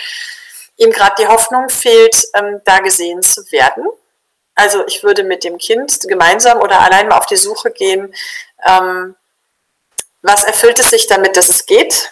ihm 0.77 0.91
gerade 0.91 1.15
die 1.19 1.27
Hoffnung 1.27 1.69
fehlt, 1.69 2.15
ähm, 2.33 2.61
da 2.65 2.79
gesehen 2.79 3.21
zu 3.21 3.51
werden. 3.51 3.85
Also 4.55 4.87
ich 4.87 5.03
würde 5.03 5.23
mit 5.23 5.43
dem 5.43 5.59
Kind 5.59 5.99
gemeinsam 6.07 6.61
oder 6.61 6.79
allein 6.79 7.09
mal 7.09 7.17
auf 7.17 7.27
die 7.27 7.35
Suche 7.35 7.69
gehen, 7.69 8.13
ähm, 8.65 9.15
was 10.23 10.43
erfüllt 10.45 10.79
es 10.79 10.89
sich 10.89 11.05
damit, 11.05 11.37
dass 11.37 11.47
es 11.47 11.67
geht? 11.67 12.11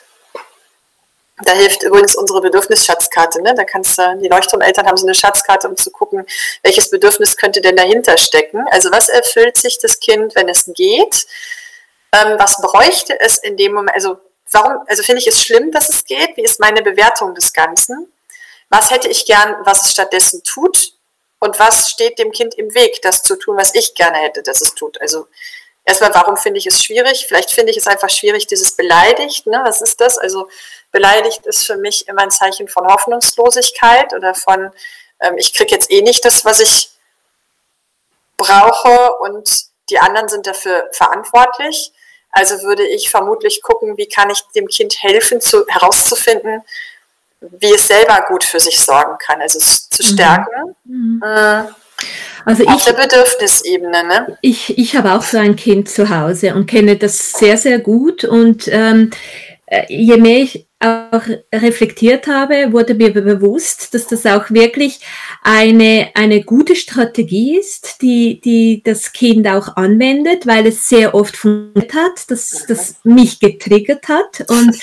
Da 1.44 1.52
hilft 1.52 1.84
übrigens 1.84 2.16
unsere 2.16 2.40
Bedürfnisschatzkarte. 2.40 3.42
Ne? 3.42 3.54
Da 3.56 3.66
kannst 3.66 3.98
du, 3.98 4.18
die 4.22 4.30
Leuchtturmeltern 4.30 4.88
haben 4.88 4.96
so 4.96 5.06
eine 5.06 5.14
Schatzkarte, 5.14 5.68
um 5.68 5.76
zu 5.76 5.92
gucken, 5.92 6.26
welches 6.64 6.90
Bedürfnis 6.90 7.36
könnte 7.36 7.60
denn 7.60 7.76
dahinter 7.76 8.18
stecken. 8.18 8.66
Also 8.72 8.90
was 8.92 9.10
erfüllt 9.10 9.58
sich 9.58 9.78
das 9.80 10.00
Kind, 10.00 10.34
wenn 10.36 10.48
es 10.48 10.72
geht? 10.74 11.28
Ähm, 12.14 12.40
was 12.40 12.62
bräuchte 12.62 13.20
es 13.20 13.38
in 13.38 13.58
dem 13.58 13.74
Moment? 13.74 13.96
Also 13.96 14.18
warum, 14.52 14.78
also 14.88 15.04
finde 15.04 15.22
ich 15.22 15.28
es 15.28 15.44
schlimm, 15.44 15.72
dass 15.72 15.90
es 15.90 16.06
geht? 16.06 16.38
Wie 16.38 16.44
ist 16.44 16.62
meine 16.62 16.82
Bewertung 16.82 17.36
des 17.36 17.52
Ganzen? 17.52 18.12
Was 18.70 18.90
hätte 18.90 19.10
ich 19.10 19.26
gern, 19.26 19.58
was 19.66 19.86
es 19.86 19.92
stattdessen 19.92 20.42
tut? 20.44 20.94
Und 21.40 21.60
was 21.60 21.90
steht 21.90 22.18
dem 22.18 22.32
Kind 22.32 22.56
im 22.56 22.74
Weg, 22.74 23.02
das 23.02 23.24
zu 23.24 23.36
tun, 23.36 23.58
was 23.58 23.76
ich 23.76 23.94
gerne 23.94 24.18
hätte, 24.20 24.42
dass 24.42 24.62
es 24.62 24.74
tut? 24.74 25.00
Also 25.02 25.28
erstmal, 25.84 26.14
warum 26.14 26.38
finde 26.38 26.60
ich 26.60 26.66
es 26.66 26.82
schwierig? 26.82 27.26
Vielleicht 27.28 27.52
finde 27.52 27.72
ich 27.72 27.78
es 27.78 27.88
einfach 27.88 28.10
schwierig, 28.10 28.48
dieses 28.48 28.76
beleidigt. 28.76 29.46
Ne? 29.46 29.62
Was 29.64 29.82
ist 29.82 30.00
das? 30.00 30.18
Also 30.18 30.48
beleidigt 30.96 31.46
ist 31.46 31.66
für 31.66 31.76
mich 31.76 32.08
immer 32.08 32.22
ein 32.22 32.32
Zeichen 32.32 32.70
von 32.70 32.88
Hoffnungslosigkeit 32.88 34.14
oder 34.14 34.34
von, 34.34 34.72
ähm, 35.20 35.38
ich 35.38 35.54
kriege 35.54 35.72
jetzt 35.72 35.92
eh 35.92 36.02
nicht 36.02 36.24
das, 36.24 36.46
was 36.46 36.62
ich 36.62 36.90
brauche 38.38 39.18
und 39.20 39.66
die 39.90 40.00
anderen 40.00 40.30
sind 40.30 40.48
dafür 40.48 40.88
verantwortlich. 40.94 41.92
Also 42.32 42.64
würde 42.64 42.88
ich 42.88 43.10
vermutlich 43.10 43.62
gucken, 43.62 43.98
wie 43.98 44.08
kann 44.08 44.30
ich 44.30 44.42
dem 44.56 44.68
Kind 44.68 45.04
helfen, 45.04 45.42
zu, 45.42 45.68
herauszufinden, 45.68 46.62
wie 47.42 47.74
es 47.74 47.88
selber 47.88 48.26
gut 48.30 48.46
für 48.46 48.62
sich 48.62 48.80
sorgen 48.80 49.18
kann, 49.20 49.42
also 49.42 49.60
es 49.60 49.90
zu 49.90 50.02
mhm. 50.02 50.08
stärken. 50.08 50.76
Mhm. 50.86 51.22
Mhm. 51.26 51.76
Also 52.46 52.64
Auf 52.68 52.78
ich, 52.78 52.84
der 52.86 52.94
Bedürfnisebene, 52.94 54.04
ne? 54.04 54.38
Ich, 54.42 54.78
ich 54.78 54.96
habe 54.96 55.14
auch 55.14 55.24
so 55.24 55.38
ein 55.40 55.58
Kind 55.58 55.90
zu 55.90 56.10
Hause 56.10 56.56
und 56.56 56.68
kenne 56.68 56.96
das 56.96 57.32
sehr, 57.32 57.58
sehr 57.58 57.80
gut. 57.80 58.24
Und 58.24 58.68
ähm, 58.68 59.10
äh, 59.12 59.55
je 59.88 60.18
mehr 60.18 60.42
ich 60.44 60.68
auch 60.80 61.22
reflektiert 61.54 62.28
habe, 62.28 62.72
wurde 62.72 62.94
mir 62.94 63.12
bewusst, 63.12 63.94
dass 63.94 64.08
das 64.08 64.26
auch 64.26 64.52
wirklich 64.52 65.00
eine, 65.42 66.10
eine 66.14 66.44
gute 66.44 66.76
Strategie 66.76 67.58
ist, 67.58 68.02
die, 68.02 68.40
die 68.42 68.84
das 68.84 69.14
Kind 69.14 69.48
auch 69.48 69.78
anwendet, 69.78 70.46
weil 70.46 70.68
es 70.68 70.88
sehr 70.88 71.16
oft 71.16 71.38
funktioniert 71.38 71.94
hat, 71.94 72.30
dass 72.30 72.66
das 72.68 72.98
mich 73.04 73.40
getriggert 73.40 74.08
hat 74.10 74.50
und 74.50 74.76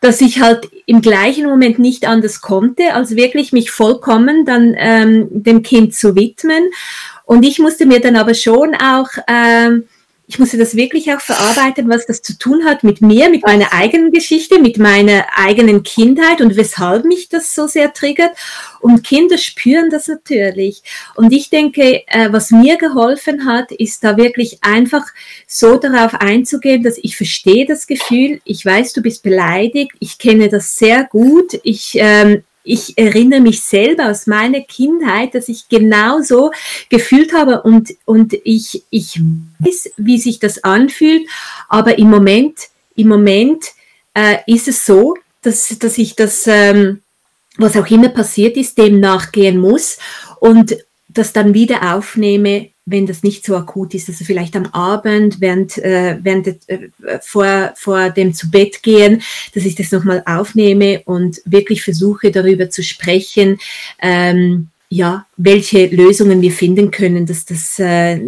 dass 0.00 0.20
ich 0.20 0.40
halt 0.40 0.68
im 0.86 1.00
gleichen 1.00 1.46
Moment 1.46 1.78
nicht 1.78 2.06
anders 2.06 2.40
konnte, 2.40 2.94
als 2.94 3.16
wirklich 3.16 3.52
mich 3.52 3.70
vollkommen 3.70 4.44
dann 4.44 4.74
ähm, 4.76 5.28
dem 5.30 5.62
Kind 5.62 5.94
zu 5.94 6.14
widmen. 6.14 6.70
Und 7.24 7.44
ich 7.44 7.58
musste 7.58 7.84
mir 7.84 8.00
dann 8.00 8.16
aber 8.16 8.34
schon 8.34 8.74
auch 8.74 9.08
ähm, 9.26 9.84
ich 10.28 10.38
musste 10.38 10.58
das 10.58 10.76
wirklich 10.76 11.10
auch 11.14 11.22
verarbeiten, 11.22 11.88
was 11.88 12.04
das 12.04 12.20
zu 12.20 12.36
tun 12.36 12.66
hat 12.66 12.84
mit 12.84 13.00
mir, 13.00 13.30
mit 13.30 13.46
meiner 13.46 13.72
eigenen 13.72 14.12
Geschichte, 14.12 14.60
mit 14.60 14.76
meiner 14.76 15.24
eigenen 15.34 15.82
Kindheit 15.82 16.42
und 16.42 16.54
weshalb 16.54 17.06
mich 17.06 17.30
das 17.30 17.54
so 17.54 17.66
sehr 17.66 17.94
triggert. 17.94 18.32
Und 18.80 19.02
Kinder 19.02 19.38
spüren 19.38 19.88
das 19.88 20.06
natürlich. 20.06 20.82
Und 21.14 21.32
ich 21.32 21.48
denke, 21.48 22.06
äh, 22.06 22.30
was 22.30 22.50
mir 22.50 22.76
geholfen 22.76 23.46
hat, 23.46 23.72
ist 23.72 24.04
da 24.04 24.18
wirklich 24.18 24.58
einfach 24.60 25.06
so 25.46 25.78
darauf 25.78 26.12
einzugehen, 26.14 26.82
dass 26.82 26.98
ich 26.98 27.16
verstehe 27.16 27.64
das 27.64 27.86
Gefühl, 27.86 28.42
ich 28.44 28.66
weiß, 28.66 28.92
du 28.92 29.00
bist 29.00 29.22
beleidigt, 29.22 29.92
ich 29.98 30.18
kenne 30.18 30.50
das 30.50 30.76
sehr 30.76 31.04
gut, 31.04 31.58
ich 31.62 31.96
ähm, 31.98 32.42
ich 32.64 32.98
erinnere 32.98 33.40
mich 33.40 33.62
selber 33.62 34.10
aus 34.10 34.26
meiner 34.26 34.60
Kindheit, 34.60 35.34
dass 35.34 35.48
ich 35.48 35.68
genauso 35.68 36.50
gefühlt 36.90 37.32
habe 37.32 37.62
und, 37.62 37.94
und 38.04 38.34
ich, 38.44 38.84
ich 38.90 39.20
weiß, 39.58 39.92
wie 39.96 40.18
sich 40.18 40.38
das 40.38 40.64
anfühlt, 40.64 41.28
aber 41.68 41.98
im 41.98 42.10
Moment, 42.10 42.68
im 42.94 43.08
Moment 43.08 43.64
äh, 44.14 44.38
ist 44.46 44.68
es 44.68 44.84
so, 44.84 45.16
dass, 45.42 45.78
dass 45.78 45.98
ich 45.98 46.16
das, 46.16 46.46
ähm, 46.46 47.00
was 47.56 47.76
auch 47.76 47.86
immer 47.90 48.08
passiert 48.08 48.56
ist, 48.56 48.76
dem 48.78 49.00
nachgehen 49.00 49.58
muss 49.58 49.98
und 50.40 50.76
das 51.08 51.32
dann 51.32 51.54
wieder 51.54 51.94
aufnehme, 51.96 52.70
wenn 52.90 53.06
das 53.06 53.22
nicht 53.22 53.44
so 53.44 53.56
akut 53.56 53.94
ist, 53.94 54.08
also 54.08 54.24
vielleicht 54.24 54.56
am 54.56 54.66
Abend, 54.66 55.40
während, 55.40 55.78
äh, 55.78 56.18
während 56.22 56.46
äh, 56.68 56.88
vor, 57.20 57.72
vor 57.76 58.10
dem 58.10 58.34
zu 58.34 58.50
Bett 58.50 58.82
gehen, 58.82 59.22
dass 59.54 59.64
ich 59.64 59.74
das 59.74 59.92
nochmal 59.92 60.22
aufnehme 60.26 61.02
und 61.04 61.40
wirklich 61.44 61.82
versuche 61.82 62.30
darüber 62.30 62.70
zu 62.70 62.82
sprechen, 62.82 63.58
ähm, 64.00 64.68
ja, 64.88 65.26
welche 65.36 65.86
Lösungen 65.86 66.40
wir 66.40 66.52
finden 66.52 66.90
können, 66.90 67.26
dass 67.26 67.44
das, 67.44 67.78
äh, 67.78 68.20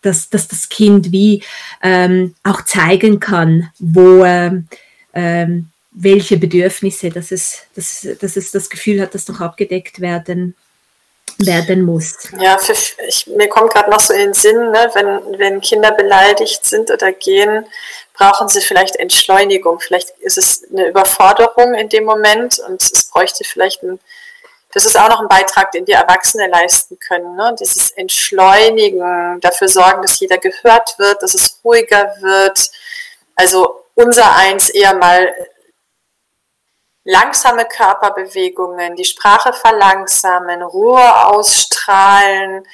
dass, 0.00 0.30
dass 0.30 0.48
das 0.48 0.68
Kind 0.68 1.12
wie 1.12 1.42
ähm, 1.82 2.34
auch 2.42 2.64
zeigen 2.64 3.20
kann, 3.20 3.70
wo 3.78 4.24
ähm, 4.24 4.66
ähm, 5.12 5.68
welche 5.90 6.36
Bedürfnisse, 6.36 7.10
dass 7.10 7.32
es, 7.32 7.66
dass, 7.74 8.06
dass 8.20 8.36
es 8.36 8.50
das 8.50 8.70
Gefühl 8.70 9.00
hat, 9.00 9.14
dass 9.14 9.28
noch 9.28 9.40
abgedeckt 9.40 10.00
werden 10.00 10.54
werden 11.38 11.82
muss. 11.82 12.16
Ja, 12.38 12.58
für, 12.58 12.74
ich, 13.06 13.26
mir 13.28 13.48
kommt 13.48 13.72
gerade 13.72 13.90
noch 13.90 14.00
so 14.00 14.12
in 14.12 14.20
den 14.20 14.34
Sinn, 14.34 14.70
ne, 14.70 14.90
wenn, 14.94 15.38
wenn 15.38 15.60
Kinder 15.60 15.92
beleidigt 15.92 16.64
sind 16.64 16.90
oder 16.90 17.12
gehen, 17.12 17.66
brauchen 18.12 18.48
sie 18.48 18.60
vielleicht 18.60 18.96
Entschleunigung. 18.96 19.78
Vielleicht 19.78 20.10
ist 20.18 20.38
es 20.38 20.64
eine 20.70 20.88
Überforderung 20.88 21.74
in 21.74 21.88
dem 21.88 22.04
Moment 22.04 22.58
und 22.58 22.82
es 22.82 23.04
bräuchte 23.04 23.44
vielleicht 23.44 23.82
ein, 23.84 24.00
das 24.72 24.84
ist 24.84 24.98
auch 24.98 25.08
noch 25.08 25.20
ein 25.20 25.28
Beitrag, 25.28 25.70
den 25.72 25.86
wir 25.86 25.96
Erwachsene 25.96 26.48
leisten 26.48 26.98
können. 26.98 27.36
Ne? 27.36 27.54
Dieses 27.58 27.92
Entschleunigen, 27.92 29.40
dafür 29.40 29.68
sorgen, 29.68 30.02
dass 30.02 30.18
jeder 30.18 30.38
gehört 30.38 30.98
wird, 30.98 31.22
dass 31.22 31.34
es 31.34 31.60
ruhiger 31.64 32.14
wird. 32.20 32.70
Also 33.36 33.84
unser 33.94 34.34
eins 34.36 34.68
eher 34.68 34.94
mal 34.94 35.32
langsame 37.08 37.64
Körperbewegungen, 37.64 38.94
die 38.94 39.06
Sprache 39.06 39.54
verlangsamen, 39.54 40.62
Ruhe 40.62 41.26
ausstrahlen, 41.26 42.66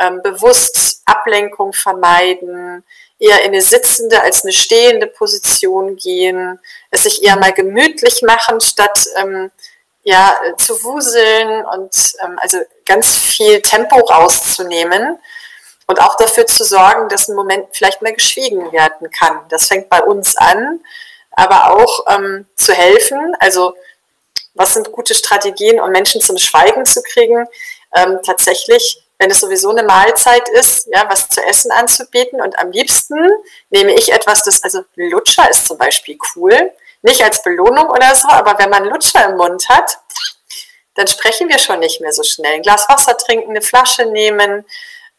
ähm, 0.00 0.20
bewusst 0.22 1.02
Ablenkung 1.06 1.72
vermeiden, 1.72 2.82
eher 3.20 3.42
in 3.42 3.52
eine 3.52 3.62
sitzende 3.62 4.20
als 4.20 4.42
eine 4.42 4.52
stehende 4.52 5.06
Position 5.06 5.94
gehen, 5.96 6.58
es 6.90 7.04
sich 7.04 7.22
eher 7.22 7.36
mal 7.36 7.52
gemütlich 7.52 8.22
machen, 8.22 8.60
statt 8.60 9.06
ähm, 9.16 9.52
ja, 10.02 10.36
zu 10.56 10.82
wuseln 10.82 11.64
und 11.66 12.14
ähm, 12.24 12.40
also 12.42 12.58
ganz 12.84 13.18
viel 13.18 13.62
Tempo 13.62 14.00
rauszunehmen 14.00 15.16
und 15.86 16.00
auch 16.00 16.16
dafür 16.16 16.46
zu 16.46 16.64
sorgen, 16.64 17.08
dass 17.08 17.28
ein 17.28 17.36
Moment 17.36 17.68
vielleicht 17.70 18.02
mal 18.02 18.14
geschwiegen 18.14 18.72
werden 18.72 19.12
kann. 19.12 19.42
Das 19.48 19.68
fängt 19.68 19.88
bei 19.88 20.02
uns 20.02 20.36
an 20.36 20.80
aber 21.32 21.72
auch 21.72 22.06
ähm, 22.08 22.46
zu 22.56 22.72
helfen. 22.72 23.34
Also 23.40 23.74
was 24.54 24.74
sind 24.74 24.92
gute 24.92 25.14
Strategien, 25.14 25.80
um 25.80 25.90
Menschen 25.90 26.20
zum 26.20 26.38
Schweigen 26.38 26.84
zu 26.84 27.02
kriegen? 27.02 27.46
Ähm, 27.94 28.18
tatsächlich, 28.24 29.02
wenn 29.18 29.30
es 29.30 29.40
sowieso 29.40 29.70
eine 29.70 29.82
Mahlzeit 29.82 30.48
ist, 30.48 30.88
ja, 30.88 31.08
was 31.08 31.28
zu 31.28 31.42
essen 31.42 31.70
anzubieten. 31.70 32.40
Und 32.40 32.58
am 32.58 32.70
liebsten 32.70 33.16
nehme 33.70 33.94
ich 33.94 34.12
etwas, 34.12 34.42
das, 34.42 34.62
also 34.62 34.84
Lutscher 34.96 35.48
ist 35.48 35.66
zum 35.66 35.78
Beispiel 35.78 36.18
cool. 36.34 36.72
Nicht 37.02 37.22
als 37.22 37.42
Belohnung 37.42 37.88
oder 37.88 38.14
so, 38.14 38.28
aber 38.28 38.58
wenn 38.58 38.70
man 38.70 38.84
Lutscher 38.84 39.26
im 39.26 39.36
Mund 39.36 39.68
hat, 39.68 39.98
dann 40.94 41.06
sprechen 41.06 41.48
wir 41.48 41.58
schon 41.58 41.78
nicht 41.78 42.00
mehr 42.00 42.12
so 42.12 42.22
schnell. 42.22 42.54
Ein 42.54 42.62
Glas 42.62 42.88
Wasser 42.88 43.16
trinken, 43.16 43.50
eine 43.50 43.62
Flasche 43.62 44.04
nehmen, 44.04 44.66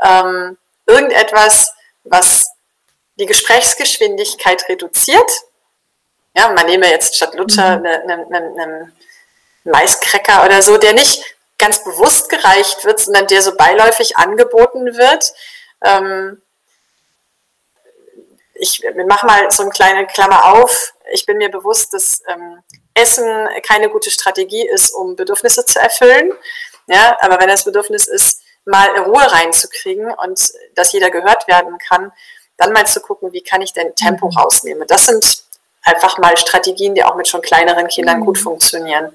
ähm, 0.04 0.58
irgendetwas, 0.86 1.74
was 2.04 2.52
die 3.16 3.26
Gesprächsgeschwindigkeit 3.26 4.68
reduziert 4.70 5.32
ja, 6.36 6.50
man 6.50 6.66
nehme 6.66 6.90
jetzt 6.90 7.16
statt 7.16 7.34
Lutscher 7.36 7.80
mhm. 7.80 7.86
einen 7.86 8.34
eine, 8.34 8.62
eine 8.62 8.92
Maiskräcker 9.64 10.46
oder 10.46 10.62
so, 10.62 10.78
der 10.78 10.94
nicht 10.94 11.24
ganz 11.58 11.84
bewusst 11.84 12.30
gereicht 12.30 12.86
wird, 12.86 13.00
sondern 13.00 13.28
der 13.28 13.42
so 13.42 13.56
beiläufig 13.56 14.18
angeboten 14.18 14.98
wird. 14.98 15.34
Ähm, 15.84 16.42
ich 18.56 18.84
mache 19.08 19.26
mal 19.26 19.52
so 19.52 19.64
eine 19.64 19.72
kleine 19.72 20.08
Klammer 20.08 20.54
auf. 20.54 20.94
Ich 21.14 21.26
bin 21.26 21.38
mir 21.38 21.50
bewusst, 21.50 21.94
dass 21.94 22.22
ähm, 22.28 22.64
Essen 22.94 23.48
keine 23.66 23.90
gute 23.90 24.12
Strategie 24.12 24.68
ist, 24.68 24.92
um 24.92 25.16
Bedürfnisse 25.16 25.66
zu 25.66 25.80
erfüllen. 25.80 26.32
Ja, 26.88 27.18
aber 27.22 27.40
wenn 27.40 27.48
das 27.48 27.64
Bedürfnis 27.64 28.08
ist, 28.08 28.42
mal 28.66 28.90
Ruhe 29.00 29.32
reinzukriegen 29.32 30.12
und 30.12 30.54
dass 30.76 30.92
jeder 30.92 31.10
gehört 31.10 31.48
werden 31.48 31.78
kann, 31.80 32.12
dann 32.58 32.74
mal 32.74 32.86
zu 32.86 33.02
gucken, 33.02 33.34
wie 33.34 33.42
kann 33.42 33.62
ich 33.62 33.74
denn 33.74 33.96
Tempo 33.96 34.28
mhm. 34.28 34.38
rausnehmen. 34.38 34.88
Das 34.88 35.06
sind 35.06 35.44
einfach 35.84 36.18
mal 36.20 36.38
Strategien, 36.38 36.94
die 36.94 37.04
auch 37.04 37.16
mit 37.16 37.28
schon 37.28 37.42
kleineren 37.42 37.88
Kindern 37.88 38.20
mhm. 38.20 38.26
gut 38.26 38.38
funktionieren. 38.38 39.10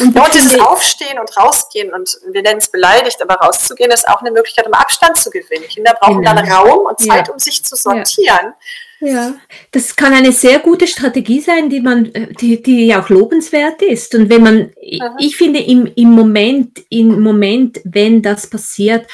Und, 0.00 0.16
und 0.16 0.34
dieses 0.34 0.58
Aufstehen 0.58 1.18
und 1.18 1.36
rausgehen 1.36 1.92
und 1.92 2.18
wir 2.30 2.42
nennen 2.42 2.58
es 2.58 2.68
beleidigt, 2.68 3.22
aber 3.22 3.34
rauszugehen 3.34 3.90
ist 3.90 4.08
auch 4.08 4.20
eine 4.20 4.30
Möglichkeit, 4.30 4.66
um 4.66 4.74
Abstand 4.74 5.16
zu 5.16 5.30
gewinnen. 5.30 5.66
Kinder 5.68 5.96
brauchen 6.00 6.22
genau. 6.22 6.34
dann 6.34 6.50
Raum 6.50 6.86
und 6.86 6.98
Zeit, 6.98 7.28
ja. 7.28 7.32
um 7.32 7.38
sich 7.38 7.64
zu 7.64 7.76
sortieren. 7.76 8.54
Ja. 9.02 9.32
das 9.70 9.96
kann 9.96 10.12
eine 10.12 10.30
sehr 10.30 10.58
gute 10.58 10.86
Strategie 10.86 11.40
sein, 11.40 11.70
die 11.70 11.80
man, 11.80 12.12
die, 12.38 12.60
die 12.62 12.94
auch 12.94 13.08
lobenswert 13.08 13.80
ist. 13.80 14.14
Und 14.14 14.28
wenn 14.28 14.42
man, 14.42 14.56
mhm. 14.56 15.16
ich 15.18 15.36
finde, 15.36 15.60
im, 15.60 15.90
im 15.96 16.10
Moment, 16.10 16.82
im 16.90 17.22
Moment, 17.22 17.80
wenn 17.84 18.20
das 18.20 18.50
passiert, 18.50 19.06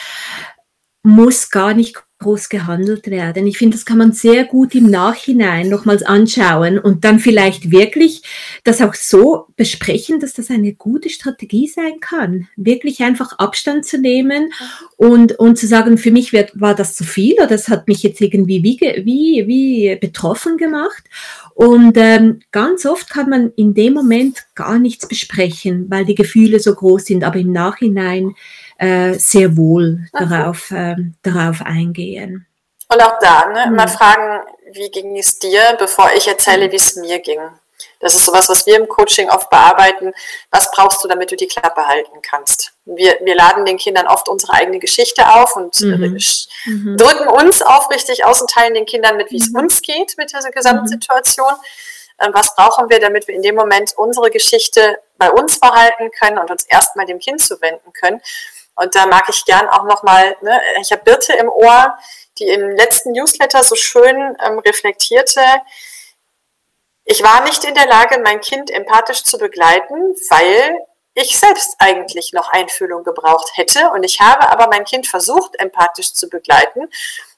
muss 1.04 1.50
gar 1.50 1.72
nicht 1.72 1.94
groß 2.26 2.48
gehandelt 2.48 3.08
werden. 3.08 3.46
Ich 3.46 3.56
finde, 3.56 3.76
das 3.76 3.86
kann 3.86 3.98
man 3.98 4.12
sehr 4.12 4.44
gut 4.44 4.74
im 4.74 4.90
Nachhinein 4.90 5.68
nochmals 5.68 6.02
anschauen 6.02 6.76
und 6.76 7.04
dann 7.04 7.20
vielleicht 7.20 7.70
wirklich 7.70 8.22
das 8.64 8.82
auch 8.82 8.94
so 8.94 9.46
besprechen, 9.54 10.18
dass 10.18 10.32
das 10.32 10.50
eine 10.50 10.74
gute 10.74 11.08
Strategie 11.08 11.68
sein 11.68 12.00
kann. 12.00 12.48
Wirklich 12.56 13.00
einfach 13.02 13.38
Abstand 13.38 13.84
zu 13.84 13.98
nehmen 13.98 14.52
und, 14.96 15.38
und 15.38 15.56
zu 15.56 15.68
sagen, 15.68 15.98
für 15.98 16.10
mich 16.10 16.32
wird, 16.32 16.60
war 16.60 16.74
das 16.74 16.96
zu 16.96 17.04
viel 17.04 17.34
oder 17.34 17.46
das 17.46 17.68
hat 17.68 17.86
mich 17.86 18.02
jetzt 18.02 18.20
irgendwie 18.20 18.64
wie, 18.64 18.80
wie, 18.80 19.46
wie 19.46 19.96
betroffen 20.00 20.56
gemacht. 20.56 21.04
Und 21.54 21.96
ähm, 21.96 22.40
ganz 22.50 22.84
oft 22.86 23.08
kann 23.08 23.30
man 23.30 23.52
in 23.54 23.72
dem 23.72 23.94
Moment 23.94 24.46
gar 24.56 24.80
nichts 24.80 25.06
besprechen, 25.06 25.86
weil 25.88 26.04
die 26.04 26.16
Gefühle 26.16 26.58
so 26.58 26.74
groß 26.74 27.04
sind, 27.04 27.22
aber 27.22 27.38
im 27.38 27.52
Nachhinein 27.52 28.34
äh, 28.78 29.14
sehr 29.14 29.56
wohl 29.56 30.06
darauf, 30.12 30.70
äh, 30.70 30.96
darauf 31.22 31.62
eingehen. 31.62 32.46
Und 32.88 33.02
auch 33.02 33.18
da, 33.20 33.48
ne, 33.48 33.64
immer 33.64 33.86
mhm. 33.86 33.90
fragen, 33.90 34.40
wie 34.72 34.90
ging 34.90 35.16
es 35.18 35.38
dir, 35.38 35.76
bevor 35.78 36.10
ich 36.16 36.28
erzähle, 36.28 36.70
wie 36.70 36.76
es 36.76 36.96
mir 36.96 37.18
ging. 37.18 37.40
Das 38.00 38.14
ist 38.14 38.26
sowas, 38.26 38.48
was 38.48 38.66
wir 38.66 38.76
im 38.76 38.88
Coaching 38.88 39.30
oft 39.30 39.50
bearbeiten. 39.50 40.12
Was 40.50 40.70
brauchst 40.70 41.02
du, 41.02 41.08
damit 41.08 41.30
du 41.30 41.36
die 41.36 41.46
Klappe 41.46 41.86
halten 41.86 42.20
kannst? 42.22 42.72
Wir, 42.84 43.18
wir 43.22 43.34
laden 43.34 43.64
den 43.64 43.78
Kindern 43.78 44.06
oft 44.06 44.28
unsere 44.28 44.52
eigene 44.54 44.78
Geschichte 44.78 45.26
auf 45.26 45.56
und 45.56 45.80
mhm. 45.80 46.02
Äh, 46.02 46.70
mhm. 46.70 46.96
drücken 46.96 47.28
uns 47.28 47.62
aufrichtig 47.62 48.24
aus 48.24 48.40
und 48.40 48.50
teilen 48.50 48.74
den 48.74 48.86
Kindern 48.86 49.16
mit, 49.16 49.30
wie 49.30 49.36
es 49.36 49.50
mhm. 49.50 49.60
uns 49.60 49.82
geht 49.82 50.16
mit 50.18 50.32
dieser 50.32 50.50
Gesamtsituation. 50.50 51.52
Mhm. 51.52 52.32
Was 52.32 52.54
brauchen 52.54 52.88
wir, 52.88 52.98
damit 52.98 53.28
wir 53.28 53.34
in 53.34 53.42
dem 53.42 53.54
Moment 53.54 53.92
unsere 53.96 54.30
Geschichte 54.30 54.98
bei 55.18 55.30
uns 55.30 55.60
behalten 55.60 56.10
können 56.18 56.38
und 56.38 56.50
uns 56.50 56.64
erstmal 56.64 57.06
dem 57.06 57.18
Kind 57.18 57.40
zuwenden 57.40 57.92
können? 57.92 58.20
Und 58.76 58.94
da 58.94 59.06
mag 59.06 59.28
ich 59.28 59.44
gern 59.44 59.68
auch 59.68 59.84
nochmal, 59.84 60.36
ne, 60.42 60.60
ich 60.80 60.92
habe 60.92 61.02
Birte 61.02 61.32
im 61.32 61.48
Ohr, 61.48 61.98
die 62.38 62.48
im 62.48 62.70
letzten 62.70 63.12
Newsletter 63.12 63.62
so 63.64 63.74
schön 63.74 64.36
ähm, 64.42 64.58
reflektierte, 64.58 65.40
ich 67.08 67.22
war 67.22 67.44
nicht 67.44 67.62
in 67.64 67.74
der 67.74 67.86
Lage, 67.86 68.18
mein 68.18 68.40
Kind 68.40 68.68
empathisch 68.68 69.22
zu 69.22 69.38
begleiten, 69.38 70.16
weil 70.28 70.80
ich 71.14 71.38
selbst 71.38 71.76
eigentlich 71.78 72.32
noch 72.32 72.52
Einfühlung 72.52 73.04
gebraucht 73.04 73.52
hätte. 73.54 73.90
Und 73.90 74.02
ich 74.02 74.20
habe 74.20 74.48
aber 74.48 74.66
mein 74.66 74.84
Kind 74.84 75.06
versucht, 75.06 75.58
empathisch 75.58 76.12
zu 76.12 76.28
begleiten 76.28 76.88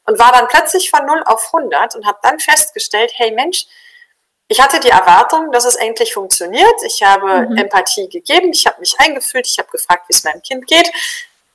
und 0.07 0.19
war 0.19 0.33
dann 0.33 0.49
plötzlich 0.49 0.91
von 0.91 1.05
0 1.05 1.23
auf 1.27 1.53
100 1.53 1.95
und 1.95 2.07
habe 2.07 2.19
dann 2.23 2.41
festgestellt, 2.41 3.13
hey 3.15 3.31
Mensch, 3.31 3.67
ich 4.49 4.61
hatte 4.63 4.81
die 4.81 4.89
Erwartung, 4.89 5.53
dass 5.53 5.67
es 5.67 5.77
endlich 5.77 6.15
funktioniert. 6.15 6.83
Ich 6.87 7.03
habe 7.03 7.47
mhm. 7.47 7.59
Empathie 7.59 8.09
gegeben, 8.09 8.51
ich 8.51 8.67
habe 8.67 8.81
mich 8.81 8.99
eingefühlt, 8.99 9.47
ich 9.47 9.59
habe 9.59 9.69
gefragt, 9.71 10.09
wie 10.09 10.15
es 10.15 10.25
meinem 10.25 10.43
Kind 10.43 10.67
geht. 10.67 10.91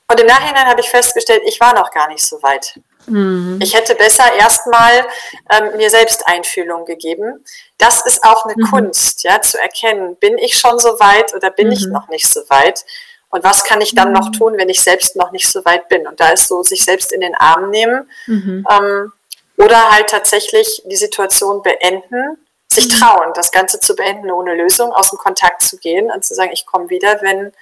Und 0.08 0.20
im 0.20 0.26
Nachhinein 0.26 0.66
habe 0.66 0.80
ich 0.80 0.90
festgestellt, 0.90 1.42
ich 1.46 1.58
war 1.60 1.74
noch 1.74 1.90
gar 1.90 2.08
nicht 2.08 2.24
so 2.24 2.42
weit. 2.42 2.78
Mhm. 3.06 3.58
Ich 3.62 3.74
hätte 3.74 3.94
besser 3.94 4.32
erstmal 4.34 5.06
ähm, 5.50 5.76
mir 5.76 5.90
selbst 5.90 6.26
Einfühlung 6.26 6.84
gegeben. 6.84 7.44
Das 7.78 8.04
ist 8.06 8.22
auch 8.24 8.44
eine 8.44 8.54
mhm. 8.56 8.70
Kunst, 8.70 9.24
ja, 9.24 9.40
zu 9.40 9.58
erkennen, 9.58 10.16
bin 10.16 10.38
ich 10.38 10.58
schon 10.58 10.78
so 10.78 11.00
weit 11.00 11.34
oder 11.34 11.50
bin 11.50 11.72
ich 11.72 11.86
mhm. 11.86 11.92
noch 11.92 12.08
nicht 12.08 12.26
so 12.26 12.40
weit? 12.48 12.84
Und 13.30 13.42
was 13.44 13.64
kann 13.64 13.80
ich 13.80 13.94
dann 13.94 14.12
noch 14.12 14.28
mhm. 14.28 14.32
tun, 14.32 14.54
wenn 14.56 14.68
ich 14.68 14.80
selbst 14.80 15.16
noch 15.16 15.32
nicht 15.32 15.50
so 15.50 15.64
weit 15.64 15.88
bin? 15.88 16.06
Und 16.06 16.20
da 16.20 16.30
ist 16.30 16.48
so, 16.48 16.62
sich 16.62 16.84
selbst 16.84 17.10
in 17.10 17.20
den 17.20 17.34
Arm 17.34 17.70
nehmen 17.70 18.08
mhm. 18.26 18.66
ähm, 18.70 19.12
oder 19.56 19.90
halt 19.90 20.08
tatsächlich 20.08 20.82
die 20.84 20.96
Situation 20.96 21.62
beenden, 21.62 22.38
sich 22.68 22.88
trauen, 22.88 23.32
das 23.34 23.52
Ganze 23.52 23.80
zu 23.80 23.94
beenden, 23.94 24.30
ohne 24.30 24.54
Lösung, 24.54 24.92
aus 24.92 25.10
dem 25.10 25.18
Kontakt 25.18 25.62
zu 25.62 25.78
gehen 25.78 26.10
und 26.10 26.24
zu 26.24 26.34
sagen, 26.34 26.50
ich 26.52 26.66
komme 26.66 26.90
wieder, 26.90 27.20
wenn 27.22 27.52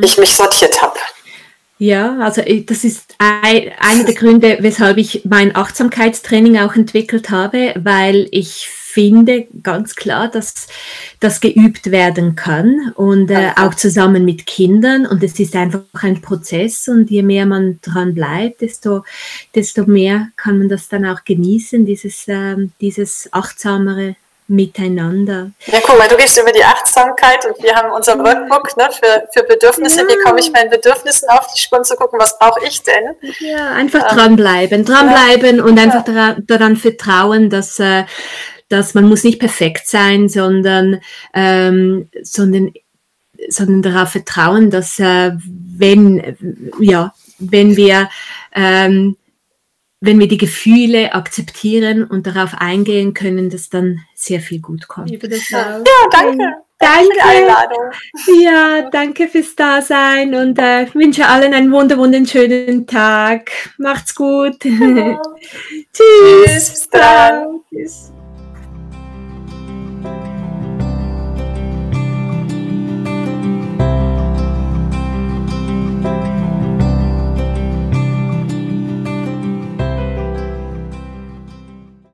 ich 0.00 0.16
mich 0.16 0.34
sortiert 0.36 0.80
habe. 0.80 0.98
Ja, 1.84 2.18
also 2.20 2.40
äh, 2.40 2.62
das 2.62 2.82
ist 2.82 3.14
einer 3.18 4.04
der 4.04 4.14
Gründe, 4.14 4.56
weshalb 4.60 4.96
ich 4.96 5.26
mein 5.26 5.54
Achtsamkeitstraining 5.54 6.56
auch 6.56 6.76
entwickelt 6.76 7.28
habe, 7.28 7.74
weil 7.76 8.26
ich 8.30 8.66
finde 8.68 9.46
ganz 9.62 9.94
klar, 9.94 10.28
dass 10.28 10.66
das 11.20 11.42
geübt 11.42 11.90
werden 11.90 12.36
kann 12.36 12.92
und 12.94 13.30
äh, 13.30 13.50
auch 13.56 13.74
zusammen 13.74 14.24
mit 14.24 14.46
Kindern. 14.46 15.04
Und 15.04 15.22
es 15.22 15.38
ist 15.38 15.54
einfach 15.56 15.82
ein 15.92 16.22
Prozess 16.22 16.88
und 16.88 17.10
je 17.10 17.22
mehr 17.22 17.44
man 17.44 17.80
dran 17.82 18.14
bleibt, 18.14 18.62
desto, 18.62 19.04
desto 19.54 19.84
mehr 19.84 20.28
kann 20.36 20.56
man 20.56 20.70
das 20.70 20.88
dann 20.88 21.04
auch 21.04 21.22
genießen, 21.24 21.84
dieses, 21.84 22.26
äh, 22.28 22.56
dieses 22.80 23.28
achtsamere 23.30 24.16
miteinander. 24.46 25.50
Ja, 25.66 25.80
guck 25.84 25.98
mal, 25.98 26.08
du 26.08 26.16
gehst 26.16 26.38
über 26.38 26.52
die 26.52 26.62
Achtsamkeit 26.62 27.46
und 27.46 27.62
wir 27.62 27.74
haben 27.74 27.90
unser 27.92 28.18
Workbook 28.18 28.76
ne, 28.76 28.88
für, 28.92 29.26
für 29.32 29.46
Bedürfnisse. 29.46 30.02
Ja. 30.02 30.08
Wie 30.08 30.22
komme 30.22 30.40
ich 30.40 30.52
meinen 30.52 30.68
Bedürfnissen 30.68 31.28
auf 31.30 31.46
die 31.54 31.58
Spur 31.58 31.82
zu 31.82 31.96
gucken, 31.96 32.18
was 32.18 32.38
brauche 32.38 32.60
ich 32.66 32.82
denn? 32.82 33.16
Ja, 33.40 33.70
einfach 33.70 34.10
ähm, 34.10 34.18
dranbleiben, 34.18 34.84
dranbleiben 34.84 35.56
ja. 35.58 35.64
und 35.64 35.78
einfach 35.78 36.06
ja. 36.06 36.12
daran, 36.12 36.46
daran, 36.46 36.76
vertrauen, 36.76 37.48
dass, 37.48 37.78
äh, 37.78 38.04
dass 38.68 38.92
man 38.92 39.08
muss 39.08 39.24
nicht 39.24 39.40
perfekt 39.40 39.88
sein, 39.88 40.28
sondern, 40.28 41.00
ähm, 41.32 42.10
sondern, 42.22 42.74
sondern 43.48 43.80
darauf 43.80 44.10
vertrauen, 44.10 44.70
dass 44.70 44.98
äh, 44.98 45.32
wenn, 45.42 46.36
ja, 46.80 47.14
wenn 47.38 47.76
wir 47.76 48.10
ähm, 48.54 49.16
wenn 50.04 50.18
wir 50.18 50.28
die 50.28 50.38
Gefühle 50.38 51.14
akzeptieren 51.14 52.04
und 52.04 52.26
darauf 52.26 52.54
eingehen 52.54 53.14
können, 53.14 53.48
dass 53.48 53.70
dann 53.70 54.00
sehr 54.14 54.40
viel 54.40 54.60
gut 54.60 54.86
kommt. 54.88 55.10
Ja, 55.86 56.08
danke. 56.10 56.52
Danke. 56.78 57.22
Einladung. 57.22 57.90
Ja, 58.42 58.90
danke 58.90 59.28
fürs 59.28 59.54
Dasein 59.54 60.34
und 60.34 60.58
äh, 60.58 60.86
wünsche 60.92 61.26
allen 61.26 61.54
einen 61.54 61.72
wunder 61.72 61.96
wunderschönen 61.96 62.86
Tag. 62.86 63.50
Macht's 63.78 64.14
gut. 64.14 64.62
Ja. 64.64 65.22
Tschüss. 65.92 66.88
Tschüss. 66.90 66.90
Tschüss. 67.70 68.12